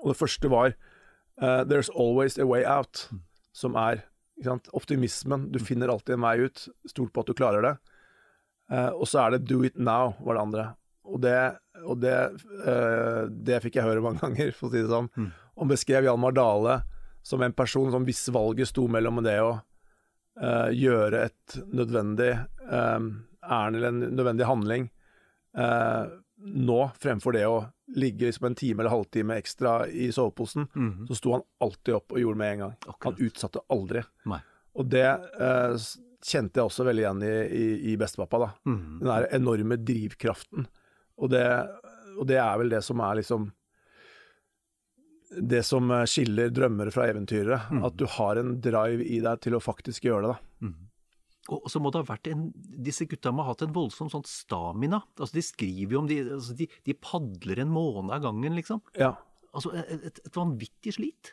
Og 0.03 0.13
det 0.13 0.19
første 0.19 0.51
var 0.51 0.73
uh, 0.73 1.63
'There's 1.69 1.93
always 1.95 2.39
a 2.39 2.49
way 2.49 2.65
out', 2.65 3.11
som 3.53 3.77
er 3.77 4.07
sant? 4.43 4.69
Optimismen. 4.73 5.51
Du 5.53 5.61
finner 5.63 5.93
alltid 5.93 6.17
en 6.17 6.27
vei 6.27 6.37
ut. 6.49 6.69
Stol 6.89 7.11
på 7.13 7.23
at 7.23 7.31
du 7.31 7.37
klarer 7.39 7.63
det. 7.63 7.75
Uh, 8.73 8.91
og 8.97 9.07
så 9.07 9.27
er 9.27 9.37
det 9.37 9.47
'do 9.47 9.63
it 9.65 9.77
now', 9.77 10.17
var 10.25 10.35
det 10.35 10.43
andre. 10.43 10.75
Og 11.05 11.21
det, 11.21 11.37
og 11.85 11.99
det, 12.01 12.15
eh, 12.67 13.23
det 13.31 13.63
fikk 13.65 13.77
jeg 13.81 13.85
høre 13.89 14.03
mange 14.05 14.21
ganger, 14.25 14.53
for 14.55 14.69
å 14.69 14.73
si 14.73 14.83
det 14.83 14.91
sånn. 14.93 15.09
Mm. 15.17 15.31
Og 15.57 15.69
beskrev 15.73 16.05
Hjalmar 16.07 16.33
Dale 16.37 16.81
som 17.23 17.43
en 17.43 17.53
person 17.55 17.91
som 17.91 18.05
hvis 18.07 18.29
valget 18.35 18.69
sto 18.71 18.89
mellom 18.91 19.21
det 19.23 19.37
å 19.43 19.53
eh, 20.41 20.71
gjøre 20.75 21.25
et 21.29 21.57
nødvendig 21.75 22.33
eh, 22.39 23.07
ærend 23.43 23.77
eller 23.79 23.89
en 23.93 24.01
nødvendig 24.17 24.47
handling 24.49 24.89
eh, 25.59 26.05
nå, 26.43 26.79
fremfor 26.99 27.33
det 27.37 27.45
å 27.47 27.59
ligge 27.95 28.27
liksom 28.27 28.47
en 28.49 28.55
time 28.59 28.83
eller 28.83 28.91
halvtime 28.95 29.37
ekstra 29.39 29.85
i 29.87 30.09
soveposen, 30.15 30.65
Mhm. 30.75 31.07
så 31.11 31.15
sto 31.19 31.33
han 31.37 31.43
alltid 31.63 31.95
opp 31.95 32.13
og 32.17 32.19
gjorde 32.19 32.35
det 32.35 32.43
med 32.43 32.53
en 32.53 32.59
gang. 32.65 32.73
Akkurat. 32.87 33.05
Han 33.19 33.27
utsatte 33.29 33.61
aldri. 33.71 34.03
Nei. 34.27 34.41
Og 34.75 34.89
det 34.91 35.05
kjente 36.25 36.59
jeg 36.61 36.65
også 36.71 36.87
veldig 36.87 37.03
igjen 37.05 37.23
i, 37.27 37.33
i, 37.59 37.67
i 37.93 37.97
bestepappa. 38.01 38.39
da. 38.39 38.49
-hmm. 38.67 38.99
Den 38.99 39.09
der 39.09 39.29
enorme 39.37 39.77
drivkraften. 39.77 40.67
Og 41.21 41.33
det, 41.33 41.45
og 42.17 42.29
det 42.29 42.39
er 42.41 42.55
vel 42.61 42.73
det 42.73 42.81
som 42.85 43.03
er 43.05 43.19
liksom 43.21 43.51
Det 45.53 45.63
som 45.65 45.91
eh, 45.91 46.07
skiller 46.09 46.53
drømmere 46.53 46.93
fra 46.93 47.09
eventyrere. 47.09 47.61
Mm. 47.73 47.85
At 47.89 47.99
du 47.99 48.07
har 48.19 48.41
en 48.41 48.57
drive 48.61 49.05
i 49.05 49.21
deg 49.25 49.45
til 49.45 49.57
å 49.57 49.63
faktisk 49.65 50.09
gjøre 50.09 50.29
det. 50.29 50.33
da. 50.35 50.69
Mm. 50.69 50.89
Og 51.51 51.67
så 51.73 51.81
må 51.83 51.91
det 51.91 52.05
ha 52.05 52.07
vært 52.07 52.29
en 52.31 52.45
Disse 52.55 53.07
gutta 53.11 53.33
må 53.35 53.43
ha 53.43 53.51
hatt 53.51 53.65
en 53.67 53.75
voldsom 53.75 54.11
sånn 54.13 54.27
stamina. 54.29 55.03
Altså, 55.17 55.35
de 55.39 55.45
skriver 55.45 55.97
jo 55.97 56.03
om 56.05 56.11
de 56.11 56.21
altså, 56.23 56.57
de, 56.59 56.69
de 56.87 56.95
padler 56.95 57.65
en 57.65 57.73
måned 57.73 58.13
av 58.15 58.23
gangen, 58.29 58.59
liksom. 58.59 58.83
Ja. 58.99 59.15
Altså, 59.53 59.73
et, 59.83 60.07
et, 60.13 60.21
vanvittig 60.37 60.95
slit. 60.97 61.33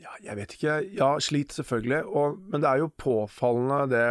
ja, 0.00 0.14
jeg 0.22 0.38
vet 0.38 0.54
ikke. 0.56 0.76
Ja, 0.98 1.10
slit 1.20 1.56
selvfølgelig. 1.56 2.04
Og, 2.06 2.38
men 2.52 2.62
det 2.62 2.70
er 2.70 2.84
jo 2.84 2.92
påfallende 3.02 3.82
det 3.92 4.06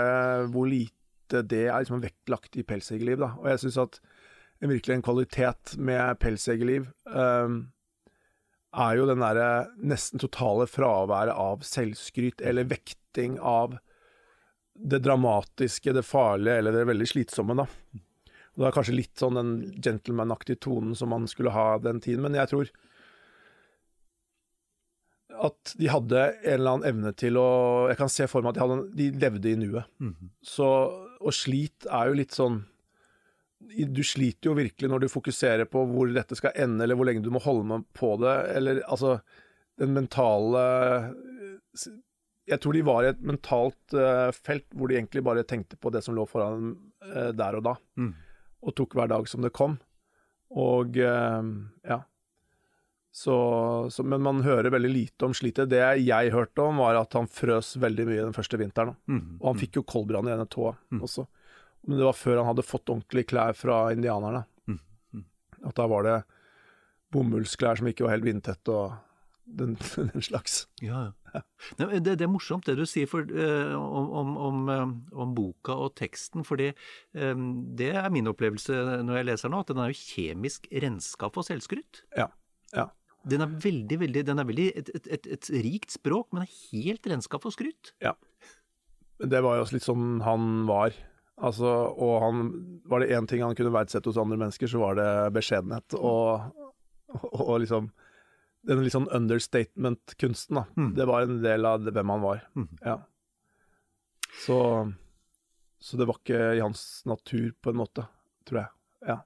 hvor 0.53 0.67
lite 0.69 1.45
det 1.47 1.63
er 1.69 1.79
liksom 1.79 2.03
vektlagt 2.03 2.59
i 2.59 2.67
pelsjegerliv. 2.67 3.23
Og 3.23 3.47
jeg 3.47 3.63
syns 3.63 3.79
at 3.85 4.01
virkelig 4.69 4.93
en 4.95 5.05
kvalitet 5.05 5.73
med 5.81 6.19
pelsjegerliv 6.21 6.85
ehm, 7.09 7.55
er 8.71 8.97
jo 8.99 9.07
den 9.09 9.23
derre 9.23 9.47
nesten 9.81 10.21
totale 10.21 10.67
fraværet 10.69 11.33
av 11.33 11.65
selvskryt, 11.65 12.43
eller 12.45 12.69
vekting 12.69 13.39
av 13.39 13.79
det 14.73 15.01
dramatiske, 15.03 15.93
det 15.93 16.05
farlige 16.07 16.61
eller 16.61 16.77
det 16.77 16.85
veldig 16.87 17.09
slitsomme, 17.09 17.57
da. 17.57 17.67
Det 18.55 18.67
er 18.67 18.75
kanskje 18.75 18.95
litt 18.95 19.19
sånn 19.19 19.39
den 19.39 19.51
gentleman-aktige 19.81 20.59
tonen 20.61 20.95
som 20.95 21.11
man 21.13 21.27
skulle 21.29 21.53
ha 21.55 21.77
den 21.81 22.01
tiden, 22.03 22.23
men 22.25 22.37
jeg 22.37 22.51
tror 22.51 22.71
at 25.41 25.73
de 25.79 25.87
hadde 25.89 26.19
en 26.21 26.53
eller 26.53 26.75
annen 26.75 26.87
evne 26.89 27.11
til 27.17 27.37
å 27.39 27.87
Jeg 27.89 27.97
kan 27.97 28.11
se 28.11 28.27
for 28.29 28.43
meg 28.43 28.51
at 28.51 28.59
de, 28.59 28.61
hadde, 28.61 28.89
de 28.99 29.07
levde 29.23 29.49
i 29.49 29.57
nuet. 29.57 29.87
Mhm. 30.03 30.33
Så 30.43 30.67
Og 31.21 31.33
slit 31.33 31.87
er 31.87 32.09
jo 32.09 32.19
litt 32.19 32.35
sånn 32.35 32.63
Du 33.95 34.01
sliter 34.03 34.49
jo 34.49 34.53
virkelig 34.57 34.89
når 34.91 34.99
du 35.05 35.07
fokuserer 35.11 35.65
på 35.69 35.85
hvor 35.87 36.09
dette 36.13 36.35
skal 36.35 36.51
ende, 36.59 36.83
eller 36.83 36.95
hvor 36.99 37.07
lenge 37.07 37.23
du 37.23 37.29
må 37.31 37.39
holde 37.43 37.63
med 37.69 37.85
på 37.97 38.15
det, 38.19 38.33
eller 38.57 38.81
altså 38.87 39.21
Den 39.79 39.93
mentale 39.95 41.13
Jeg 42.49 42.59
tror 42.59 42.73
de 42.75 42.81
var 42.83 43.05
i 43.05 43.11
et 43.13 43.21
mentalt 43.23 43.95
uh, 43.95 44.31
felt 44.35 44.65
hvor 44.75 44.89
de 44.91 44.97
egentlig 44.97 45.23
bare 45.23 45.45
tenkte 45.47 45.77
på 45.79 45.91
det 45.93 46.01
som 46.03 46.15
lå 46.17 46.25
foran 46.27 46.57
dem 46.57 46.71
eh, 47.15 47.31
der 47.37 47.55
og 47.59 47.63
da, 47.69 47.75
Mm. 47.97 48.13
og 48.65 48.75
tok 48.75 48.95
hver 48.97 49.07
dag 49.11 49.27
som 49.29 49.41
det 49.45 49.53
kom. 49.55 49.77
Og 50.51 50.97
uh, 50.99 51.45
ja. 51.87 52.01
Så, 53.11 53.35
så, 53.91 54.03
men 54.07 54.21
man 54.23 54.41
hører 54.43 54.71
veldig 54.71 54.89
lite 54.91 55.25
om 55.27 55.33
slitet. 55.35 55.69
Det 55.71 55.81
jeg 55.99 56.31
hørte 56.31 56.63
om, 56.63 56.77
var 56.79 56.95
at 56.99 57.13
han 57.17 57.27
frøs 57.27 57.73
veldig 57.79 58.05
mye 58.07 58.23
den 58.25 58.35
første 58.35 58.59
vinteren. 58.59 58.95
Mhm. 59.07 59.37
Og 59.41 59.47
han 59.53 59.59
fikk 59.61 59.79
jo 59.81 59.83
koldbrann 59.87 60.27
i 60.29 60.35
ene 60.35 60.47
tåa 60.47 60.75
Mm. 60.91 61.01
også. 61.07 61.27
Men 61.87 61.97
det 61.97 62.07
var 62.07 62.17
før 62.17 62.41
han 62.41 62.51
hadde 62.51 62.65
fått 62.67 62.91
ordentlige 62.93 63.31
klær 63.31 63.57
fra 63.57 63.83
indianerne. 63.93 64.43
Mm. 64.69 64.81
Mm. 65.17 65.25
At 65.69 65.77
da 65.79 65.87
var 65.89 66.05
det 66.07 66.17
bomullsklær 67.11 67.79
som 67.79 67.89
ikke 67.89 68.05
var 68.05 68.15
helt 68.15 68.27
vindtette 68.27 68.73
og 68.73 68.93
den, 69.51 69.75
den 70.13 70.23
slags. 70.23 70.67
Ja, 70.81 71.11
ja. 71.33 71.41
Det, 71.77 72.15
det 72.19 72.25
er 72.25 72.31
morsomt 72.31 72.67
det 72.67 72.77
du 72.79 72.85
sier 72.89 73.09
for, 73.09 73.25
eh, 73.25 73.73
om, 73.75 74.09
om, 74.21 74.31
om, 74.37 74.63
eh, 74.71 75.19
om 75.23 75.35
boka 75.35 75.75
og 75.85 75.93
teksten, 75.99 76.45
for 76.47 76.59
det, 76.61 76.73
eh, 77.15 77.35
det 77.77 77.91
er 77.95 78.09
min 78.13 78.29
opplevelse 78.31 78.77
når 79.05 79.21
jeg 79.21 79.29
leser 79.31 79.53
nå, 79.53 79.61
at 79.63 79.71
den 79.73 79.83
er 79.83 79.91
jo 79.91 80.01
kjemisk 80.01 80.67
renskap 80.83 81.37
for 81.37 81.47
selvskryt. 81.47 82.03
Ja. 82.17 82.29
ja. 82.75 82.89
Den 83.27 83.45
er 83.45 83.53
veldig, 83.63 84.01
veldig, 84.01 84.25
den 84.27 84.41
er 84.41 84.49
veldig 84.49 84.67
et, 84.81 84.91
et, 84.97 85.13
et, 85.19 85.31
et 85.37 85.53
rikt 85.67 85.93
språk, 85.93 86.31
men 86.31 86.45
er 86.45 86.57
helt 86.71 87.07
renskap 87.11 87.45
for 87.45 87.55
skryt. 87.55 87.93
Ja. 88.03 88.15
det 89.21 89.43
var 89.45 89.59
jo 89.59 89.71
litt 89.75 89.85
sånn 89.85 90.21
han 90.25 90.67
var. 90.69 90.95
Altså, 91.41 91.67
og 91.97 92.15
han 92.21 92.41
Var 92.85 93.01
det 93.01 93.13
én 93.17 93.27
ting 93.29 93.41
han 93.41 93.55
kunne 93.57 93.73
verdsette 93.73 94.11
hos 94.11 94.19
andre 94.21 94.37
mennesker, 94.37 94.69
så 94.69 94.81
var 94.81 94.97
det 94.99 95.09
beskjedenhet 95.33 95.95
og, 95.97 96.51
og, 97.15 97.39
og 97.41 97.55
liksom 97.63 97.89
Den 98.67 98.83
litt 98.85 98.93
sånn 98.93 99.09
understatement-kunsten, 99.09 100.59
da. 100.59 100.67
Mm. 100.77 100.91
Det 100.99 101.07
var 101.09 101.25
en 101.25 101.39
del 101.41 101.65
av 101.65 101.81
det, 101.81 101.95
hvem 101.95 102.13
han 102.13 102.21
var. 102.21 102.43
Mm. 102.53 102.67
Ja. 102.85 102.99
Så 104.45 104.57
Så 105.81 105.97
det 105.97 106.05
var 106.05 106.19
ikke 106.21 106.53
i 106.59 106.61
hans 106.61 107.01
natur, 107.09 107.55
på 107.57 107.71
en 107.71 107.79
måte, 107.81 108.05
tror 108.45 108.59
jeg. 108.61 108.69
Ja. 109.09 109.17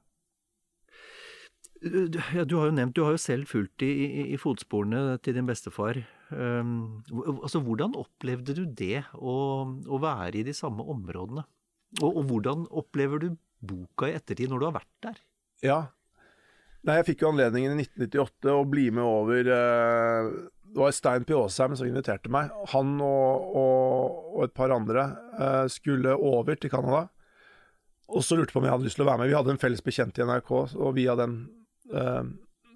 Du, 1.83 2.15
ja, 2.33 2.45
du 2.47 2.55
har 2.55 2.69
jo 2.69 2.77
nevnt, 2.77 2.95
du 2.95 3.03
har 3.03 3.11
jo 3.11 3.19
selv 3.19 3.51
fulgt 3.51 3.83
i, 3.83 3.91
i, 4.05 4.21
i 4.31 4.39
fotsporene 4.39 5.19
til 5.19 5.35
din 5.35 5.49
bestefar. 5.49 5.99
Um, 6.31 7.03
altså, 7.43 7.59
hvordan 7.59 7.93
opplevde 7.99 8.55
du 8.55 8.63
det, 8.65 9.03
å, 9.19 9.35
å 9.67 9.99
være 10.01 10.39
i 10.39 10.45
de 10.47 10.55
samme 10.55 10.87
områdene? 10.95 11.43
Og, 12.01 12.09
og 12.09 12.23
hvordan 12.29 12.65
opplever 12.75 13.21
du 13.23 13.29
boka 13.65 14.09
i 14.09 14.15
ettertid, 14.17 14.51
når 14.51 14.61
du 14.61 14.67
har 14.67 14.75
vært 14.79 14.95
der? 15.05 15.21
Ja. 15.63 15.79
Nei, 16.85 16.99
jeg 16.99 17.07
fikk 17.09 17.23
jo 17.23 17.31
anledningen 17.31 17.73
i 17.73 17.85
1998 17.85 18.53
å 18.53 18.65
bli 18.69 18.89
med 18.93 19.01
over 19.07 19.47
eh, 19.55 20.27
Det 20.69 20.77
var 20.77 20.93
Stein 20.93 21.25
P. 21.25 21.33
Aasheim 21.33 21.73
som 21.79 21.87
inviterte 21.87 22.29
meg. 22.33 22.51
Han 22.75 22.95
og, 23.01 23.51
og, 23.57 24.23
og 24.35 24.45
et 24.45 24.55
par 24.57 24.73
andre 24.75 25.07
eh, 25.39 25.65
skulle 25.73 26.13
over 26.13 26.59
til 26.59 26.73
Canada. 26.73 27.07
Og 28.13 28.21
så 28.21 28.37
lurte 28.37 28.53
på 28.53 28.61
om 28.61 28.67
jeg 28.67 28.75
hadde 28.75 28.85
lyst 28.85 28.99
til 28.99 29.05
å 29.05 29.09
være 29.09 29.23
med. 29.23 29.31
Vi 29.31 29.37
hadde 29.39 29.55
en 29.55 29.61
felles 29.61 29.81
bekjent 29.81 30.19
i 30.19 30.27
NRK, 30.27 30.51
og 30.77 30.91
via 30.97 31.15
den 31.17 31.39
eh, 31.89 32.25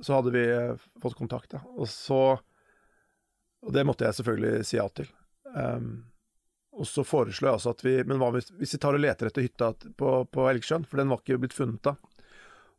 så 0.02 0.16
hadde 0.18 0.34
vi 0.34 0.46
eh, 0.48 0.88
fått 1.04 1.18
kontakt. 1.20 1.52
Da. 1.54 1.62
Og 1.78 1.90
så 1.92 2.40
Og 3.60 3.74
det 3.76 3.84
måtte 3.84 4.08
jeg 4.08 4.16
selvfølgelig 4.16 4.66
si 4.66 4.78
ja 4.78 4.86
til. 4.96 5.10
Um, 5.52 6.06
og 6.80 6.88
så 6.88 7.04
foreslo 7.04 7.50
jeg 7.50 7.58
også 7.60 7.74
at 7.76 7.82
vi 7.84 7.94
Men 8.08 8.22
hva 8.22 8.30
hvis, 8.32 8.50
hvis 8.56 8.74
vi 8.78 8.80
tar 8.80 8.96
og 8.96 9.04
leter 9.04 9.28
etter 9.28 9.44
hytta 9.44 9.74
på, 10.00 10.14
på 10.32 10.48
Elgsjøen, 10.48 10.86
for 10.88 11.02
den 11.02 11.12
var 11.12 11.20
ikke 11.22 11.40
blitt 11.44 11.56
funnet 11.58 11.84
da. 11.84 11.96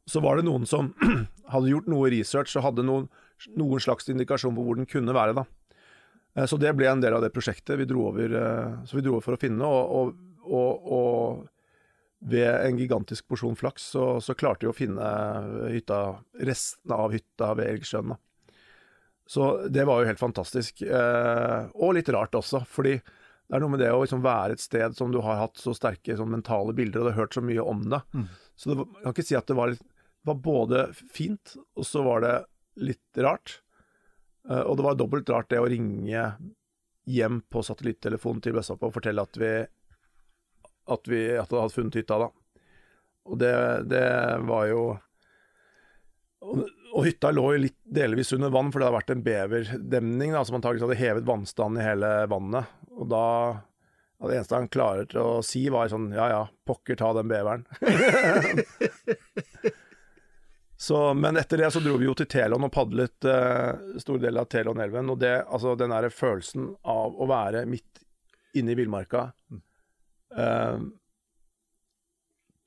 Så 0.09 0.23
var 0.25 0.41
det 0.41 0.47
noen 0.49 0.65
som 0.67 0.93
hadde 1.53 1.71
gjort 1.71 1.91
noe 1.93 2.09
research 2.11 2.57
og 2.57 2.65
hadde 2.65 2.87
noen, 2.89 3.07
noen 3.61 3.83
slags 3.85 4.09
indikasjon 4.11 4.57
på 4.57 4.65
hvor 4.65 4.81
den 4.81 4.89
kunne 4.89 5.15
være. 5.15 5.37
da. 5.37 5.45
Eh, 6.35 6.49
Så 6.49 6.59
det 6.59 6.73
ble 6.79 6.89
en 6.91 7.05
del 7.05 7.15
av 7.15 7.23
det 7.23 7.33
prosjektet. 7.37 7.77
Vi 7.79 7.87
dro 7.91 8.09
over, 8.09 8.35
eh, 8.41 8.81
så 8.89 8.97
vi 8.99 9.05
dro 9.07 9.19
over 9.19 9.27
for 9.29 9.37
å 9.37 9.41
finne, 9.45 9.69
og, 9.69 9.93
og, 10.01 10.49
og, 10.49 10.91
og 10.97 12.33
ved 12.33 12.49
en 12.67 12.81
gigantisk 12.81 13.29
porsjon 13.31 13.57
flaks 13.57 13.87
så, 13.95 14.09
så 14.21 14.35
klarte 14.37 14.67
vi 14.67 14.73
å 14.73 14.77
finne 14.77 15.07
hytta, 15.73 16.01
restene 16.45 16.99
av 17.05 17.15
hytta 17.15 17.55
ved 17.57 17.71
Elgsjøen. 17.77 18.17
Så 19.31 19.47
det 19.71 19.87
var 19.87 20.01
jo 20.03 20.09
helt 20.11 20.21
fantastisk. 20.21 20.83
Eh, 20.83 21.69
og 21.79 21.95
litt 21.97 22.09
rart 22.11 22.35
også, 22.35 22.65
fordi 22.67 22.97
det 23.51 23.57
er 23.59 23.65
noe 23.65 23.73
med 23.73 23.81
det 23.83 23.89
å 23.91 24.03
liksom 24.05 24.21
være 24.23 24.55
et 24.55 24.63
sted 24.63 24.95
som 24.95 25.11
du 25.11 25.19
har 25.27 25.41
hatt 25.41 25.59
så 25.59 25.73
sterke 25.75 26.15
sånn, 26.15 26.31
mentale 26.31 26.71
bilder, 26.77 27.01
og 27.01 27.09
du 27.09 27.11
har 27.11 27.25
hørt 27.25 27.35
så 27.35 27.43
mye 27.43 27.65
om 27.67 27.83
det. 27.91 27.99
Mm. 28.15 28.29
Så 28.55 28.71
det 28.71 28.77
var, 28.79 28.87
jeg 28.95 29.03
kan 29.03 29.17
ikke 29.17 29.27
si 29.27 29.39
at 29.41 29.51
det 29.51 29.57
var, 29.59 29.73
litt, 29.73 29.83
det 29.83 30.31
var 30.31 30.39
både 30.45 30.85
fint, 30.95 31.57
og 31.75 31.89
så 31.89 32.05
var 32.07 32.23
det 32.23 32.37
litt 32.79 33.21
rart. 33.27 33.57
Uh, 34.47 34.63
og 34.63 34.79
det 34.79 34.87
var 34.87 35.01
dobbelt 35.01 35.35
rart 35.35 35.51
det 35.51 35.59
å 35.59 35.67
ringe 35.67 36.23
hjem 37.11 37.43
på 37.51 37.65
satellittelefonen 37.67 38.45
til 38.45 38.55
Bessappa 38.55 38.87
og 38.87 38.95
fortelle 38.95 39.27
at 39.27 39.41
vi 39.41 39.51
at 40.91 41.11
vi 41.11 41.25
at 41.39 41.51
hadde 41.51 41.75
funnet 41.75 41.99
hytta, 41.99 42.21
da. 42.23 42.31
Og 43.31 43.39
det, 43.39 43.55
det 43.91 44.07
var 44.47 44.71
jo 44.71 44.85
og, 46.41 46.63
og 47.01 47.07
hytta 47.07 47.31
lå 47.33 47.47
litt 47.57 47.79
delvis 47.89 48.35
under 48.37 48.53
vann, 48.53 48.69
for 48.69 48.81
det 48.81 48.89
hadde 48.89 48.99
vært 48.99 49.13
en 49.15 49.25
beverdemning 49.25 50.35
da, 50.37 50.43
som 50.45 50.59
antakeligvis 50.59 50.85
hadde 50.85 51.01
hevet 51.01 51.29
vannstanden 51.29 51.81
i 51.81 51.87
hele 51.87 52.11
vannet. 52.29 52.75
Og 53.01 53.09
da 53.11 53.27
og 54.21 54.29
Det 54.29 54.37
eneste 54.37 54.59
han 54.59 54.69
klarer 54.69 55.07
til 55.09 55.23
å 55.25 55.41
si, 55.41 55.63
var 55.73 55.89
sånn 55.89 56.11
Ja 56.13 56.27
ja, 56.29 56.41
pokker 56.69 56.99
ta 57.01 57.15
den 57.17 57.31
beveren. 57.31 57.63
så, 60.87 60.99
men 61.17 61.41
etter 61.41 61.63
det 61.63 61.71
så 61.73 61.81
dro 61.81 61.97
vi 61.97 62.05
jo 62.05 62.13
til 62.21 62.29
Telon 62.29 62.69
og 62.69 62.75
padlet 62.75 63.17
uh, 63.25 63.97
store 63.97 64.21
deler 64.27 64.45
av 64.45 64.53
Telonelven. 64.53 65.09
Og 65.09 65.23
det, 65.25 65.39
altså 65.49 65.73
den 65.73 65.97
der 65.97 66.13
følelsen 66.13 66.69
av 66.85 67.17
å 67.17 67.31
være 67.33 67.65
midt 67.65 68.05
inne 68.61 68.75
i 68.75 68.81
villmarka 68.83 69.31
uh, 70.37 70.85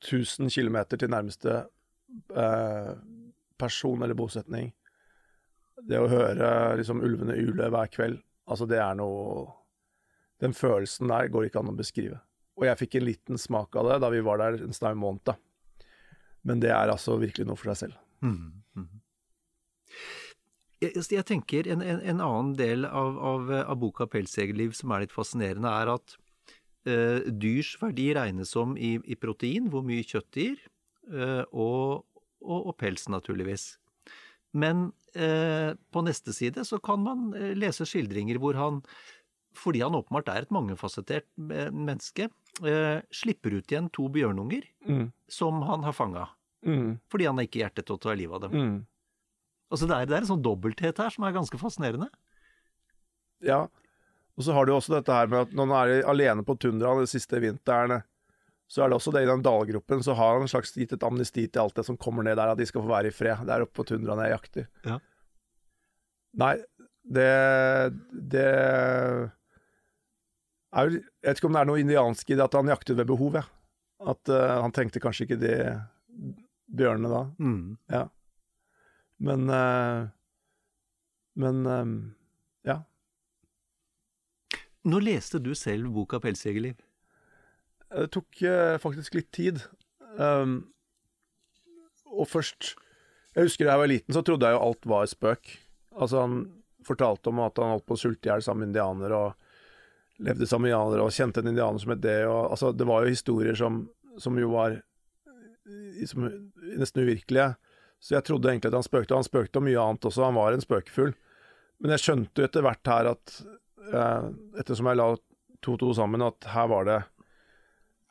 1000 0.04 0.50
km 0.50 0.78
til 0.98 1.12
nærmeste 1.12 1.64
eh, 2.36 2.92
person 3.60 4.04
eller 4.04 4.18
bosetning. 4.18 4.72
Det 5.84 6.00
å 6.00 6.10
høre 6.12 6.76
liksom 6.80 7.02
ulvene 7.04 7.36
ule 7.40 7.70
hver 7.74 7.90
kveld, 7.92 8.22
altså 8.50 8.68
det 8.70 8.80
er 8.84 8.96
noe 9.00 9.52
Den 10.44 10.52
følelsen 10.52 11.08
der 11.08 11.30
går 11.32 11.46
ikke 11.48 11.62
an 11.62 11.70
å 11.72 11.78
beskrive. 11.78 12.18
Og 12.60 12.66
jeg 12.68 12.80
fikk 12.82 12.98
en 12.98 13.06
liten 13.06 13.40
smak 13.40 13.78
av 13.80 13.88
det 13.88 14.00
da 14.04 14.10
vi 14.12 14.20
var 14.26 14.42
der 14.42 14.58
en 14.66 14.76
snau 14.76 14.92
måned. 15.00 15.22
da. 15.24 15.38
Men 16.44 16.60
det 16.60 16.74
er 16.76 16.92
altså 16.92 17.16
virkelig 17.22 17.48
noe 17.48 17.56
for 17.56 17.72
seg 17.72 17.86
selv. 17.86 17.96
Jeg, 20.84 21.06
jeg 21.16 21.26
tenker 21.30 21.70
en, 21.72 21.82
en, 21.82 22.02
en 22.02 22.22
annen 22.26 22.52
del 22.60 22.84
av, 22.86 23.18
av, 23.18 23.52
av 23.62 23.80
boka 23.80 24.08
'Pelsjegerliv' 24.10 24.76
som 24.76 24.92
er 24.92 25.06
litt 25.06 25.16
fascinerende, 25.16 25.72
er 25.72 25.94
at 25.94 26.18
uh, 26.90 27.24
dyrs 27.32 27.78
verdi 27.80 28.10
regnes 28.18 28.52
som 28.52 28.76
i, 28.76 28.98
i 29.08 29.16
protein, 29.20 29.70
hvor 29.72 29.86
mye 29.88 30.04
kjøtt 30.04 30.30
det 30.36 30.48
gir, 30.50 30.66
uh, 31.14 31.44
og, 31.52 32.04
og, 32.44 32.68
og 32.70 32.78
pels, 32.78 33.08
naturligvis. 33.10 33.78
Men 34.54 34.92
eh, 35.18 35.74
på 35.92 36.04
neste 36.06 36.34
side 36.36 36.62
så 36.68 36.78
kan 36.84 37.02
man 37.04 37.32
eh, 37.34 37.56
lese 37.58 37.88
skildringer 37.90 38.38
hvor 38.44 38.58
han, 38.60 38.82
fordi 39.58 39.82
han 39.82 39.96
åpenbart 39.98 40.30
er 40.30 40.46
et 40.46 40.54
mangefasettert 40.54 41.26
eh, 41.50 41.72
menneske, 41.74 42.30
eh, 42.62 43.00
slipper 43.14 43.56
ut 43.58 43.72
igjen 43.74 43.90
to 43.96 44.10
bjørnunger 44.14 44.68
Mm. 44.84 45.12
som 45.32 45.62
han 45.64 45.84
har 45.88 45.94
fanga. 45.96 46.28
Mm. 46.68 47.00
Fordi 47.10 47.26
han 47.26 47.38
har 47.40 47.46
ikke 47.48 47.62
hjerte 47.64 47.84
til 47.88 47.96
å 47.96 48.02
ta 48.04 48.14
livet 48.20 48.36
av 48.36 48.52
dem. 48.52 48.60
Mm. 48.60 48.80
Altså 49.72 49.88
det 49.90 49.96
er, 49.96 50.06
det 50.12 50.16
er 50.18 50.22
en 50.26 50.32
sånn 50.36 50.44
dobbelthet 50.46 51.00
her 51.02 51.10
som 51.16 51.24
er 51.26 51.34
ganske 51.34 51.58
fascinerende. 51.58 52.10
Ja. 53.44 53.64
Og 54.38 54.46
så 54.46 54.54
har 54.56 54.66
du 54.66 54.74
også 54.76 54.96
dette 54.96 55.14
her 55.14 55.28
med 55.32 55.48
at 55.48 55.54
når 55.56 55.70
han 55.72 55.78
er 55.94 56.08
alene 56.10 56.44
på 56.46 56.56
tundraen 56.62 57.02
de 57.04 57.10
siste 57.10 57.40
vintrene, 57.42 58.02
så 58.68 58.84
er 58.84 58.90
det 58.90 58.98
også 58.98 59.12
det 59.14 59.24
i 59.26 59.30
den 59.30 59.44
dalgruppen, 59.46 60.02
så 60.06 60.16
har 60.18 60.36
han 60.36 60.46
en 60.46 60.52
slags 60.52 60.74
gitt 60.78 60.96
et 60.96 61.06
amnesti 61.06 61.46
til 61.46 61.62
alt 61.62 61.76
det 61.78 61.86
som 61.88 61.98
kommer 62.00 62.26
ned 62.26 62.38
der, 62.40 62.54
at 62.54 62.60
de 62.60 62.66
skal 62.66 62.82
få 62.82 62.90
være 62.90 63.12
i 63.12 63.16
fred 63.16 63.44
Det 63.46 63.54
er 63.54 63.66
oppe 63.66 63.76
på 63.78 63.86
tundraen 63.92 64.24
jeg 64.26 64.34
jakter. 64.34 64.70
Ja. 64.88 65.00
Nei, 66.42 66.56
det 67.04 67.30
Det 68.12 68.46
er 68.46 69.30
Jeg 70.74 71.04
vet 71.22 71.38
ikke 71.38 71.52
om 71.52 71.58
det 71.58 71.62
er 71.62 71.70
noe 71.70 71.84
indiansk 71.84 72.32
i 72.32 72.38
det 72.40 72.48
at 72.48 72.56
han 72.58 72.72
jaktet 72.72 72.98
ved 72.98 73.06
behov, 73.12 73.38
jeg. 73.38 73.46
At 74.04 74.32
uh, 74.34 74.62
han 74.64 74.74
trengte 74.74 75.00
kanskje 75.04 75.28
ikke 75.28 75.38
de 75.38 75.54
bjørnene 76.74 77.12
da. 77.12 77.22
Mm. 77.38 77.78
Ja. 77.94 78.08
Men 79.22 79.46
uh, 79.54 80.10
Men 81.38 81.66
um, 81.66 81.94
ja. 82.66 82.82
Når 84.84 85.06
leste 85.06 85.40
du 85.40 85.54
selv 85.56 85.94
boka 85.94 86.18
'Pelsjegerliv'? 86.20 86.82
Det 87.94 88.10
tok 88.16 88.42
eh, 88.50 88.76
faktisk 88.82 89.18
litt 89.20 89.32
tid. 89.36 89.62
Um, 90.18 90.74
og 92.14 92.28
først 92.30 92.76
Jeg 93.34 93.48
husker 93.48 93.66
da 93.66 93.74
jeg 93.74 93.82
var 93.82 93.90
liten, 93.90 94.14
så 94.14 94.22
trodde 94.22 94.46
jeg 94.46 94.54
jo 94.54 94.66
alt 94.68 94.86
var 94.86 95.08
spøk. 95.10 95.56
Altså, 95.98 96.22
han 96.22 96.36
fortalte 96.86 97.32
om 97.32 97.40
at 97.42 97.58
han 97.58 97.72
holdt 97.74 97.88
på 97.90 97.96
å 97.98 98.02
sulte 98.02 98.30
i 98.30 98.30
hjel 98.30 98.44
sammen 98.46 98.68
med 98.68 98.74
indianere, 98.74 99.18
og 99.18 100.22
levde 100.22 100.46
sammen 100.46 100.68
med 100.68 100.76
indianere, 100.76 101.08
og 101.08 101.16
kjente 101.16 101.42
en 101.42 101.50
indianer 101.50 101.82
som 101.82 101.94
het 101.96 102.04
det, 102.04 102.20
og 102.30 102.52
altså, 102.54 102.70
det 102.78 102.86
var 102.86 103.02
jo 103.02 103.14
historier 103.16 103.58
som, 103.58 103.80
som 104.22 104.38
jo 104.38 104.52
var 104.54 104.78
som, 106.06 106.28
nesten 106.78 107.08
uvirkelige. 107.08 107.54
Så 108.04 108.18
jeg 108.18 108.28
trodde 108.28 108.52
egentlig 108.52 108.70
at 108.70 108.78
han 108.78 108.86
spøkte, 108.86 109.16
og 109.16 109.24
han 109.24 109.30
spøkte 109.30 109.62
om 109.62 109.68
mye 109.68 109.82
annet 109.82 110.08
også, 110.10 110.26
han 110.28 110.38
var 110.38 110.54
en 110.54 110.64
spøkefugl. 110.64 111.14
Men 111.82 111.96
jeg 111.96 112.04
skjønte 112.04 112.42
jo 112.42 112.48
etter 112.48 112.66
hvert 112.66 112.92
her 112.92 113.10
at 113.14 113.36
eh, 113.90 114.26
ettersom 114.60 114.90
jeg 114.92 115.00
la 115.00 115.08
to 115.64 115.78
to 115.80 115.94
sammen, 115.96 116.26
at 116.26 116.50
her 116.52 116.68
var 116.72 116.88
det 116.90 117.00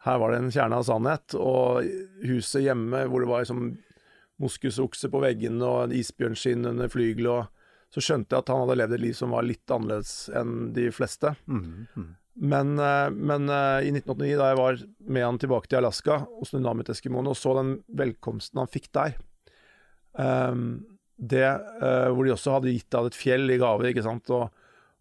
her 0.03 0.19
var 0.19 0.33
det 0.33 0.39
en 0.43 0.53
kjerne 0.55 0.79
av 0.79 0.87
sannhet. 0.89 1.37
Og 1.39 1.87
huset 2.27 2.65
hjemme 2.67 3.05
hvor 3.11 3.23
det 3.23 3.31
var 3.31 3.45
liksom 3.45 3.67
moskusokse 4.43 5.11
på 5.13 5.21
veggene 5.23 5.63
og 5.67 5.85
en 5.85 5.95
isbjørnskinn 5.95 6.67
under 6.73 6.91
flygelet, 6.91 7.53
så 7.93 8.03
skjønte 8.03 8.35
jeg 8.35 8.43
at 8.43 8.51
han 8.51 8.65
hadde 8.65 8.79
levd 8.81 8.97
et 8.97 9.05
liv 9.05 9.15
som 9.15 9.35
var 9.37 9.47
litt 9.47 9.71
annerledes 9.71 10.17
enn 10.35 10.73
de 10.75 10.89
fleste. 10.95 11.35
Mm. 11.47 11.87
-hmm. 11.95 12.11
Men, 12.35 12.79
eh, 12.79 13.11
men 13.11 13.49
eh, 13.49 13.89
i 13.89 13.93
1989, 13.93 14.37
da 14.41 14.49
jeg 14.49 14.57
var 14.57 14.79
med 14.99 15.27
han 15.27 15.39
tilbake 15.39 15.69
til 15.69 15.83
Alaska 15.83 16.23
hos 16.39 16.55
Nunamit-eskimoene 16.55 17.29
og 17.29 17.37
så 17.37 17.53
den 17.59 17.75
velkomsten 17.93 18.63
han 18.63 18.71
fikk 18.73 18.89
der 18.97 19.19
um, 20.17 20.87
det, 21.17 21.45
uh, 21.83 22.09
Hvor 22.11 22.25
de 22.25 22.33
også 22.33 22.57
hadde 22.57 22.73
gitt 22.73 22.95
av 22.95 23.07
et 23.07 23.15
fjell 23.15 23.51
i 23.53 23.59
gave, 23.61 23.85
ikke 23.87 24.03
sant. 24.03 24.31
Og, 24.33 24.49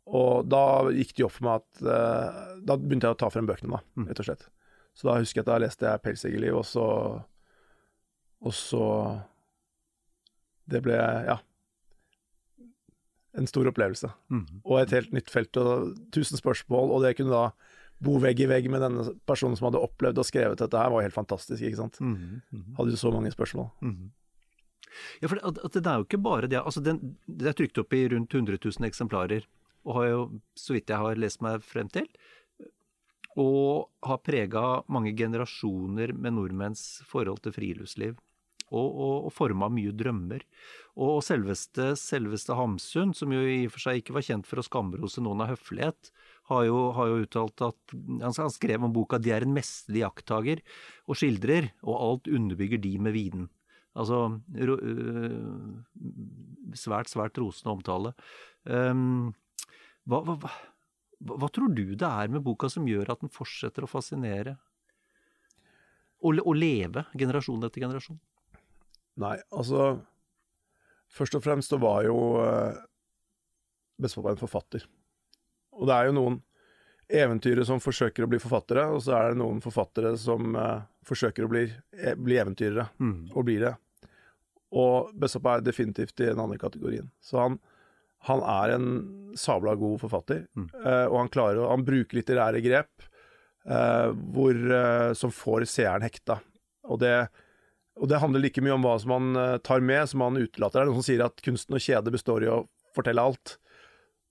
og 0.06 0.46
da 0.52 0.92
gikk 0.92 1.16
det 1.18 1.26
opp 1.26 1.38
for 1.38 1.48
meg 1.48 1.64
at 1.64 1.82
uh, 1.88 2.58
Da 2.68 2.78
begynte 2.78 3.10
jeg 3.10 3.16
å 3.16 3.22
ta 3.24 3.32
frem 3.34 3.48
bøkene, 3.50 3.80
da, 3.80 4.06
rett 4.12 4.22
og 4.22 4.28
slett. 4.28 4.46
Så 5.02 5.10
da 5.10 5.18
husker 5.18 5.42
jeg 5.42 5.48
at 5.48 5.50
da 5.50 5.60
leste 5.64 5.88
jeg 5.88 6.02
'Pelsjegerliv', 6.06 6.58
og 6.62 6.66
så 6.66 6.88
Og 8.42 8.54
så 8.54 9.22
Det 10.70 10.82
ble, 10.82 10.94
ja 10.94 11.38
En 13.34 13.48
stor 13.48 13.66
opplevelse. 13.66 14.10
Mm. 14.30 14.62
Og 14.66 14.82
et 14.82 14.92
helt 14.92 15.14
nytt 15.14 15.30
felt 15.30 15.56
og 15.58 15.96
tusen 16.12 16.38
spørsmål, 16.38 16.92
og 16.92 17.02
det 17.02 17.16
kunne 17.16 17.32
da 17.32 17.52
bo 18.04 18.18
vegg 18.20 18.42
i 18.44 18.48
vegg 18.50 18.68
med 18.70 18.82
denne 18.82 19.06
personen 19.26 19.56
som 19.56 19.70
hadde 19.70 19.80
opplevd 19.80 20.20
og 20.20 20.28
skrevet 20.28 20.60
dette 20.60 20.78
her, 20.78 20.90
var 20.92 21.06
helt 21.06 21.16
fantastisk, 21.16 21.64
ikke 21.64 21.78
sant. 21.78 22.00
Mm. 22.02 22.42
Mm. 22.52 22.76
Hadde 22.76 22.92
jo 22.92 22.98
så 22.98 23.12
mange 23.14 23.32
spørsmål. 23.32 23.70
Mhm. 23.80 24.12
Ja, 25.22 25.30
for 25.30 25.36
det, 25.38 25.64
at 25.64 25.72
det 25.72 25.86
er 25.88 25.96
jo 26.02 26.04
ikke 26.04 26.22
bare 26.22 26.48
det. 26.48 26.60
altså 26.60 26.84
den, 26.84 27.16
Det 27.26 27.48
er 27.48 27.54
trykt 27.54 27.78
opp 27.78 27.94
i 27.94 28.10
rundt 28.10 28.34
100 28.34 28.60
000 28.60 28.86
eksemplarer, 28.90 29.46
og 29.86 29.96
har 29.96 30.06
jo, 30.10 30.42
så 30.56 30.74
vidt 30.74 30.90
jeg 30.90 30.98
har 30.98 31.16
lest 31.16 31.42
meg 31.42 31.64
frem 31.64 31.88
til, 31.88 32.08
og 33.40 33.92
har 34.04 34.20
prega 34.26 34.82
mange 34.92 35.14
generasjoner 35.16 36.12
med 36.14 36.36
nordmenns 36.36 37.02
forhold 37.08 37.44
til 37.46 37.56
friluftsliv. 37.56 38.20
Og, 38.72 38.88
og, 38.88 39.16
og 39.28 39.34
forma 39.36 39.68
mye 39.68 39.92
drømmer. 39.92 40.46
Og 40.96 41.18
selveste, 41.28 41.90
selveste 42.00 42.56
Hamsun, 42.56 43.12
som 43.16 43.34
jo 43.36 43.42
i 43.44 43.66
og 43.68 43.74
for 43.74 43.84
seg 43.84 44.00
ikke 44.00 44.16
var 44.16 44.24
kjent 44.24 44.48
for 44.48 44.62
å 44.62 44.64
skamrose 44.64 45.24
noen 45.24 45.44
av 45.44 45.52
høflighet, 45.52 46.12
har 46.52 46.64
jo, 46.70 46.78
har 46.96 47.10
jo 47.12 47.26
uttalt 47.26 47.64
at 47.68 47.96
han, 47.96 48.32
han 48.32 48.54
skrev 48.54 48.88
om 48.88 48.94
boka 48.96 49.20
'De 49.20 49.34
er 49.36 49.44
en 49.44 49.56
mesterlig 49.56 50.06
jakttager', 50.06 50.64
og 51.08 51.20
skildrer, 51.20 51.72
og 51.84 52.00
alt 52.00 52.32
underbygger 52.32 52.80
de 52.84 52.96
med 53.00 53.16
viden. 53.16 53.50
Altså 53.92 54.40
ro, 54.40 54.78
øh, 54.80 55.84
svært, 56.80 57.12
svært 57.12 57.38
rosende 57.44 57.76
omtale. 57.76 58.14
Um, 58.64 59.34
hva, 60.08 60.24
hva, 60.24 60.52
hva, 61.22 61.48
tror 61.54 61.70
du 61.76 61.96
det 61.96 62.08
er 62.08 62.32
med 62.34 62.44
boka 62.46 62.70
som 62.72 62.88
gjør 62.90 63.12
at 63.14 63.22
den 63.24 63.30
fortsetter 63.34 63.86
å 63.86 63.90
fascinere? 63.92 64.56
Og, 66.22 66.38
og 66.46 66.54
leve 66.58 67.06
generasjon 67.18 67.64
etter 67.66 67.82
generasjon? 67.86 68.20
Nei, 69.22 69.38
altså 69.52 70.00
Først 71.12 71.36
og 71.36 71.42
fremst 71.44 71.68
så 71.74 71.76
var 71.82 72.06
jo 72.08 72.16
eh, 72.40 72.78
bestefar 74.00 74.32
en 74.32 74.40
forfatter. 74.40 74.86
Og 75.76 75.84
det 75.90 75.96
er 75.98 76.08
jo 76.08 76.14
noen 76.16 76.38
eventyrere 77.12 77.66
som 77.68 77.82
forsøker 77.84 78.24
å 78.24 78.30
bli 78.32 78.40
forfattere, 78.40 78.86
og 78.96 79.02
så 79.04 79.18
er 79.18 79.34
det 79.34 79.42
noen 79.42 79.60
forfattere 79.60 80.14
som 80.16 80.56
eh, 80.56 80.86
forsøker 81.10 81.44
å 81.44 81.50
bli, 81.52 81.66
eh, 82.00 82.16
bli 82.16 82.38
eventyrere, 82.40 82.86
Mm. 83.04 83.26
og 83.36 83.44
blir 83.50 83.66
det. 83.66 83.74
Og 84.72 85.12
bestefar 85.20 85.60
er 85.60 85.68
definitivt 85.68 86.16
i 86.24 86.30
den 86.30 86.40
andre 86.40 86.56
kategorien. 86.62 87.12
Så 87.20 87.42
han, 87.44 87.60
han 88.28 88.42
er 88.46 88.76
en 88.76 88.90
sabla 89.38 89.76
god 89.80 90.02
forfatter, 90.04 90.44
Mm. 90.58 90.68
uh, 90.86 91.08
og 91.08 91.18
han 91.18 91.30
klarer 91.34 91.70
Han 91.70 91.86
bruker 91.88 92.20
litterære 92.20 92.62
grep 92.62 93.06
uh, 93.66 94.12
hvor, 94.34 94.54
uh, 94.54 95.14
som 95.18 95.32
får 95.32 95.66
seeren 95.72 96.06
hekta. 96.06 96.40
Og 96.86 97.00
det, 97.00 97.16
og 97.98 98.10
det 98.12 98.20
handler 98.22 98.44
like 98.44 98.62
mye 98.62 98.76
om 98.76 98.86
hva 98.86 98.98
som 99.00 99.14
han 99.16 99.60
tar 99.64 99.82
med, 99.82 100.10
som 100.10 100.22
han 100.26 100.38
utelater. 100.38 100.80
Det 100.80 100.84
er 100.84 100.90
noen 100.92 101.02
som 101.02 101.08
sier 101.08 101.24
at 101.26 101.42
kunsten 101.46 101.78
og 101.78 101.84
kjede 101.84 102.14
består 102.14 102.44
i 102.46 102.50
å 102.52 102.64
fortelle 102.96 103.22
alt. 103.22 103.58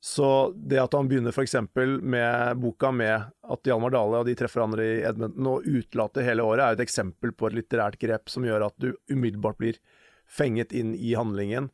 Så 0.01 0.53
det 0.57 0.81
at 0.81 0.95
han 0.97 1.09
begynner 1.11 1.35
f.eks. 1.35 1.55
med 2.01 2.57
boka 2.57 2.89
med 2.91 3.27
at 3.43 3.69
Hjalmar 3.69 3.93
Dale 3.93 4.23
og 4.23 4.27
de 4.27 4.35
treffer 4.39 4.63
hverandre 4.63 4.87
i 4.87 5.03
Edmonton 5.05 5.49
og 5.51 5.67
utelater 5.69 6.25
hele 6.25 6.43
året, 6.47 6.65
er 6.65 6.79
et 6.79 6.85
eksempel 6.87 7.35
på 7.37 7.51
et 7.51 7.59
litterært 7.59 7.99
grep 8.01 8.33
som 8.33 8.47
gjør 8.49 8.65
at 8.71 8.77
du 8.81 8.95
umiddelbart 9.13 9.61
blir 9.61 9.77
fenget 10.25 10.73
inn 10.73 10.95
i 10.97 11.13
handlingen. 11.19 11.69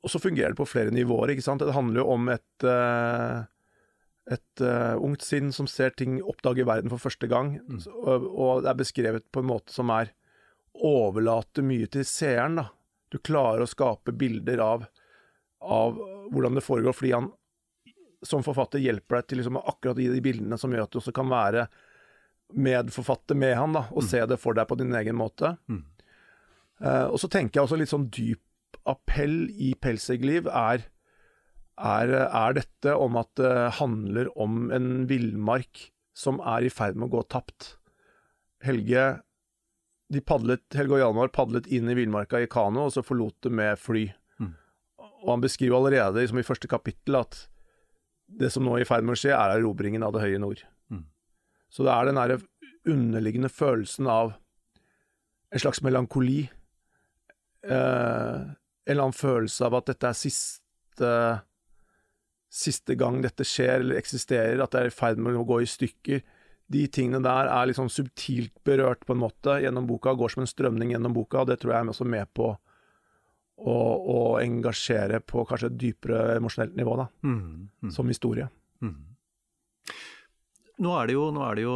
Og 0.00 0.12
så 0.12 0.20
fungerer 0.22 0.54
det 0.54 0.60
på 0.60 0.68
flere 0.68 0.94
nivåer, 0.94 1.34
ikke 1.34 1.44
sant. 1.44 1.62
Det 1.64 1.76
handler 1.76 2.02
jo 2.02 2.12
om 2.14 2.30
et 2.32 2.66
eh, 2.66 3.42
et 4.30 4.60
eh, 4.62 4.94
ungt 5.02 5.24
sinn 5.26 5.50
som 5.52 5.66
ser 5.66 5.90
ting, 5.98 6.20
oppdager 6.22 6.68
verden 6.68 6.92
for 6.92 7.02
første 7.02 7.26
gang. 7.30 7.56
Mm. 7.66 7.80
Og, 8.06 8.62
det 8.62 8.70
er 8.70 8.78
beskrevet 8.78 9.26
på 9.32 9.42
en 9.42 9.50
måte 9.50 9.74
som 9.74 9.90
er 9.94 10.12
overlater 10.86 11.66
mye 11.66 11.88
til 11.90 12.06
seeren, 12.06 12.60
da. 12.60 12.68
Du 13.10 13.18
klarer 13.18 13.64
å 13.64 13.70
skape 13.70 14.14
bilder 14.14 14.60
av, 14.62 14.84
av 15.66 15.96
hvordan 16.30 16.54
det 16.54 16.62
foregår, 16.62 16.94
fordi 16.94 17.14
han 17.16 17.32
som 18.22 18.44
forfatter 18.46 18.78
hjelper 18.78 19.18
deg 19.18 19.26
til 19.26 19.40
liksom 19.40 19.58
akkurat 19.58 19.98
i 19.98 20.06
de 20.12 20.20
bildene 20.22 20.58
som 20.60 20.70
gjør 20.70 20.84
at 20.84 20.92
du 20.92 21.00
også 21.00 21.14
kan 21.16 21.26
være 21.32 21.64
medforfatter 22.54 23.38
med 23.38 23.56
han, 23.58 23.74
da, 23.74 23.82
og 23.90 24.06
se 24.06 24.20
det 24.30 24.38
for 24.38 24.54
deg 24.54 24.68
på 24.70 24.78
din 24.78 24.94
egen 24.94 25.18
måte. 25.18 25.56
Mm. 25.70 25.82
Uh, 26.80 27.06
og 27.10 27.18
så 27.22 27.28
tenker 27.32 27.58
jeg 27.58 27.66
også 27.66 27.78
litt 27.80 27.90
sånn 27.90 28.06
dyp 28.12 28.44
appell 28.90 29.48
i 29.50 29.72
Pelsegliv 29.80 30.48
er, 30.50 30.86
er, 31.78 32.14
er 32.26 32.56
dette 32.58 32.94
om 32.96 33.18
at 33.20 33.32
det 33.40 33.54
handler 33.80 34.30
om 34.40 34.68
en 34.74 35.06
villmark 35.10 35.90
som 36.16 36.40
er 36.42 36.66
i 36.66 36.72
ferd 36.72 36.98
med 36.98 37.08
å 37.08 37.14
gå 37.16 37.24
tapt. 37.32 37.74
Helge, 38.64 39.04
de 40.12 40.20
padlet, 40.20 40.64
Helge 40.76 40.98
og 40.98 41.04
Hjalmar 41.04 41.32
padlet 41.32 41.70
inn 41.72 41.88
i 41.88 41.96
villmarka 41.96 42.42
i 42.42 42.50
kano, 42.50 42.88
og 42.88 42.94
så 42.94 43.04
forlot 43.06 43.38
det 43.46 43.54
med 43.56 43.80
fly. 43.80 44.08
Mm. 44.42 44.52
Og 45.22 45.32
han 45.32 45.44
beskriver 45.44 45.78
allerede 45.78 46.20
liksom 46.20 46.42
i 46.42 46.46
første 46.46 46.68
kapittel 46.70 47.22
at 47.22 47.46
det 48.40 48.52
som 48.54 48.66
nå 48.66 48.76
er 48.76 48.84
i 48.84 48.88
ferd 48.88 49.06
med 49.06 49.16
å 49.16 49.20
skje, 49.20 49.32
er 49.34 49.56
erobringen 49.56 50.04
av 50.06 50.14
det 50.14 50.22
høye 50.22 50.38
nord. 50.42 50.62
Mm. 50.92 51.06
Så 51.72 51.86
det 51.86 51.94
er 51.94 52.10
den 52.10 52.20
derre 52.20 52.40
underliggende 52.88 53.50
følelsen 53.52 54.08
av 54.10 54.34
en 55.50 55.62
slags 55.62 55.82
melankoli. 55.82 56.44
Eh, 57.66 58.40
en 58.86 58.92
eller 58.92 59.06
annen 59.06 59.16
følelse 59.16 59.66
av 59.66 59.78
at 59.80 59.92
dette 59.92 60.10
er 60.10 60.18
siste 60.18 61.14
Siste 62.50 62.96
gang 62.98 63.20
dette 63.22 63.44
skjer 63.46 63.76
eller 63.78 64.00
eksisterer, 64.00 64.58
at 64.58 64.72
det 64.74 64.80
er 64.80 64.88
i 64.88 64.94
ferd 64.94 65.20
med 65.22 65.36
å 65.38 65.44
gå 65.46 65.60
i 65.62 65.68
stykker. 65.70 66.24
De 66.66 66.80
tingene 66.90 67.20
der 67.22 67.46
er 67.46 67.68
liksom 67.70 67.86
subtilt 67.94 68.56
berørt 68.66 69.04
på 69.06 69.14
en 69.14 69.20
måte 69.22 69.54
gjennom 69.62 69.86
boka, 69.86 70.16
går 70.18 70.32
som 70.34 70.42
en 70.42 70.50
strømning 70.50 70.90
gjennom 70.90 71.14
boka, 71.14 71.44
og 71.44 71.46
det 71.46 71.60
tror 71.62 71.76
jeg 71.76 71.84
er 71.84 71.92
også 71.92 72.08
med 72.10 72.26
på 72.34 72.48
å, 72.50 73.76
å 74.02 74.18
engasjere 74.42 75.20
på 75.22 75.44
kanskje 75.46 75.70
et 75.70 75.78
dypere 75.78 76.24
emosjonelt 76.40 76.74
nivå, 76.74 76.96
da, 76.98 77.06
Mm, 77.22 77.70
mm, 77.84 77.92
som 77.94 78.10
historie. 78.10 78.48
mm. 78.82 78.98
Nå 80.80 80.94
er, 80.96 81.06
det 81.06 81.14
jo, 81.14 81.30
nå 81.30 81.44
er 81.44 81.54
det 81.54 81.62
jo 81.68 81.74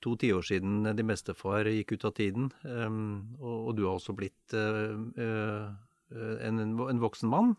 to 0.00 0.12
tiår 0.22 0.44
siden 0.46 0.84
Din 0.94 1.08
bestefar 1.10 1.66
gikk 1.66 1.96
ut 1.96 2.04
av 2.06 2.12
tiden, 2.16 2.48
um, 2.62 3.36
og, 3.40 3.56
og 3.68 3.76
du 3.76 3.84
har 3.84 3.96
også 3.98 4.14
blitt 4.16 4.54
uh, 4.54 4.96
uh, 5.18 5.74
en, 6.14 6.60
en 6.62 7.00
voksen 7.02 7.30
mann. 7.30 7.54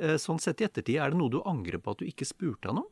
Uh, 0.00 0.16
sånn 0.20 0.40
sett 0.40 0.62
i 0.62 0.66
ettertid, 0.66 0.98
er 1.00 1.12
det 1.12 1.18
noe 1.20 1.32
du 1.32 1.40
angrer 1.48 1.80
på 1.82 1.94
at 1.94 2.00
du 2.00 2.08
ikke 2.08 2.28
spurte 2.28 2.70
han 2.70 2.82
om? 2.82 2.90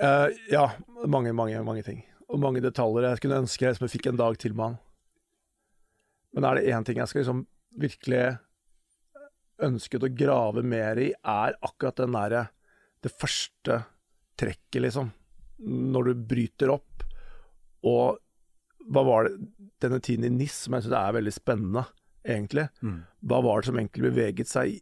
Uh, 0.00 0.32
ja, 0.50 0.72
mange, 1.06 1.32
mange, 1.36 1.60
mange 1.66 1.84
ting. 1.86 2.02
Og 2.26 2.40
mange 2.42 2.62
detaljer. 2.64 3.12
Jeg 3.12 3.22
kunne 3.22 3.42
ønske 3.44 3.66
jeg 3.66 3.76
liksom 3.76 3.92
fikk 3.92 4.10
en 4.10 4.18
dag 4.18 4.38
til 4.40 4.56
med 4.56 4.72
han. 4.72 4.80
Men 6.34 6.48
er 6.48 6.58
det 6.58 6.72
én 6.74 6.86
ting 6.86 6.98
jeg 6.98 7.10
skal 7.10 7.22
liksom 7.22 7.44
virkelig 7.78 8.24
ønsket 9.62 10.02
å 10.02 10.10
grave 10.10 10.64
mer 10.66 10.98
i, 10.98 11.12
er 11.14 11.54
akkurat 11.62 12.00
den 12.02 12.16
derre 12.16 12.48
Det 13.04 13.12
første 13.12 13.82
trekket, 14.40 14.80
liksom. 14.80 15.10
Når 15.60 16.06
du 16.08 16.22
bryter 16.32 16.70
opp. 16.72 17.04
Og 17.84 18.16
hva 18.90 19.04
var 19.06 19.28
det 19.28 19.38
Denne 19.84 19.98
tiden 20.00 20.24
i 20.24 20.30
NIS, 20.32 20.54
som 20.64 20.74
jeg 20.78 20.84
syns 20.86 20.94
er 20.96 21.12
veldig 21.12 21.32
spennende, 21.34 21.82
egentlig. 22.24 22.68
Mm. 22.80 23.02
Hva 23.28 23.40
var 23.44 23.60
det 23.60 23.66
som 23.68 23.76
egentlig 23.76 24.04
beveget 24.06 24.48
seg 24.48 24.70
i, 24.70 24.78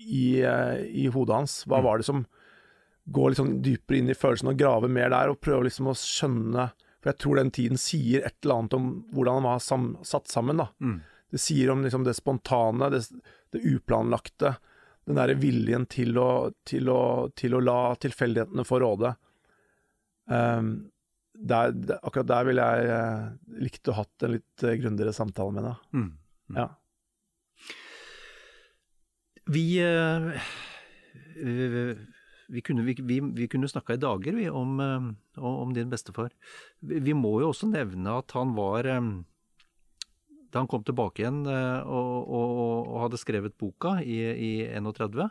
i, 0.00 0.40
eh, 0.40 0.78
i 1.02 1.08
hodet 1.12 1.34
hans? 1.34 1.56
Hva 1.68 1.80
Mm. 1.82 1.84
var 1.84 1.98
det 1.98 2.06
som 2.08 2.22
går 3.10 3.30
liksom 3.34 3.50
dypere 3.62 3.98
inn 3.98 4.08
i 4.08 4.16
følelsen 4.16 4.48
og 4.48 4.56
grave 4.56 4.88
mer 4.88 5.10
der, 5.12 5.28
og 5.28 5.40
prøve 5.44 5.64
liksom 5.68 5.90
å 5.92 5.96
skjønne 5.98 6.70
For 7.02 7.10
jeg 7.12 7.18
tror 7.18 7.36
den 7.36 7.50
tiden 7.54 7.78
sier 7.78 8.24
et 8.26 8.34
eller 8.42 8.54
annet 8.58 8.74
om 8.74 8.86
hvordan 9.12 9.34
han 9.38 9.44
var 9.46 9.58
sam, 9.62 9.84
satt 10.02 10.26
sammen. 10.28 10.56
da. 10.56 10.68
Mm. 10.80 10.96
Det 11.30 11.38
sier 11.40 11.70
om 11.70 11.82
liksom 11.84 12.02
det 12.04 12.16
spontane, 12.16 12.88
det, 12.90 13.04
det 13.52 13.60
uplanlagte. 13.74 14.56
Den 15.06 15.14
derre 15.20 15.36
viljen 15.38 15.86
til 15.86 16.16
å, 16.18 16.50
til, 16.66 16.88
å, 16.88 17.28
til 17.36 17.54
å 17.54 17.60
la 17.60 17.94
tilfeldighetene 17.94 18.64
få 18.66 18.80
råde. 18.82 19.14
Um, 20.26 20.90
der, 21.38 21.72
der, 21.72 22.00
akkurat 22.02 22.28
der 22.28 22.46
ville 22.48 22.66
jeg 22.66 22.92
eh, 22.94 23.24
likt 23.66 23.90
å 23.90 23.96
hatt 24.00 24.26
en 24.26 24.34
litt 24.36 24.64
eh, 24.66 24.78
grundigere 24.80 25.14
samtale 25.14 25.54
med 25.54 25.68
deg. 25.68 25.88
Mm. 25.94 26.10
Ja. 26.58 26.68
Vi, 29.48 29.64
eh, 29.80 30.48
vi, 31.38 31.94
vi 32.48 32.62
kunne, 32.64 32.82
vi, 32.82 33.20
vi, 33.20 33.48
kunne 33.48 33.68
snakka 33.68 33.94
i 33.94 34.02
dager 34.02 34.36
vi, 34.36 34.48
om, 34.50 34.80
eh, 34.80 35.44
om 35.44 35.74
din 35.74 35.90
bestefar. 35.92 36.32
Vi, 36.80 37.00
vi 37.04 37.14
må 37.16 37.38
jo 37.42 37.52
også 37.52 37.70
nevne 37.70 38.18
at 38.22 38.32
han 38.36 38.54
var 38.56 38.88
eh, 38.88 39.10
Da 40.48 40.62
han 40.62 40.70
kom 40.70 40.80
tilbake 40.84 41.22
igjen 41.22 41.42
eh, 41.44 41.80
og, 41.84 42.14
og, 42.24 42.88
og 42.88 43.02
hadde 43.04 43.20
skrevet 43.20 43.58
boka 43.60 43.98
i, 44.00 44.18
i 44.32 44.52
31, 44.72 45.28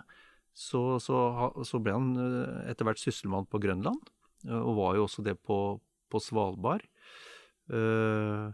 så, 0.57 0.83
så, 1.01 1.17
så 1.65 1.81
ble 1.81 1.93
han 1.93 2.13
etter 2.69 2.85
hvert 2.85 3.01
sysselmann 3.01 3.45
på 3.49 3.59
Grønland, 3.61 4.07
og 4.49 4.71
var 4.77 4.95
jo 4.97 5.03
også 5.05 5.21
det 5.25 5.35
på, 5.45 5.77
på 6.09 6.21
Svalbard. 6.23 6.85
Uh, 7.67 8.53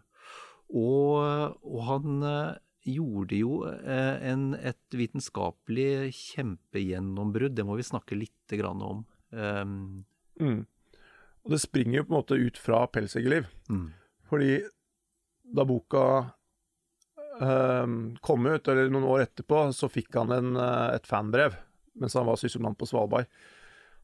og, 0.74 1.58
og 1.62 1.82
han 1.88 2.26
uh, 2.26 2.56
gjorde 2.88 3.38
jo 3.38 3.60
uh, 3.68 4.16
en, 4.26 4.54
et 4.58 4.98
vitenskapelig 4.98 6.14
kjempegjennombrudd, 6.18 7.56
det 7.58 7.68
må 7.68 7.78
vi 7.80 7.86
snakke 7.88 8.18
litt 8.18 8.58
grann 8.60 8.84
om. 8.86 9.06
Um, 9.32 9.78
Mm. 10.42 10.64
Og 11.46 11.52
det 11.54 11.60
springer 11.62 12.00
jo 12.00 12.04
på 12.08 12.10
en 12.10 12.16
måte 12.16 12.38
ut 12.42 12.56
fra 12.58 12.80
Pelsjegerliv. 12.90 13.44
mm, 13.70 13.84
Fordi 14.26 14.56
da 15.54 15.62
boka 15.70 16.06
kom 18.26 18.48
ut, 18.50 18.68
eller 18.68 18.90
noen 18.90 19.06
år 19.06 19.28
etterpå, 19.28 19.60
så 19.78 19.92
fikk 19.94 20.18
han 20.18 20.34
en, 20.34 20.58
et 20.58 21.06
fanbrev 21.06 21.54
mens 22.00 22.16
han 22.18 22.28
var 22.28 22.40
sysselmann 22.42 22.78
på 22.78 22.88
Svalbard, 22.90 23.30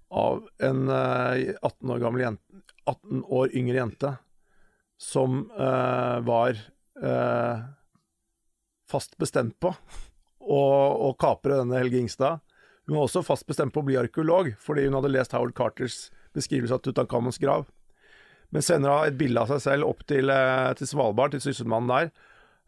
av 0.09 0.47
en 0.63 0.89
eh, 0.89 1.55
18 1.61 1.93
år 1.95 2.03
gammel 2.03 2.25
jente, 2.25 2.61
18 2.89 3.23
år 3.23 3.55
yngre 3.55 3.77
jente 3.77 4.13
som 4.99 5.43
eh, 5.51 6.19
var 6.27 6.57
eh, 7.03 7.59
fast 8.89 9.17
bestemt 9.17 9.59
på 9.61 9.71
å, 10.39 10.61
å 11.09 11.13
kapre 11.19 11.59
denne 11.61 11.77
Helge 11.79 12.01
Ingstad. 12.01 12.41
Hun 12.89 12.97
var 12.97 13.05
også 13.05 13.23
fast 13.23 13.45
bestemt 13.47 13.73
på 13.75 13.83
å 13.83 13.87
bli 13.87 13.99
arkeolog, 14.01 14.51
fordi 14.59 14.87
hun 14.87 14.97
hadde 14.97 15.11
lest 15.13 15.35
Howard 15.37 15.53
Carters 15.55 16.07
beskrivelse 16.35 16.75
av 16.75 16.81
Tutankhamons 16.83 17.37
grav. 17.37 17.67
Men 18.49 18.65
sender 18.65 18.89
da 18.89 19.05
et 19.05 19.17
bilde 19.19 19.43
av 19.43 19.51
seg 19.51 19.61
selv 19.61 19.91
opp 19.91 20.01
til, 20.09 20.31
eh, 20.33 20.73
til 20.79 20.89
Svalbard, 20.89 21.35
til 21.35 21.43
sysselmannen 21.43 21.91
der. 21.93 22.11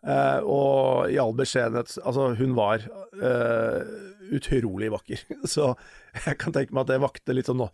Eh, 0.01 0.39
og 0.41 1.11
i 1.13 1.19
all 1.21 1.35
beskjedenhet 1.37 1.91
Altså, 2.01 2.31
hun 2.39 2.55
var 2.57 2.81
eh, 3.21 3.81
utrolig 4.33 4.89
vakker. 4.93 5.25
Så 5.53 5.73
jeg 6.25 6.39
kan 6.41 6.55
tenke 6.55 6.73
meg 6.73 6.85
at 6.87 6.93
det 6.93 7.03
vakte 7.03 7.35
litt 7.37 7.51
sånn 7.51 7.67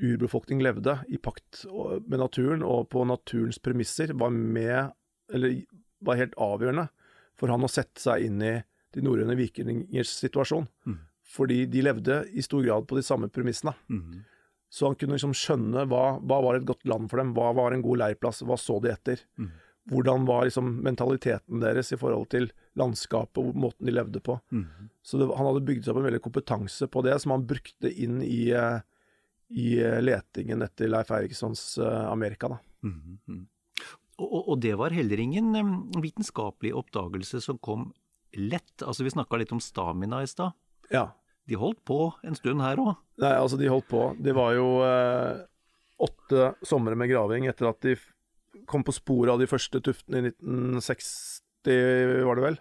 urbefolkning 0.01 0.61
levde 0.63 0.97
i 1.07 1.17
pakt 1.17 1.63
med 2.05 2.19
naturen 2.19 2.63
og 2.65 2.89
på 2.91 3.05
naturens 3.07 3.59
premisser, 3.63 4.13
var 4.13 4.29
med, 4.33 4.91
eller 5.33 5.61
var 6.05 6.19
helt 6.19 6.35
avgjørende 6.41 6.89
for 7.35 7.51
han 7.51 7.65
å 7.65 7.71
sette 7.71 7.99
seg 8.01 8.27
inn 8.29 8.39
i 8.43 8.53
de 8.95 9.03
norrøne 9.03 9.35
vikingers 9.35 10.13
situasjon. 10.21 10.67
Fordi 11.35 11.65
de 11.67 11.81
levde 11.83 12.21
i 12.31 12.43
stor 12.45 12.63
grad 12.63 12.87
på 12.87 12.95
de 12.95 13.03
samme 13.03 13.27
premissene. 13.33 13.73
Så 14.69 14.87
han 14.89 14.95
kunne 14.99 15.15
liksom 15.15 15.33
skjønne 15.35 15.85
hva, 15.87 16.17
hva 16.19 16.41
var 16.43 16.57
et 16.57 16.67
godt 16.67 16.85
land 16.87 17.09
for 17.11 17.19
dem, 17.21 17.33
hva 17.35 17.51
var 17.55 17.71
en 17.75 17.83
god 17.83 18.01
leirplass, 18.01 18.43
hva 18.43 18.57
så 18.59 18.79
de 18.83 18.91
etter. 18.91 19.21
Hvordan 19.91 20.25
var 20.25 20.47
liksom 20.47 20.79
mentaliteten 20.83 21.59
deres 21.61 21.91
i 21.93 21.97
forhold 21.99 22.29
til 22.31 22.47
landskapet 22.75 23.37
og 23.37 23.55
måten 23.55 23.85
de 23.85 23.93
levde 23.93 24.19
på. 24.19 24.39
Så 25.03 25.19
det, 25.19 25.27
han 25.29 25.45
hadde 25.45 25.65
bygd 25.67 25.85
seg 25.85 25.93
opp 25.93 26.01
en 26.01 26.07
veldig 26.09 26.23
kompetanse 26.23 26.87
på 26.87 27.03
det, 27.05 27.19
som 27.21 27.35
han 27.35 27.45
brukte 27.47 27.91
inn 27.91 28.21
i, 28.23 28.49
eh, 28.51 28.79
i 29.53 29.75
eh, 29.83 29.99
letingen 30.01 30.61
etter 30.65 30.89
Leif 30.89 31.11
Erikssons 31.13 31.77
eh, 31.77 32.05
Amerika. 32.11 32.49
da. 32.55 32.59
Og, 34.17 34.31
og- 34.31 34.49
og 34.53 34.59
det 34.63 34.73
var 34.79 34.89
heller 34.95 35.19
ingen 35.19 35.51
vitenskapelig 36.01 36.71
oppdagelse 36.73 37.41
som 37.43 37.57
kom 37.59 37.89
lett. 38.35 38.81
Altså 38.81 39.03
Vi 39.03 39.11
snakka 39.11 39.37
litt 39.37 39.51
om 39.51 39.59
stamina 39.59 40.21
i 40.23 40.27
stad. 40.27 40.53
Ja. 40.91 41.09
De 41.47 41.55
holdt 41.55 41.83
på 41.85 42.13
en 42.23 42.35
stund 42.35 42.61
her 42.61 42.77
òg. 42.81 42.95
Nei, 43.21 43.33
altså 43.37 43.57
de 43.59 43.67
holdt 43.69 43.87
på. 43.91 44.15
Det 44.23 44.33
var 44.33 44.53
jo 44.55 44.69
eh, 44.83 45.43
åtte 45.99 46.55
somre 46.65 46.95
med 46.97 47.09
graving 47.11 47.45
etter 47.47 47.69
at 47.69 47.81
de 47.85 47.95
kom 48.65 48.83
på 48.87 48.93
sporet 48.95 49.33
av 49.33 49.39
de 49.39 49.47
første 49.51 49.81
tuftene 49.83 50.23
i 50.23 50.31
1960, 50.31 52.23
var 52.25 52.35
det 52.39 52.43
vel? 52.47 52.57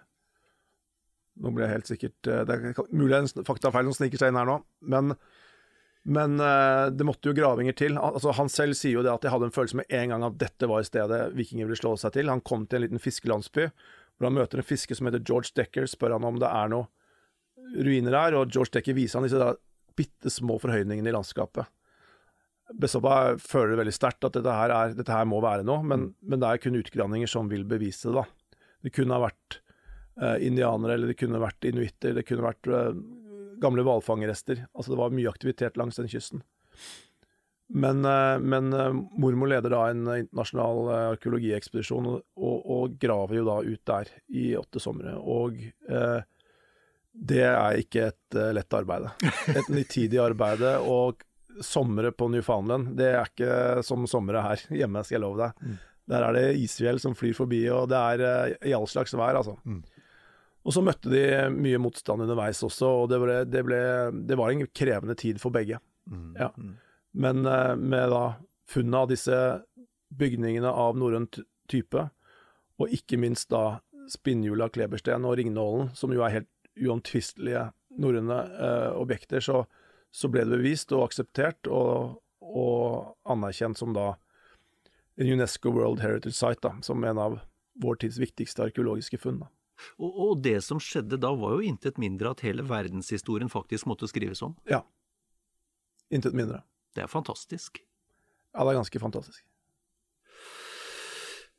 Nå 1.43 1.51
ble 1.55 1.65
jeg 1.67 1.73
helt 1.75 1.89
sikkert 1.91 2.29
eh, 2.31 2.45
Det 2.47 2.55
er 2.55 2.93
mulig 2.95 3.11
det 3.11 3.17
er 3.19 3.25
en 3.41 3.47
faktafeil 3.47 3.89
som 3.89 3.97
sniker 3.97 4.21
seg 4.21 4.31
inn 4.33 4.39
her 4.39 4.47
nå, 4.49 4.59
men, 4.91 5.15
men 6.05 6.37
uh, 6.41 6.91
det 6.93 7.07
måtte 7.09 7.31
jo 7.31 7.37
gravinger 7.37 7.77
til. 7.79 7.97
Altså, 7.97 8.35
han 8.37 8.51
selv 8.53 8.77
sier 8.77 8.99
jo 8.99 9.05
det 9.05 9.13
at 9.13 9.25
jeg 9.25 9.33
hadde 9.33 9.49
en 9.49 9.55
følelse 9.55 9.79
med 9.81 9.93
en 9.97 10.13
gang 10.13 10.27
at 10.27 10.41
dette 10.41 10.69
var 10.69 10.85
stedet 10.85 11.21
vikinger 11.37 11.69
ville 11.69 11.81
slå 11.81 11.95
seg 12.01 12.13
til. 12.17 12.33
Han 12.33 12.45
kom 12.45 12.67
til 12.69 12.81
en 12.83 12.87
liten 12.87 13.03
fiskelandsby 13.03 13.71
hvor 14.15 14.29
han 14.29 14.37
møter 14.37 14.61
en 14.61 14.67
fisker 14.67 14.95
som 14.95 15.09
heter 15.09 15.25
George 15.27 15.51
Decker, 15.57 15.89
spør 15.91 16.15
han 16.17 16.27
om 16.29 16.37
det 16.39 16.51
er 16.51 16.69
noen 16.71 16.87
ruiner 17.75 18.15
her, 18.15 18.37
og 18.39 18.53
George 18.53 18.77
Decker 18.77 18.97
viser 18.97 19.19
han 19.19 19.27
disse 19.27 19.41
da 19.41 19.55
bitte 19.99 20.31
små 20.31 20.59
forhøyningene 20.63 21.11
i 21.11 21.15
landskapet. 21.15 21.67
Besoppa 22.81 23.35
føler 23.41 23.79
veldig 23.79 23.95
sterkt 23.95 24.25
at 24.27 24.37
dette 24.39 24.55
her, 24.55 24.73
er, 24.73 24.95
dette 24.97 25.13
her 25.13 25.27
må 25.29 25.41
være 25.45 25.67
noe, 25.67 25.85
men, 25.87 26.13
men 26.25 26.41
det 26.41 26.51
er 26.51 26.63
kun 26.63 26.79
utgravninger 26.79 27.31
som 27.31 27.51
vil 27.51 27.67
bevise 27.69 28.11
det. 28.11 28.23
da. 28.23 28.61
Det 28.85 28.95
kunne 28.95 29.17
ha 29.17 29.25
vært 29.27 29.59
uh, 30.23 30.39
indianere, 30.43 30.97
eller 30.97 31.13
det 31.13 31.19
kunne 31.21 31.43
vært 31.43 31.69
inuitter, 31.69 32.17
det 32.17 32.25
kunne 32.29 32.47
vært 32.47 32.71
eh, 32.71 32.91
gamle 33.65 33.85
hvalfangerrester. 33.87 34.67
Altså 34.75 34.93
det 34.93 35.01
var 35.01 35.17
mye 35.17 35.33
aktivitet 35.33 35.81
langs 35.81 35.99
den 36.01 36.11
kysten. 36.13 36.45
Men, 37.69 38.05
eh, 38.05 38.39
men 38.39 38.73
eh, 38.73 38.93
mormor 38.93 39.49
leder 39.49 39.73
da 39.73 39.89
en 39.91 40.05
internasjonal 40.07 40.91
eh, 40.91 41.07
arkeologiekspedisjon, 41.15 42.09
og, 42.13 42.59
og, 42.77 42.97
graver 43.01 43.41
jo 43.41 43.47
da 43.49 43.57
ut 43.65 43.83
der 43.89 44.11
i 44.29 44.51
åtte 44.59 44.83
somre. 44.83 45.17
Og 45.17 45.63
eh, 45.89 46.21
det 47.15 47.45
er 47.47 47.81
ikke 47.81 48.09
et 48.11 48.37
lett 48.57 48.75
arbeid. 48.75 49.07
Et 49.55 49.69
nitidig 49.71 50.19
arbeid. 50.19 50.65
Og 50.83 51.23
somre 51.63 52.11
på 52.11 52.27
Newfoundland, 52.35 52.97
det 52.99 53.13
er 53.13 53.29
ikke 53.31 53.83
som 53.87 54.09
somre 54.11 54.43
her 54.43 54.65
hjemme, 54.75 55.05
skal 55.07 55.21
jeg 55.21 55.23
love 55.23 55.39
deg. 55.45 55.77
Der 56.11 56.27
er 56.27 56.35
det 56.35 56.57
isfjell 56.59 56.99
som 57.01 57.15
flyr 57.17 57.37
forbi, 57.39 57.63
og 57.71 57.87
det 57.93 58.01
er 58.01 58.57
i 58.67 58.75
all 58.75 58.89
slags 58.91 59.15
vær, 59.15 59.39
altså. 59.39 59.55
Og 60.65 60.73
så 60.73 60.81
møtte 60.85 61.13
de 61.13 61.25
mye 61.53 61.79
motstand 61.83 62.25
underveis 62.25 62.63
også, 62.65 62.89
og 63.03 63.11
det, 63.13 63.21
ble, 63.21 63.37
det, 63.45 63.63
ble, 63.67 63.81
det 64.25 64.39
var 64.41 64.53
en 64.53 64.65
krevende 64.73 65.17
tid 65.21 65.41
for 65.43 65.53
begge. 65.55 65.81
Ja. 66.39 66.51
Men 67.13 67.45
eh, 67.47 67.75
med 67.77 68.11
da 68.13 68.25
funnet 68.71 68.99
av 69.03 69.11
disse 69.13 69.41
bygningene 70.15 70.71
av 70.71 70.97
norrøn 70.97 71.29
type, 71.71 72.09
og 72.81 72.97
ikke 72.97 73.21
minst 73.21 73.53
da 73.53 73.79
spinnhjula 74.11 74.69
klebersten 74.73 75.25
og 75.29 75.37
ringnålen, 75.39 75.93
som 75.97 76.13
jo 76.13 76.25
er 76.25 76.41
helt 76.41 76.51
uomtvistelige 76.81 77.69
norrøne 78.01 78.41
eh, 78.57 78.91
objekter, 78.99 79.45
så, 79.45 79.65
så 80.11 80.31
ble 80.33 80.47
det 80.49 80.59
bevist 80.59 80.93
og 80.97 81.07
akseptert 81.07 81.69
og, 81.71 82.21
og 82.41 83.15
anerkjent 83.31 83.81
som 83.81 83.95
da 83.97 84.15
en 85.21 85.31
UNESCO 85.37 85.71
World 85.71 86.03
Heritage 86.03 86.35
Site, 86.35 86.65
da, 86.65 86.75
som 86.83 87.05
en 87.07 87.21
av 87.21 87.39
vår 87.83 88.01
tids 88.03 88.19
viktigste 88.19 88.65
arkeologiske 88.67 89.21
funn. 89.23 89.45
Da. 89.45 89.51
Og, 89.99 90.11
og 90.11 90.43
det 90.45 90.59
som 90.67 90.81
skjedde 90.83 91.19
da, 91.21 91.33
var 91.39 91.57
jo 91.57 91.65
intet 91.67 91.99
mindre 92.01 92.35
at 92.35 92.45
hele 92.47 92.67
verdenshistorien 92.67 93.53
faktisk 93.53 93.89
måtte 93.91 94.09
skrives 94.11 94.43
om. 94.47 94.57
Ja. 94.71 94.83
Intet 96.15 96.37
mindre. 96.37 96.63
Det 96.95 97.05
er 97.05 97.11
fantastisk. 97.11 97.81
Ja, 98.55 98.63
det 98.63 98.71
er 98.71 98.79
ganske 98.79 99.03
fantastisk. 99.03 99.43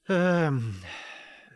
Uh, 0.06 0.62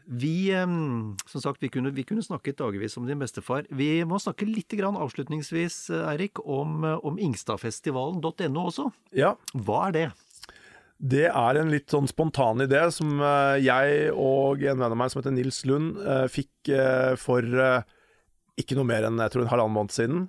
vi, 0.10 0.49
um, 0.57 1.16
som 1.30 1.41
sagt, 1.43 1.62
vi 1.62 1.70
kunne, 1.70 1.91
vi 1.93 2.03
kunne 2.03 2.24
snakket 2.26 2.57
dagevis 2.57 2.97
om 2.97 3.05
din 3.05 3.22
bestefar. 3.22 3.68
Vi 3.70 4.01
må 4.10 4.18
snakke 4.20 4.47
litt 4.49 4.74
grann 4.74 4.97
avslutningsvis, 4.97 5.84
Erik, 5.93 6.07
Eirik, 6.10 6.41
om, 6.49 6.82
eh, 6.84 7.05
om 7.05 7.20
ingstadfestivalen.no 7.22 8.64
også. 8.66 8.88
Ja, 9.14 9.36
Hva 9.53 9.84
er 9.88 9.93
det? 9.93 10.07
Det 11.00 11.30
er 11.32 11.56
en 11.56 11.72
litt 11.72 11.93
sånn 11.93 12.10
spontan 12.12 12.60
idé 12.66 12.82
som 12.91 13.22
eh, 13.24 13.62
jeg 13.64 14.10
og 14.12 14.60
en 14.68 14.82
venn 14.82 14.91
av 14.91 14.97
meg 15.00 15.12
som 15.12 15.22
heter 15.22 15.32
Nils 15.32 15.62
Lund 15.70 15.95
eh, 16.04 16.26
fikk 16.28 16.72
eh, 16.76 17.14
for 17.20 17.45
ikke 18.60 18.76
noe 18.76 18.88
mer 18.89 19.08
enn 19.08 19.22
jeg 19.24 19.32
tror 19.32 19.45
en 19.45 19.52
halvannen 19.54 19.78
måned 19.78 19.95
siden. 19.95 20.26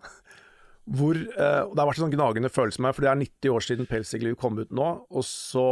Hvor, 0.91 1.15
Det 1.15 1.39
har 1.79 1.87
vært 1.87 1.99
en 1.99 2.05
sånn 2.07 2.15
gnagende 2.15 2.51
følelse 2.51 2.81
med 2.81 2.89
meg, 2.89 2.95
for 2.97 3.05
det 3.05 3.11
er 3.11 3.19
90 3.21 3.53
år 3.55 3.65
siden 3.67 3.89
Pelsdyrliv 3.91 4.37
kom 4.39 4.57
ut 4.59 4.73
nå. 4.75 4.87
Og 5.11 5.27
så 5.27 5.65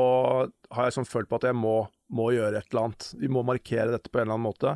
har 0.75 0.87
jeg 0.87 0.95
sånn 0.95 1.09
følt 1.09 1.31
på 1.31 1.39
at 1.39 1.47
jeg 1.49 1.57
må, 1.59 1.77
må 2.15 2.29
gjøre 2.35 2.61
et 2.61 2.69
eller 2.71 2.89
annet. 2.89 3.07
Vi 3.19 3.31
må 3.31 3.43
markere 3.47 3.95
dette 3.95 4.11
på 4.11 4.21
en 4.21 4.27
eller 4.27 4.37
annen 4.37 4.47
måte. 4.47 4.75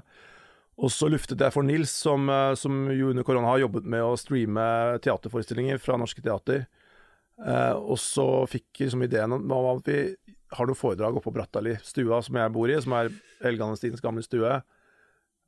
Og 0.83 0.91
så 0.95 1.11
luftet 1.11 1.43
jeg 1.43 1.55
for 1.55 1.67
Nils, 1.67 1.95
som, 1.95 2.31
som 2.59 2.87
jo 2.95 3.13
under 3.13 3.27
korona 3.27 3.53
har 3.53 3.63
jobbet 3.63 3.87
med 3.95 4.03
å 4.03 4.19
streame 4.19 4.67
teaterforestillinger 5.05 5.83
fra 5.83 5.99
norske 6.01 6.25
teater. 6.25 6.65
Eh, 7.41 7.73
og 7.73 7.99
så 8.01 8.27
fikk 8.51 8.85
liksom 8.85 9.03
ideen 9.07 9.35
om 9.39 9.53
at 9.73 9.89
vi 9.89 9.99
har 10.53 10.69
noen 10.69 10.79
foredrag 10.79 11.17
oppe 11.17 11.31
på 11.31 11.37
Brattali, 11.39 11.75
stua 11.87 12.21
som 12.25 12.37
jeg 12.39 12.53
bor 12.55 12.71
i, 12.71 12.79
som 12.85 12.95
er 12.99 13.13
Helge 13.43 13.67
Anestins 13.67 14.05
gamle 14.05 14.25
stue. 14.25 14.61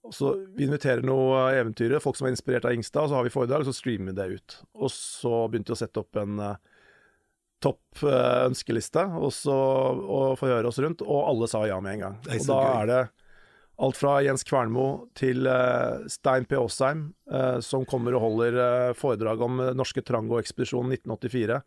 Og 0.04 0.12
så 0.12 0.34
Vi 0.56 0.66
inviterer 0.66 1.04
noen 1.04 1.56
eventyrere, 1.56 2.00
folk 2.00 2.16
som 2.16 2.28
er 2.28 2.34
inspirert 2.34 2.66
av 2.68 2.76
Ingstad, 2.76 3.06
og 3.06 3.12
så 3.12 3.18
har 3.18 3.24
vi 3.24 3.32
foredrag, 3.32 3.64
og 3.64 3.70
så 3.70 3.76
streamer 3.76 4.12
vi 4.12 4.18
det 4.18 4.26
ut. 4.36 4.56
Og 4.76 4.92
så 4.92 5.44
begynte 5.48 5.72
vi 5.72 5.76
å 5.78 5.80
sette 5.80 6.02
opp 6.02 6.20
en 6.20 6.40
uh, 6.40 6.56
topp 7.64 8.04
uh, 8.04 8.44
ønskeliste, 8.44 9.04
og 9.16 9.32
så 9.32 9.54
og 9.54 10.36
få 10.40 10.50
høre 10.52 10.68
oss 10.68 10.80
rundt, 10.84 11.04
og 11.04 11.28
alle 11.30 11.48
sa 11.48 11.64
ja 11.68 11.80
med 11.80 11.96
en 11.96 12.04
gang. 12.04 12.18
og 12.20 12.48
da 12.50 12.58
gøy. 12.60 12.74
er 12.74 12.90
det 12.92 13.02
alt 13.76 13.98
fra 13.98 14.18
Jens 14.22 14.44
Kvernmo 14.46 15.08
til 15.18 15.48
eh, 15.50 16.06
Stein 16.10 16.46
P. 16.46 16.56
Aasheim, 16.58 17.08
eh, 17.30 17.58
som 17.64 17.86
kommer 17.88 18.14
og 18.14 18.22
holder 18.22 18.58
eh, 18.62 18.94
foredrag 18.98 19.42
om 19.42 19.62
norske 19.74 20.04
Trango-ekspedisjonen 20.06 20.94
1984. 20.94 21.60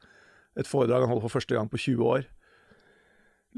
Et 0.62 0.70
foredrag 0.70 1.04
han 1.04 1.12
holder 1.12 1.28
for 1.28 1.38
første 1.40 1.58
gang 1.58 1.70
på 1.72 1.82
20 1.84 2.12
år. 2.14 2.28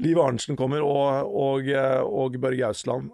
Liv 0.00 0.18
Arntzen 0.22 0.56
kommer, 0.56 0.82
og, 0.82 1.30
og, 1.36 1.68
og 2.08 2.36
Børge 2.40 2.64
Ausland. 2.70 3.10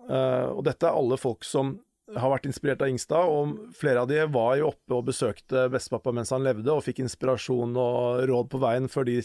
Og 0.55 0.61
dette 0.68 0.87
er 0.87 0.95
alle 0.95 1.16
folk 1.18 1.43
som 1.43 1.72
har 2.14 2.30
vært 2.30 2.47
inspirert 2.47 2.84
av 2.84 2.93
Ingstad, 2.93 3.26
og 3.26 3.72
flere 3.74 4.05
av 4.05 4.11
de 4.11 4.20
var 4.30 4.53
jo 4.61 4.68
oppe 4.68 4.95
og 4.95 5.09
besøkte 5.09 5.64
bestepappa 5.72 6.12
mens 6.14 6.30
han 6.34 6.47
levde, 6.47 6.70
og 6.70 6.84
fikk 6.87 7.01
inspirasjon 7.03 7.74
og 7.74 8.22
råd 8.30 8.51
på 8.53 8.61
veien 8.62 8.87
før 8.93 9.09
de 9.09 9.16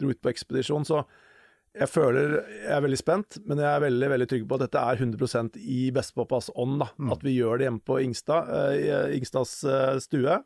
dro 0.00 0.10
ut 0.10 0.22
på 0.22 0.32
ekspedisjon. 0.32 0.88
Så 0.88 1.04
jeg 1.74 1.90
føler 1.90 2.36
Jeg 2.38 2.70
er 2.76 2.82
veldig 2.84 2.98
spent, 3.00 3.38
men 3.48 3.58
jeg 3.58 3.66
er 3.66 3.82
veldig 3.82 4.08
veldig 4.12 4.28
trygg 4.30 4.44
på 4.48 4.56
at 4.58 4.64
dette 4.66 4.82
er 4.82 5.00
100% 5.02 5.56
i 5.58 5.90
bestepappas 5.94 6.50
ånd. 6.54 6.78
da, 6.84 6.88
At 7.12 7.24
vi 7.26 7.34
gjør 7.34 7.58
det 7.58 7.66
hjemme 7.68 7.82
på 7.84 7.98
Ingstad, 8.04 8.50
eh, 8.54 9.16
Ingstads 9.18 9.56
eh, 9.66 9.98
stue. 10.04 10.38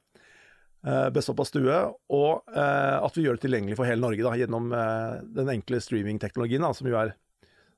Eh, 0.87 1.09
bestepappas 1.13 1.51
stue, 1.53 1.79
og 2.15 2.49
eh, 2.55 2.97
at 3.03 3.17
vi 3.19 3.25
gjør 3.27 3.37
det 3.37 3.45
tilgjengelig 3.45 3.77
for 3.77 3.89
hele 3.91 4.01
Norge 4.05 4.25
da, 4.25 4.33
gjennom 4.39 4.73
eh, 4.73 5.21
den 5.37 5.53
enkle 5.59 5.81
streamingteknologien, 5.83 6.65
som 6.75 6.89
jo 6.89 6.97
er 7.01 7.13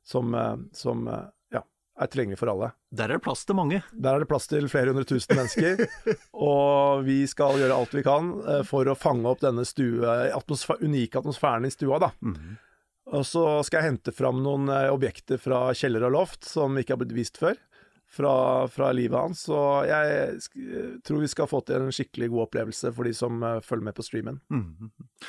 som, 0.07 0.35
eh, 0.37 0.57
som 0.77 1.07
eh, 1.09 1.27
ja, 1.57 1.63
er 1.99 2.11
tilgjengelig 2.13 2.39
for 2.43 2.53
alle. 2.53 2.71
Der 2.93 3.09
er 3.09 3.17
det 3.19 3.25
plass 3.25 3.43
til 3.49 3.57
mange. 3.59 3.83
Der 3.93 4.15
er 4.15 4.23
det 4.23 4.29
plass 4.31 4.47
til 4.53 4.69
flere 4.71 4.93
hundre 4.93 5.09
tusen 5.09 5.33
mennesker, 5.35 5.87
og 6.53 7.03
vi 7.09 7.23
skal 7.31 7.59
gjøre 7.61 7.81
alt 7.83 7.97
vi 7.99 8.05
kan 8.07 8.35
eh, 8.45 8.63
for 8.69 8.87
å 8.87 8.99
fange 8.99 9.27
opp 9.33 9.43
denne 9.43 9.65
stue, 9.67 10.05
atmosfæ 10.37 10.79
unike 10.85 11.19
atmosfæren 11.25 11.67
i 11.67 11.73
stua. 11.75 11.99
da. 12.05 12.13
Og 13.11 13.27
så 13.27 13.43
skal 13.67 13.81
jeg 13.83 13.93
hente 13.95 14.15
fram 14.15 14.43
noen 14.45 14.71
eh, 14.71 14.91
objekter 14.93 15.41
fra 15.41 15.69
kjeller 15.75 16.07
og 16.09 16.15
loft 16.15 16.47
som 16.47 16.79
ikke 16.79 16.95
har 16.95 17.03
blitt 17.03 17.17
vist 17.17 17.41
før. 17.41 17.59
Fra, 18.11 18.67
fra 18.67 18.89
livet 18.91 19.15
hans. 19.15 19.45
Så 19.47 19.57
jeg 19.87 20.41
sk 20.43 20.57
tror 21.07 21.21
vi 21.23 21.29
skal 21.31 21.47
få 21.47 21.61
til 21.63 21.85
en 21.85 21.93
skikkelig 21.95 22.27
god 22.33 22.41
opplevelse 22.49 22.91
for 22.97 23.07
de 23.07 23.13
som 23.15 23.37
eh, 23.47 23.61
følger 23.63 23.87
med 23.87 23.95
på 23.95 24.03
streamen. 24.03 24.41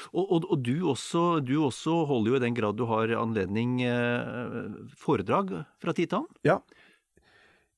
Og, 0.09 0.23
og, 0.23 0.47
og 0.47 0.63
du, 0.65 0.79
også, 0.89 1.43
du 1.45 1.59
også 1.61 1.99
holder 2.09 2.31
jo 2.33 2.39
i 2.39 2.41
den 2.41 2.57
grad 2.57 2.79
du 2.81 2.87
har 2.89 3.13
anledning 3.19 3.83
eh, 3.85 4.71
foredrag 4.97 5.59
fra 5.77 5.93
tid 5.93 6.09
til 6.09 6.23
annen. 6.23 6.39
Ja. 6.47 6.57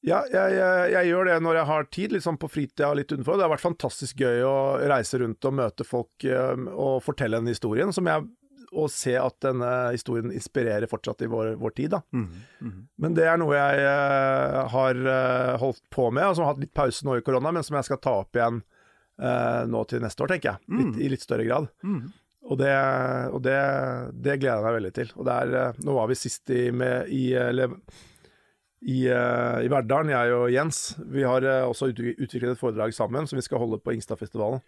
Ja, 0.03 0.21
jeg, 0.27 0.55
jeg, 0.55 0.87
jeg 0.91 1.11
gjør 1.11 1.29
det 1.29 1.35
når 1.45 1.57
jeg 1.59 1.67
har 1.69 1.85
tid, 1.95 2.15
sånn 2.23 2.39
på 2.39 2.49
fritida 2.51 2.89
og 2.91 2.97
litt 2.99 3.11
utenfor. 3.11 3.37
Det 3.39 3.45
har 3.45 3.51
vært 3.53 3.63
fantastisk 3.63 4.23
gøy 4.23 4.41
å 4.43 4.55
reise 4.91 5.19
rundt 5.19 5.47
og 5.47 5.55
møte 5.59 5.87
folk 5.87 6.25
eh, 6.27 6.63
og 6.71 7.03
fortelle 7.03 7.43
den 7.43 7.51
historien, 7.51 7.91
som 7.95 8.07
jeg 8.07 8.23
og 8.73 8.89
se 8.91 9.13
at 9.19 9.35
denne 9.43 9.69
historien 9.93 10.31
inspirerer 10.33 10.89
fortsatt 10.89 11.23
i 11.25 11.29
vår, 11.31 11.53
vår 11.61 11.75
tid. 11.77 11.93
da. 11.95 12.01
Mm 12.11 12.27
mhm. 12.59 12.87
Men 12.97 13.15
det 13.17 13.25
er 13.27 13.39
noe 13.39 13.55
jeg 13.55 13.83
uh, 13.83 14.59
har 14.71 14.99
uh, 15.05 15.55
holdt 15.61 15.83
på 15.93 16.09
med, 16.11 16.27
og 16.27 16.35
som 16.35 16.45
har 16.45 16.53
hatt 16.53 16.63
litt 16.63 16.73
pause 16.73 17.05
nå 17.05 17.17
i 17.17 17.25
korona, 17.25 17.51
men 17.51 17.65
som 17.65 17.77
jeg 17.77 17.89
skal 17.89 17.99
ta 18.03 18.13
opp 18.21 18.37
igjen 18.37 18.61
uh, 19.21 19.63
nå 19.67 19.83
til 19.89 20.03
neste 20.03 20.23
år, 20.23 20.33
tenker 20.33 20.53
jeg. 20.53 20.79
Litt, 20.79 20.99
I 20.99 21.09
litt 21.11 21.25
større 21.25 21.47
grad. 21.47 21.67
Mm. 21.83 22.11
Og, 22.43 22.57
det, 22.59 22.73
og 23.31 23.43
det, 23.43 23.59
det 24.13 24.39
gleder 24.39 24.59
jeg 24.59 24.67
meg 24.67 24.77
veldig 24.79 24.93
til. 24.95 25.13
Og 25.15 25.27
det 25.27 25.35
er, 25.43 25.77
nå 25.83 25.95
var 25.95 26.09
vi 26.11 26.19
sist 26.19 26.49
i, 26.51 26.63
med, 26.75 27.11
i, 27.11 27.23
eller, 27.39 27.75
i, 28.83 28.97
i 29.07 29.71
Verdalen, 29.71 30.11
jeg 30.11 30.33
og 30.35 30.49
Jens. 30.51 30.81
Vi 31.07 31.23
har 31.23 31.47
også 31.63 31.93
utviklet 31.93 32.51
et 32.51 32.59
foredrag 32.59 32.95
sammen 32.95 33.29
som 33.29 33.39
vi 33.39 33.45
skal 33.45 33.63
holde 33.63 33.79
på 33.79 33.95
Ingstadfestivalen. 33.95 34.59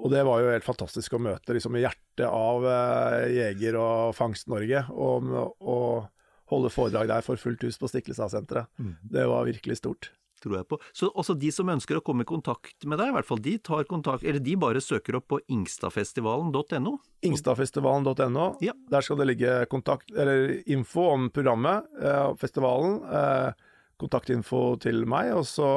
Og 0.00 0.12
det 0.12 0.22
var 0.24 0.40
jo 0.40 0.52
helt 0.52 0.64
fantastisk 0.66 1.14
å 1.16 1.20
møte 1.22 1.54
liksom, 1.56 1.76
i 1.76 1.84
hjertet 1.84 2.24
av 2.26 2.64
eh, 2.64 3.26
Jeger- 3.36 3.76
og 3.80 4.14
Fangst-Norge. 4.16 4.86
Og, 4.94 5.28
og 5.60 6.08
holde 6.50 6.72
foredrag 6.72 7.10
der 7.10 7.26
for 7.26 7.40
fullt 7.40 7.62
hus 7.66 7.78
på 7.78 7.90
Stiklestad-senteret. 7.90 8.70
Det 9.02 9.26
var 9.28 9.46
virkelig 9.48 9.80
stort. 9.82 10.10
tror 10.40 10.56
jeg 10.56 10.68
på. 10.70 10.78
Så 10.96 11.10
også 11.12 11.34
de 11.36 11.50
som 11.52 11.68
ønsker 11.68 11.98
å 11.98 12.00
komme 12.00 12.24
i 12.24 12.28
kontakt 12.28 12.86
med 12.88 12.96
deg, 12.96 13.10
i 13.10 13.12
hvert 13.12 13.28
fall, 13.28 13.42
de 13.44 13.58
tar 13.60 13.84
kontakt, 13.84 14.24
eller 14.24 14.40
de 14.40 14.54
bare 14.56 14.80
søker 14.80 15.18
opp 15.18 15.26
på 15.28 15.40
ingstadfestivalen.no. 15.52 16.94
Ingstadfestivalen.no. 17.28 18.46
Ja. 18.64 18.72
Der 18.88 19.04
skal 19.04 19.20
det 19.20 19.28
ligge 19.28 19.58
kontakt, 19.68 20.08
eller 20.16 20.56
info 20.64 21.10
om 21.12 21.28
programmet, 21.34 21.84
eh, 22.00 22.30
festivalen. 22.40 23.02
Eh, 23.04 23.66
kontaktinfo 24.00 24.78
til 24.80 25.04
meg. 25.04 25.34
Og, 25.36 25.44
så, 25.44 25.68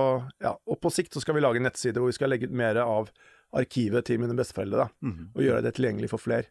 ja, 0.43 0.55
og 0.55 0.79
på 0.79 0.91
sikt 0.95 1.11
så 1.15 1.23
skal 1.23 1.35
vi 1.35 1.43
lage 1.43 1.59
en 1.59 1.67
nettside 1.67 1.99
hvor 1.99 2.11
vi 2.11 2.15
skal 2.15 2.31
legge 2.31 2.47
ut 2.47 2.55
mer 2.55 2.79
av 2.83 3.11
arkivet 3.53 4.05
til 4.05 4.19
mine 4.19 4.35
besteforeldre. 4.37 4.87
Da, 4.87 4.89
Mhm. 5.07 5.29
og 5.35 5.41
gjøre 5.43 5.61
det 5.63 5.75
tilgjengelig 5.75 6.09
for 6.09 6.17
flere. 6.19 6.45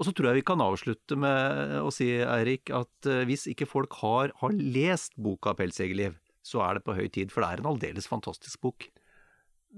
Og 0.00 0.06
så 0.06 0.12
tror 0.16 0.30
jeg 0.30 0.34
vi 0.40 0.46
kan 0.48 0.60
avslutte 0.64 1.16
med 1.16 1.74
å 1.84 1.90
si, 1.92 2.06
Eirik, 2.24 2.70
at 2.72 3.06
eh, 3.06 3.24
hvis 3.28 3.46
ikke 3.52 3.66
folk 3.68 3.92
har, 4.00 4.32
har 4.40 4.50
lest 4.50 5.12
boka 5.20 5.52
'Pelsjegerliv', 5.52 6.16
så 6.42 6.62
er 6.64 6.74
det 6.78 6.84
på 6.84 6.94
høy 6.96 7.08
tid, 7.12 7.30
for 7.30 7.42
det 7.42 7.50
er 7.50 7.60
en 7.60 7.66
aldeles 7.76 8.08
fantastisk 8.08 8.60
bok. 8.62 8.88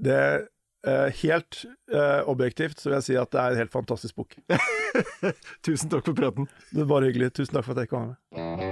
Det 0.00 0.12
er 0.14 0.46
eh, 0.86 1.10
helt 1.10 1.64
eh, 1.90 2.22
objektivt 2.30 2.78
så 2.78 2.90
vil 2.90 2.94
jeg 3.00 3.02
si 3.08 3.16
at 3.18 3.30
det 3.34 3.40
er 3.40 3.50
en 3.50 3.56
helt 3.64 3.72
fantastisk 3.74 4.14
bok. 4.14 4.36
Tusen 5.66 5.90
takk 5.90 6.04
for 6.06 6.14
praten. 6.14 6.46
Det 6.72 6.86
var 6.86 7.02
hyggelig. 7.02 7.32
Tusen 7.34 7.54
takk 7.58 7.64
for 7.66 7.72
at 7.74 7.82
jeg 7.82 7.88
kom 7.90 8.14
med. 8.14 8.71